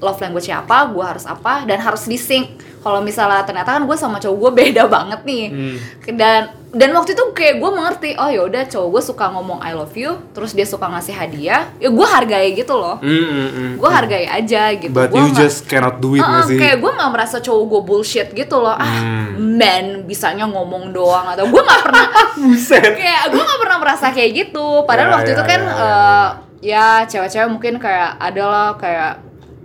love 0.00 0.18
language 0.18 0.48
apa 0.48 0.88
gue 0.88 1.04
harus 1.04 1.24
apa 1.24 1.62
dan 1.64 1.78
harus 1.78 2.04
disync. 2.04 2.48
Kalau 2.80 2.98
misalnya 2.98 3.44
ternyata 3.44 3.76
kan 3.76 3.84
gue 3.84 3.92
sama 3.92 4.16
cowok 4.16 4.36
gue 4.40 4.52
beda 4.58 4.88
banget 4.88 5.20
nih. 5.22 5.44
Hmm. 5.46 5.76
dan 6.16 6.42
dan 6.70 6.94
waktu 6.94 7.12
itu 7.12 7.24
kayak 7.34 7.58
gue 7.58 7.70
mengerti 7.70 8.10
oh 8.14 8.30
yaudah 8.30 8.64
cowok 8.64 8.88
gue 8.88 9.02
suka 9.04 9.28
ngomong 9.28 9.58
I 9.58 9.74
love 9.74 9.92
you 9.92 10.16
terus 10.30 10.54
dia 10.54 10.64
suka 10.64 10.86
ngasih 10.86 11.12
hadiah 11.12 11.68
ya 11.76 11.92
gue 11.92 12.06
hargai 12.08 12.56
gitu 12.56 12.72
loh. 12.72 12.96
Hmm, 12.96 13.10
hmm, 13.26 13.48
hmm. 13.52 13.70
gue 13.76 13.90
hargai 13.90 14.24
aja 14.24 14.72
gitu. 14.72 14.88
But 14.88 15.12
Gua 15.12 15.20
you 15.20 15.36
just 15.36 15.68
cannot 15.68 16.00
do 16.00 16.16
it 16.16 16.24
nggak 16.24 16.48
sih? 16.48 16.56
kayak 16.56 16.80
gue 16.80 16.88
nggak 16.90 17.10
merasa 17.12 17.36
cowok 17.38 17.64
gue 17.68 17.80
bullshit 17.84 18.28
gitu 18.32 18.56
loh. 18.56 18.72
Ah 18.72 18.88
Hmm. 19.30 19.56
men 19.56 19.86
bisanya 20.04 20.48
ngomong 20.48 20.88
doang 20.90 21.28
atau 21.28 21.44
gue 21.44 21.60
nggak 21.60 21.82
pernah 21.84 22.06
buset. 22.40 22.96
Kayak 22.96 23.28
gue 23.28 23.42
nggak 23.42 23.60
pernah 23.60 23.78
merasa 23.78 24.06
kayak 24.08 24.30
gitu. 24.32 24.66
Padahal 24.84 25.08
Ya, 25.10 25.14
waktu 25.16 25.30
ya, 25.30 25.36
itu 25.36 25.44
kan 25.44 25.60
ya, 25.60 25.68
ya, 25.68 25.84
eh, 25.84 26.28
ya. 26.64 26.86
cewek-cewek 27.04 27.48
mungkin 27.50 27.74
kayak 27.76 28.16
adalah 28.16 28.72
kayak 28.76 29.12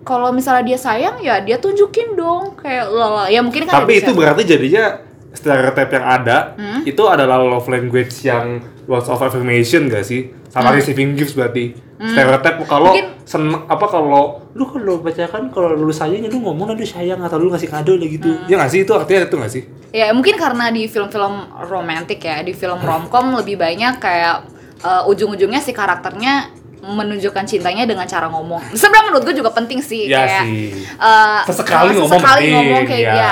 kalau 0.05 0.29
misalnya 0.29 0.63
dia 0.63 0.77
sayang 0.77 1.17
ya 1.19 1.41
dia 1.41 1.57
tunjukin 1.57 2.13
dong. 2.13 2.53
Kayak 2.55 2.87
lala 2.87 3.25
ya 3.27 3.41
mungkin 3.41 3.65
kan 3.65 3.83
tapi 3.83 3.99
itu 3.99 4.13
berarti 4.13 4.45
jadinya 4.45 5.01
stereotip 5.35 5.89
yang 5.91 6.05
ada 6.05 6.55
Hmm? 6.55 6.81
itu 6.85 7.03
adalah 7.03 7.41
love 7.41 7.67
language 7.67 8.23
yang 8.23 8.63
words 8.85 9.09
of 9.09 9.19
affirmation 9.19 9.89
gak 9.89 10.05
sih? 10.05 10.31
Sama 10.47 10.71
receiving 10.71 11.17
gifts 11.17 11.35
berarti. 11.35 11.75
Stereotip 11.99 12.63
kalau 12.65 12.93
Hmm. 12.95 13.11
Sen 13.25 13.41
apa 13.49 13.89
kalau 13.89 14.37
lu 14.53 14.69
kalau 14.69 15.01
pacaran 15.01 15.49
kalau 15.49 15.73
lu 15.73 15.89
sayang 15.89 16.21
ya 16.21 16.29
lu 16.29 16.37
ngomong 16.37 16.77
lu 16.77 16.85
sayang 16.85 17.17
atau 17.17 17.41
lu 17.41 17.49
ngasih 17.49 17.65
kado 17.65 17.97
lah 17.97 18.05
gitu. 18.05 18.29
Hmm. 18.29 18.45
ya 18.45 18.61
nggak 18.61 18.69
sih? 18.69 18.85
Itu 18.85 18.93
artinya 18.93 19.25
itu 19.25 19.35
nggak 19.35 19.49
sih? 19.51 19.63
Ya 19.89 20.13
mungkin 20.13 20.37
karena 20.37 20.69
di 20.69 20.85
film-film 20.85 21.33
romantik 21.65 22.21
ya 22.21 22.45
di 22.45 22.53
film 22.53 22.77
romcom 22.85 23.33
lebih 23.33 23.57
banyak 23.57 23.97
kayak 23.97 24.45
eh, 24.79 25.09
ujung-ujungnya 25.09 25.57
si 25.57 25.73
karakternya 25.73 26.53
menunjukkan 26.85 27.43
cintanya 27.49 27.89
dengan 27.89 28.05
cara 28.05 28.29
ngomong 28.29 28.61
sebenarnya 28.77 29.05
menurut 29.09 29.23
gue 29.25 29.35
juga 29.41 29.51
penting 29.51 29.81
sih 29.81 30.05
ya 30.05 30.21
kayak 30.21 30.43
sih 30.45 30.85
eh, 30.85 31.41
sesekali 31.49 31.91
ngomong 31.97 32.09
sesekali 32.13 32.41
penting, 32.45 32.53
ngomong 32.53 32.83
kayak 32.85 33.03
ya. 33.03 33.13
dia 33.13 33.31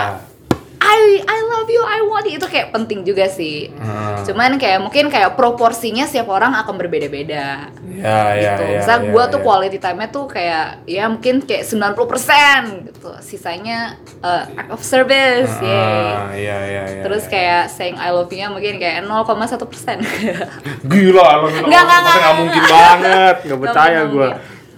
I 0.94 1.02
I 1.24 1.40
love 1.48 1.68
you 1.68 1.82
I 1.82 2.00
want 2.04 2.26
you 2.26 2.38
itu 2.38 2.46
kayak 2.46 2.70
penting 2.70 3.02
juga 3.02 3.26
sih 3.28 3.74
Hmm. 3.74 4.24
cuman 4.24 4.56
kayak 4.56 4.80
mungkin 4.80 5.10
kayak 5.10 5.34
proporsinya 5.34 6.06
setiap 6.06 6.30
orang 6.30 6.54
akan 6.56 6.78
berbeda-beda 6.78 7.68
ya 7.94 8.20
ya 8.34 8.54
gitu. 8.56 8.64
ya 8.64 8.80
Misal 8.80 8.98
ya, 9.00 9.10
gue 9.12 9.24
tuh 9.28 9.40
ya. 9.40 9.44
quality 9.44 9.78
time-nya 9.78 10.08
tuh 10.08 10.26
kayak 10.26 10.68
ya 10.86 11.04
mungkin 11.06 11.36
kayak 11.42 11.64
90% 11.66 12.90
gitu. 12.90 13.10
Sisanya 13.20 13.96
uh, 14.20 14.44
act 14.54 14.72
of 14.72 14.82
service, 14.82 15.52
yay. 15.60 16.08
Ah, 16.14 16.32
iya 16.32 16.58
iya 16.64 16.84
iya 16.90 17.02
Terus 17.02 17.28
kayak 17.28 17.68
saying 17.70 17.96
I 17.96 18.10
love 18.10 18.28
you-nya 18.28 18.48
mungkin 18.48 18.78
kayak 18.78 19.04
0,1 19.04 19.60
persen. 19.66 19.98
gila 20.92 21.28
lo 21.38 21.48
Nggak, 21.48 21.64
nggak, 21.64 21.84
nggak, 21.84 22.00
nggak 22.00 22.16
nggak. 22.16 22.36
mungkin 22.38 22.64
banget 22.64 23.36
nggak 23.36 23.44
Nggak 23.44 23.60
percaya 23.62 24.00
gue 24.06 24.28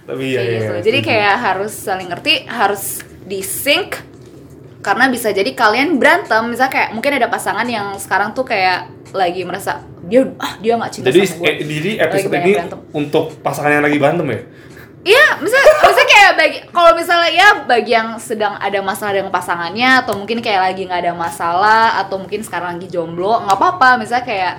tapi 0.02 0.22
iya 0.24 0.40
iya 0.40 0.50
gitu. 0.56 0.72
iya, 0.72 0.82
Jadi 0.82 0.98
kayak 1.02 1.34
harus 1.36 1.72
saling 1.74 2.08
ngerti, 2.08 2.34
harus 2.46 2.84
di 3.22 3.42
sync 3.42 3.98
karena 4.86 5.10
bisa 5.10 5.34
jadi 5.34 5.50
kalian 5.50 5.98
berantem 5.98 6.46
misalnya 6.46 6.70
kayak 6.70 6.90
mungkin 6.94 7.18
ada 7.18 7.26
pasangan 7.26 7.66
yang 7.66 7.98
sekarang 7.98 8.30
tuh 8.38 8.46
kayak 8.46 8.86
lagi 9.10 9.42
merasa 9.42 9.82
dia 10.06 10.22
ah 10.38 10.54
dia 10.62 10.78
nggak 10.78 10.92
cinta 10.94 11.10
jadi 11.10 11.26
sama 11.26 11.42
gue 11.42 11.50
eh, 11.50 11.56
jadi 11.66 11.90
episode 12.06 12.34
ini 12.38 12.52
berantem. 12.54 12.78
untuk 12.94 13.24
pasangan 13.42 13.82
yang 13.82 13.84
lagi 13.84 13.98
berantem 13.98 14.28
ya? 14.30 14.40
Iya, 15.06 15.38
misalnya, 15.38 15.74
misalnya 15.86 16.08
kayak 16.10 16.32
bagi 16.34 16.58
kalau 16.74 16.90
misalnya 16.98 17.30
ya 17.30 17.48
bagi 17.62 17.94
yang 17.94 18.18
sedang 18.18 18.58
ada 18.58 18.82
masalah 18.82 19.14
dengan 19.14 19.30
pasangannya 19.30 20.02
atau 20.02 20.18
mungkin 20.18 20.42
kayak 20.42 20.62
lagi 20.66 20.82
nggak 20.82 20.98
ada 21.06 21.14
masalah 21.14 22.02
atau 22.02 22.18
mungkin 22.18 22.42
sekarang 22.42 22.74
lagi 22.74 22.90
jomblo 22.90 23.38
nggak 23.46 23.54
apa-apa. 23.54 24.02
Misalnya 24.02 24.26
kayak 24.26 24.54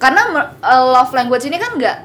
karena 0.00 0.22
uh, 0.58 0.84
love 0.90 1.12
language 1.12 1.44
ini 1.44 1.60
kan 1.60 1.76
nggak 1.76 1.96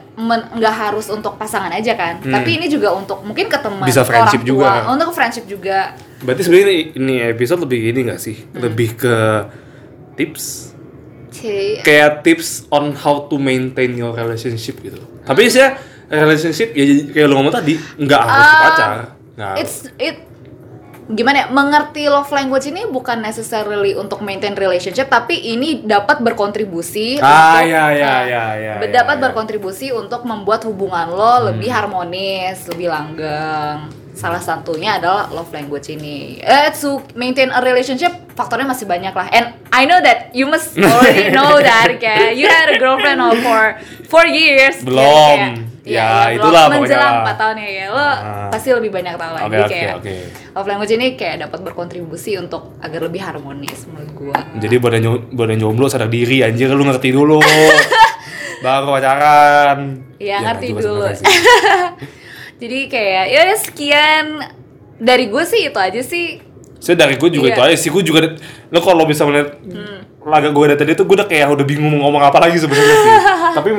nggak 0.52 0.76
harus 0.76 1.08
untuk 1.08 1.36
pasangan 1.36 1.72
aja 1.72 1.96
kan. 1.96 2.20
Hmm. 2.20 2.32
tapi 2.32 2.60
ini 2.60 2.68
juga 2.68 2.92
untuk 2.92 3.24
mungkin 3.24 3.48
ke 3.48 3.56
teman 3.56 3.88
Bisa 3.88 4.04
friendship 4.04 4.44
orang 4.44 4.52
tua, 4.52 4.68
juga. 4.68 4.92
untuk 4.92 5.10
friendship 5.12 5.46
juga. 5.48 5.80
Berarti 6.20 6.42
sebenarnya 6.44 6.68
ini, 6.68 6.78
ini 6.96 7.14
episode 7.26 7.64
lebih 7.64 7.80
gini 7.88 8.00
nggak 8.06 8.20
sih? 8.20 8.36
Hmm. 8.36 8.60
lebih 8.62 8.90
ke 8.96 9.16
tips? 10.14 10.76
Ci- 11.32 11.84
kayak 11.84 12.24
tips 12.24 12.68
on 12.68 12.96
how 12.96 13.28
to 13.28 13.36
maintain 13.36 13.92
your 13.92 14.12
relationship 14.12 14.80
gitu. 14.80 15.00
Tapi 15.24 15.48
saya 15.48 15.76
relationship 16.08 16.72
ya 16.72 16.84
kayak 17.12 17.28
lo 17.28 17.40
ngomong 17.40 17.56
tadi 17.56 17.76
nggak 17.76 18.22
harus 18.22 18.48
Um, 18.48 18.60
pacar. 18.62 18.90
Nggak 19.36 19.54
it's 19.60 19.78
it 20.00 20.18
gimana 21.06 21.46
ya 21.46 21.48
mengerti 21.54 22.10
love 22.10 22.34
language 22.34 22.66
ini 22.66 22.90
bukan 22.90 23.22
necessarily 23.22 23.94
untuk 23.94 24.26
maintain 24.26 24.58
relationship 24.58 25.06
tapi 25.06 25.38
ini 25.38 25.86
dapat 25.86 26.18
berkontribusi 26.18 27.22
ah 27.22 27.62
untuk- 27.62 27.70
ya 27.70 27.84
ya 27.94 28.10
nah, 28.10 28.22
ya 28.26 28.46
ya 28.58 28.74
ya, 28.82 28.90
dapat 28.90 29.22
ya. 29.22 29.24
berkontribusi 29.30 29.94
untuk 29.94 30.26
membuat 30.26 30.66
hubungan 30.66 31.14
lo 31.14 31.54
lebih 31.54 31.70
harmonis, 31.70 32.66
lebih 32.66 32.90
langgeng. 32.90 33.86
Salah 34.16 34.40
satunya 34.40 34.96
adalah 34.96 35.28
love 35.28 35.52
language 35.52 35.92
ini. 35.92 36.40
Eh, 36.40 36.72
to 36.72 37.04
maintain 37.14 37.52
a 37.52 37.60
relationship, 37.60 38.16
faktornya 38.32 38.64
masih 38.64 38.88
banyak 38.88 39.12
lah. 39.12 39.28
And 39.30 39.52
I 39.76 39.84
know 39.84 40.00
that 40.00 40.32
you 40.32 40.48
must 40.48 40.74
already 40.80 41.36
know 41.36 41.60
that, 41.60 42.00
kayak 42.00 42.40
you 42.40 42.48
had 42.48 42.72
a 42.72 42.80
girlfriend 42.80 43.20
now 43.20 43.36
for 43.44 43.76
four 44.08 44.24
years. 44.24 44.80
Belum. 44.82 45.04
Kayak- 45.62 45.75
Ya, 45.88 46.02
belum. 46.28 46.36
itulah 46.36 46.64
pokoknya 46.64 46.82
menjelang 46.82 47.14
lah. 47.16 47.26
4 47.28 47.38
tahun 47.38 47.56
ya, 47.56 47.70
ya. 47.70 47.86
Lo 47.88 48.02
Ah. 48.02 48.50
pasti 48.50 48.70
lebih 48.72 48.90
banyak 48.90 49.14
tahu 49.14 49.32
lagi 49.32 49.46
oke, 49.46 49.70
kayak 49.70 49.94
oke. 49.96 50.16
love 50.52 50.68
language 50.68 50.94
ini 50.94 51.08
kayak 51.14 51.36
dapat 51.40 51.60
berkontribusi 51.62 52.32
untuk 52.36 52.62
agar 52.80 53.00
lebih 53.04 53.22
harmonis 53.22 53.86
menurut 53.86 54.12
gua. 54.12 54.38
jadi 54.56 54.76
buat 54.76 54.92
yang 54.92 55.04
jo- 55.06 55.24
buat 55.30 55.46
yang 55.48 55.62
jomblo 55.62 55.86
sadar 55.86 56.10
diri 56.10 56.42
anjir 56.42 56.68
lu 56.68 56.82
ngerti 56.82 57.10
dulu 57.12 57.38
baru 58.64 58.88
pacaran 58.90 59.80
Iya, 60.18 60.42
ngerti 60.42 60.66
juga 60.72 60.82
dulu. 60.82 61.06
Jadi 62.56 62.80
kayak 62.88 63.24
ya 63.28 63.42
sekian 63.54 64.26
dari 64.98 65.28
gue 65.28 65.44
sih 65.44 65.62
itu 65.66 65.76
aja 65.78 66.02
sih 66.02 66.40
Saya 66.78 66.96
dari 66.98 67.14
gue 67.16 67.30
juga 67.30 67.46
Iya. 67.46 67.54
itu 67.54 67.62
aja 67.64 67.76
sih, 67.78 67.90
gue 67.90 68.02
juga 68.02 68.20
lo 68.68 68.80
kalau 68.80 69.04
bisa 69.04 69.22
melihat 69.22 69.58
laga 70.20 70.50
gue 70.50 70.64
dari 70.68 70.80
tadi 70.80 70.92
tuh 70.94 71.04
gue 71.04 71.14
udah 71.14 71.26
kayak 71.26 71.50
udah 71.52 71.62
bingung 71.64 71.90
mau 71.92 72.08
ngomong 72.08 72.24
apa 72.24 72.38
lagi 72.40 72.58
sebenarnya 72.58 72.96
sih. 72.96 73.14
Tapi 73.58 73.70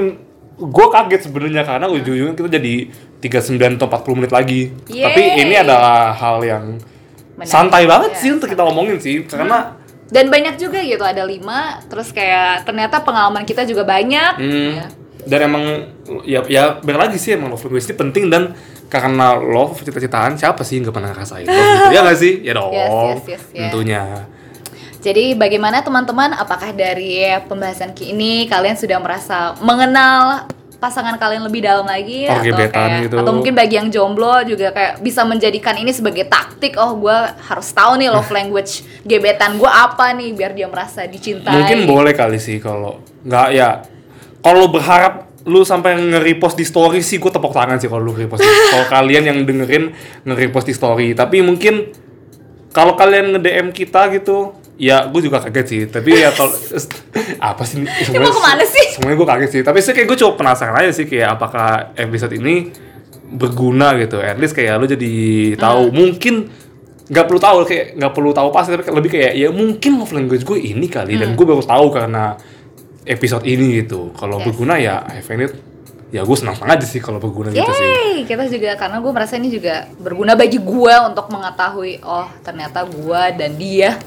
gue 0.56 0.86
kaget 0.88 1.20
sebenarnya 1.22 1.62
karena 1.62 1.86
ujung-ujungnya 1.86 2.32
kita 2.32 2.48
jadi 2.50 2.74
39 3.20 3.76
atau 3.76 3.86
40 3.86 4.16
menit 4.16 4.32
lagi. 4.32 4.60
Tapi 4.84 5.20
Yeay. 5.22 5.42
ini 5.42 5.54
adalah 5.54 6.12
hal 6.12 6.40
yang 6.40 6.64
Menarik. 7.34 7.44
santai 7.46 7.84
banget 7.84 8.10
Iya, 8.12 8.20
sih 8.20 8.30
untuk 8.32 8.48
kita 8.48 8.62
ngomongin 8.62 8.96
sih 8.96 9.24
karena 9.24 9.76
Dan 10.06 10.30
banyak 10.30 10.54
juga 10.54 10.78
gitu, 10.80 11.02
ada 11.02 11.22
lima, 11.22 11.82
terus 11.84 12.08
kayak 12.08 12.62
ternyata 12.62 13.02
pengalaman 13.02 13.42
kita 13.42 13.66
juga 13.66 13.82
banyak. 13.82 14.32
Hmm. 14.38 14.70
Ya. 14.78 14.86
Dan 15.26 15.50
emang 15.50 15.64
ya 16.22 16.46
ya 16.46 16.78
balik 16.78 17.00
lagi 17.02 17.18
sih 17.18 17.34
emang 17.34 17.50
love 17.50 17.60
language 17.60 17.84
ini 17.84 17.96
penting 17.98 18.24
dan 18.30 18.54
karena 18.86 19.34
love 19.34 19.74
cita-citaan 19.76 20.38
siapa 20.38 20.62
sih 20.62 20.78
nggak 20.78 20.94
pernah 20.94 21.10
ngerasain 21.10 21.42
love 21.42 21.50
gitu 21.50 21.90
ya 21.90 22.00
nggak 22.06 22.16
sih 22.16 22.32
ya 22.40 22.52
dong 22.54 22.70
Yes, 22.70 22.86
yes, 22.86 22.94
yes, 23.26 23.26
yes. 23.26 23.42
tentunya 23.66 24.02
Jadi 25.00 25.36
bagaimana 25.36 25.84
teman-teman? 25.84 26.34
Apakah 26.36 26.72
dari 26.72 27.22
pembahasan 27.46 27.92
ini 28.00 28.48
kalian 28.48 28.76
sudah 28.76 28.98
merasa 28.98 29.54
mengenal 29.62 30.48
pasangan 30.76 31.16
kalian 31.16 31.42
lebih 31.48 31.64
dalam 31.64 31.88
lagi? 31.88 32.28
Oh, 32.28 32.36
atau 32.36 32.68
kayak 32.68 33.08
gitu. 33.08 33.16
atau 33.16 33.32
mungkin 33.32 33.54
bagi 33.56 33.74
yang 33.80 33.88
jomblo 33.88 34.44
juga 34.44 34.70
kayak 34.70 35.00
bisa 35.00 35.24
menjadikan 35.24 35.74
ini 35.80 35.90
sebagai 35.90 36.28
taktik 36.28 36.76
oh 36.76 36.94
gue 37.00 37.16
harus 37.48 37.68
tahu 37.72 37.96
nih 37.96 38.12
love 38.12 38.28
language 38.36 38.84
gebetan 39.02 39.56
gue 39.56 39.70
apa 39.70 40.12
nih 40.12 40.36
biar 40.36 40.52
dia 40.52 40.68
merasa 40.68 41.08
dicintai. 41.08 41.52
Mungkin 41.52 41.78
boleh 41.88 42.12
kali 42.12 42.38
sih 42.38 42.60
kalau 42.60 43.00
nggak 43.24 43.48
ya. 43.56 43.82
Kalau 44.44 44.70
berharap 44.70 45.26
lu 45.46 45.62
sampai 45.62 45.94
nge-repost 45.94 46.58
di 46.58 46.66
story 46.66 47.02
sih 47.02 47.22
gue 47.22 47.30
tepuk 47.30 47.54
tangan 47.54 47.78
sih 47.78 47.86
kalau 47.86 48.10
lu 48.10 48.14
repost 48.14 48.42
kalau 48.42 48.86
kalian 48.98 49.30
yang 49.30 49.38
dengerin 49.42 49.94
nge-repost 50.26 50.66
di 50.70 50.74
story. 50.76 51.08
Tapi 51.16 51.42
mungkin 51.42 51.90
kalau 52.70 52.94
kalian 52.94 53.32
nge-DM 53.34 53.72
kita 53.72 54.12
gitu 54.12 54.65
ya 54.76 55.08
gue 55.08 55.20
juga 55.22 55.40
kaget 55.40 55.66
sih 55.66 55.80
tapi 55.86 56.12
ya 56.14 56.28
kalau 56.30 56.52
apa 57.50 57.62
sih 57.64 57.80
mau 58.12 58.28
ke 58.28 58.40
mana 58.40 58.60
sih? 58.62 58.86
semuanya 58.92 59.16
gue 59.16 59.28
kaget 59.28 59.50
sih 59.50 59.62
tapi 59.64 59.78
sih 59.80 59.92
kayak 59.92 60.06
gue 60.06 60.18
coba 60.20 60.32
penasaran 60.36 60.76
aja 60.76 60.92
sih 60.92 61.04
kayak 61.04 61.32
apakah 61.32 61.68
episode 61.96 62.32
ini 62.32 62.70
berguna 63.26 63.96
gitu 63.96 64.18
at 64.18 64.36
least 64.36 64.52
kayak 64.52 64.76
lu 64.76 64.86
jadi 64.86 65.12
tahu 65.56 65.88
Hmm. 65.88 65.94
mungkin 65.94 66.34
nggak 67.06 67.24
perlu 67.24 67.40
tahu 67.40 67.56
kayak 67.64 67.86
nggak 67.94 68.12
perlu 68.12 68.30
tahu 68.30 68.48
pasti 68.50 68.70
tapi 68.70 68.84
lebih 68.86 69.10
kayak 69.10 69.32
ya 69.32 69.48
mungkin 69.48 69.90
love 69.96 70.10
language 70.10 70.42
gue 70.42 70.58
ini 70.60 70.86
kali 70.86 71.16
dan 71.16 71.32
Hmm. 71.32 71.36
gue 71.36 71.46
baru 71.46 71.62
tahu 71.62 71.86
karena 71.88 72.36
episode 73.02 73.42
ini 73.42 73.80
gitu 73.80 74.12
kalau 74.12 74.36
Yes. 74.36 74.46
berguna 74.46 74.74
ya 74.76 75.06
I 75.06 75.20
find 75.20 75.40
it 75.40 75.54
ya 76.08 76.22
gue 76.22 76.36
senang 76.36 76.54
aja 76.54 76.82
sih 76.82 76.98
kalau 76.98 77.16
berguna 77.16 77.48
gitu 77.48 77.66
sih 77.66 78.22
kita 78.24 78.46
juga 78.46 78.74
karena 78.74 78.98
gue 78.98 79.10
merasa 79.10 79.34
ini 79.34 79.48
juga 79.48 79.88
berguna 79.96 80.34
bagi 80.34 80.58
gue 80.58 80.94
untuk 81.02 81.26
mengetahui 81.28 82.02
oh 82.02 82.26
ternyata 82.40 82.84
gue 82.84 83.22
dan 83.34 83.50
dia 83.54 83.98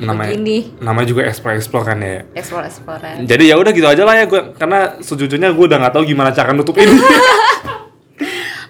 namanya 0.00 0.32
begini 0.32 0.58
namanya 0.80 1.06
juga 1.06 1.22
explore 1.28 1.56
explore 1.56 1.84
kan 1.84 1.98
ya 2.00 2.24
explore 2.32 2.64
explore 2.64 3.00
jadi 3.20 3.44
ya 3.44 3.54
udah 3.60 3.72
gitu 3.72 3.86
aja 3.86 4.02
lah 4.02 4.14
ya 4.16 4.24
gue 4.24 4.40
karena 4.56 4.96
sejujurnya 4.98 5.52
gue 5.52 5.64
udah 5.68 5.78
nggak 5.78 5.92
tahu 5.92 6.04
gimana 6.08 6.32
cara 6.32 6.56
nutup 6.56 6.74
ini 6.76 6.96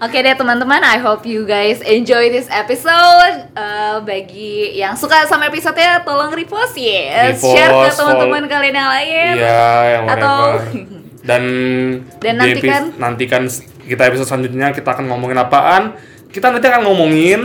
Oke 0.01 0.25
deh 0.25 0.33
teman-teman, 0.33 0.81
I 0.81 0.97
hope 0.97 1.29
you 1.29 1.45
guys 1.45 1.85
enjoy 1.85 2.33
this 2.33 2.49
episode. 2.49 3.53
Eh, 3.53 3.97
bagi 4.01 4.73
yang 4.73 4.97
suka 4.97 5.29
sama 5.29 5.53
episode-nya, 5.53 6.01
tolong 6.01 6.33
repost 6.33 6.73
ya, 6.73 7.29
Repost, 7.29 7.53
share 7.53 7.69
ke 7.69 7.89
teman-teman 7.93 8.49
kalian 8.49 8.77
yang 8.81 8.89
lain. 8.89 9.33
Iya, 9.37 9.69
yang 9.93 10.05
Atau-. 10.09 10.57
Dan 11.21 11.43
Dan 12.25 12.33
nantikan- 12.41 12.97
nantikan 12.97 13.43
kita 13.85 14.09
episode 14.09 14.25
selanjutnya 14.25 14.73
kita 14.73 14.89
akan 14.89 15.05
ngomongin 15.05 15.37
apaan? 15.37 15.93
Kita 16.33 16.49
nanti 16.49 16.65
akan 16.65 16.83
ngomongin 16.89 17.41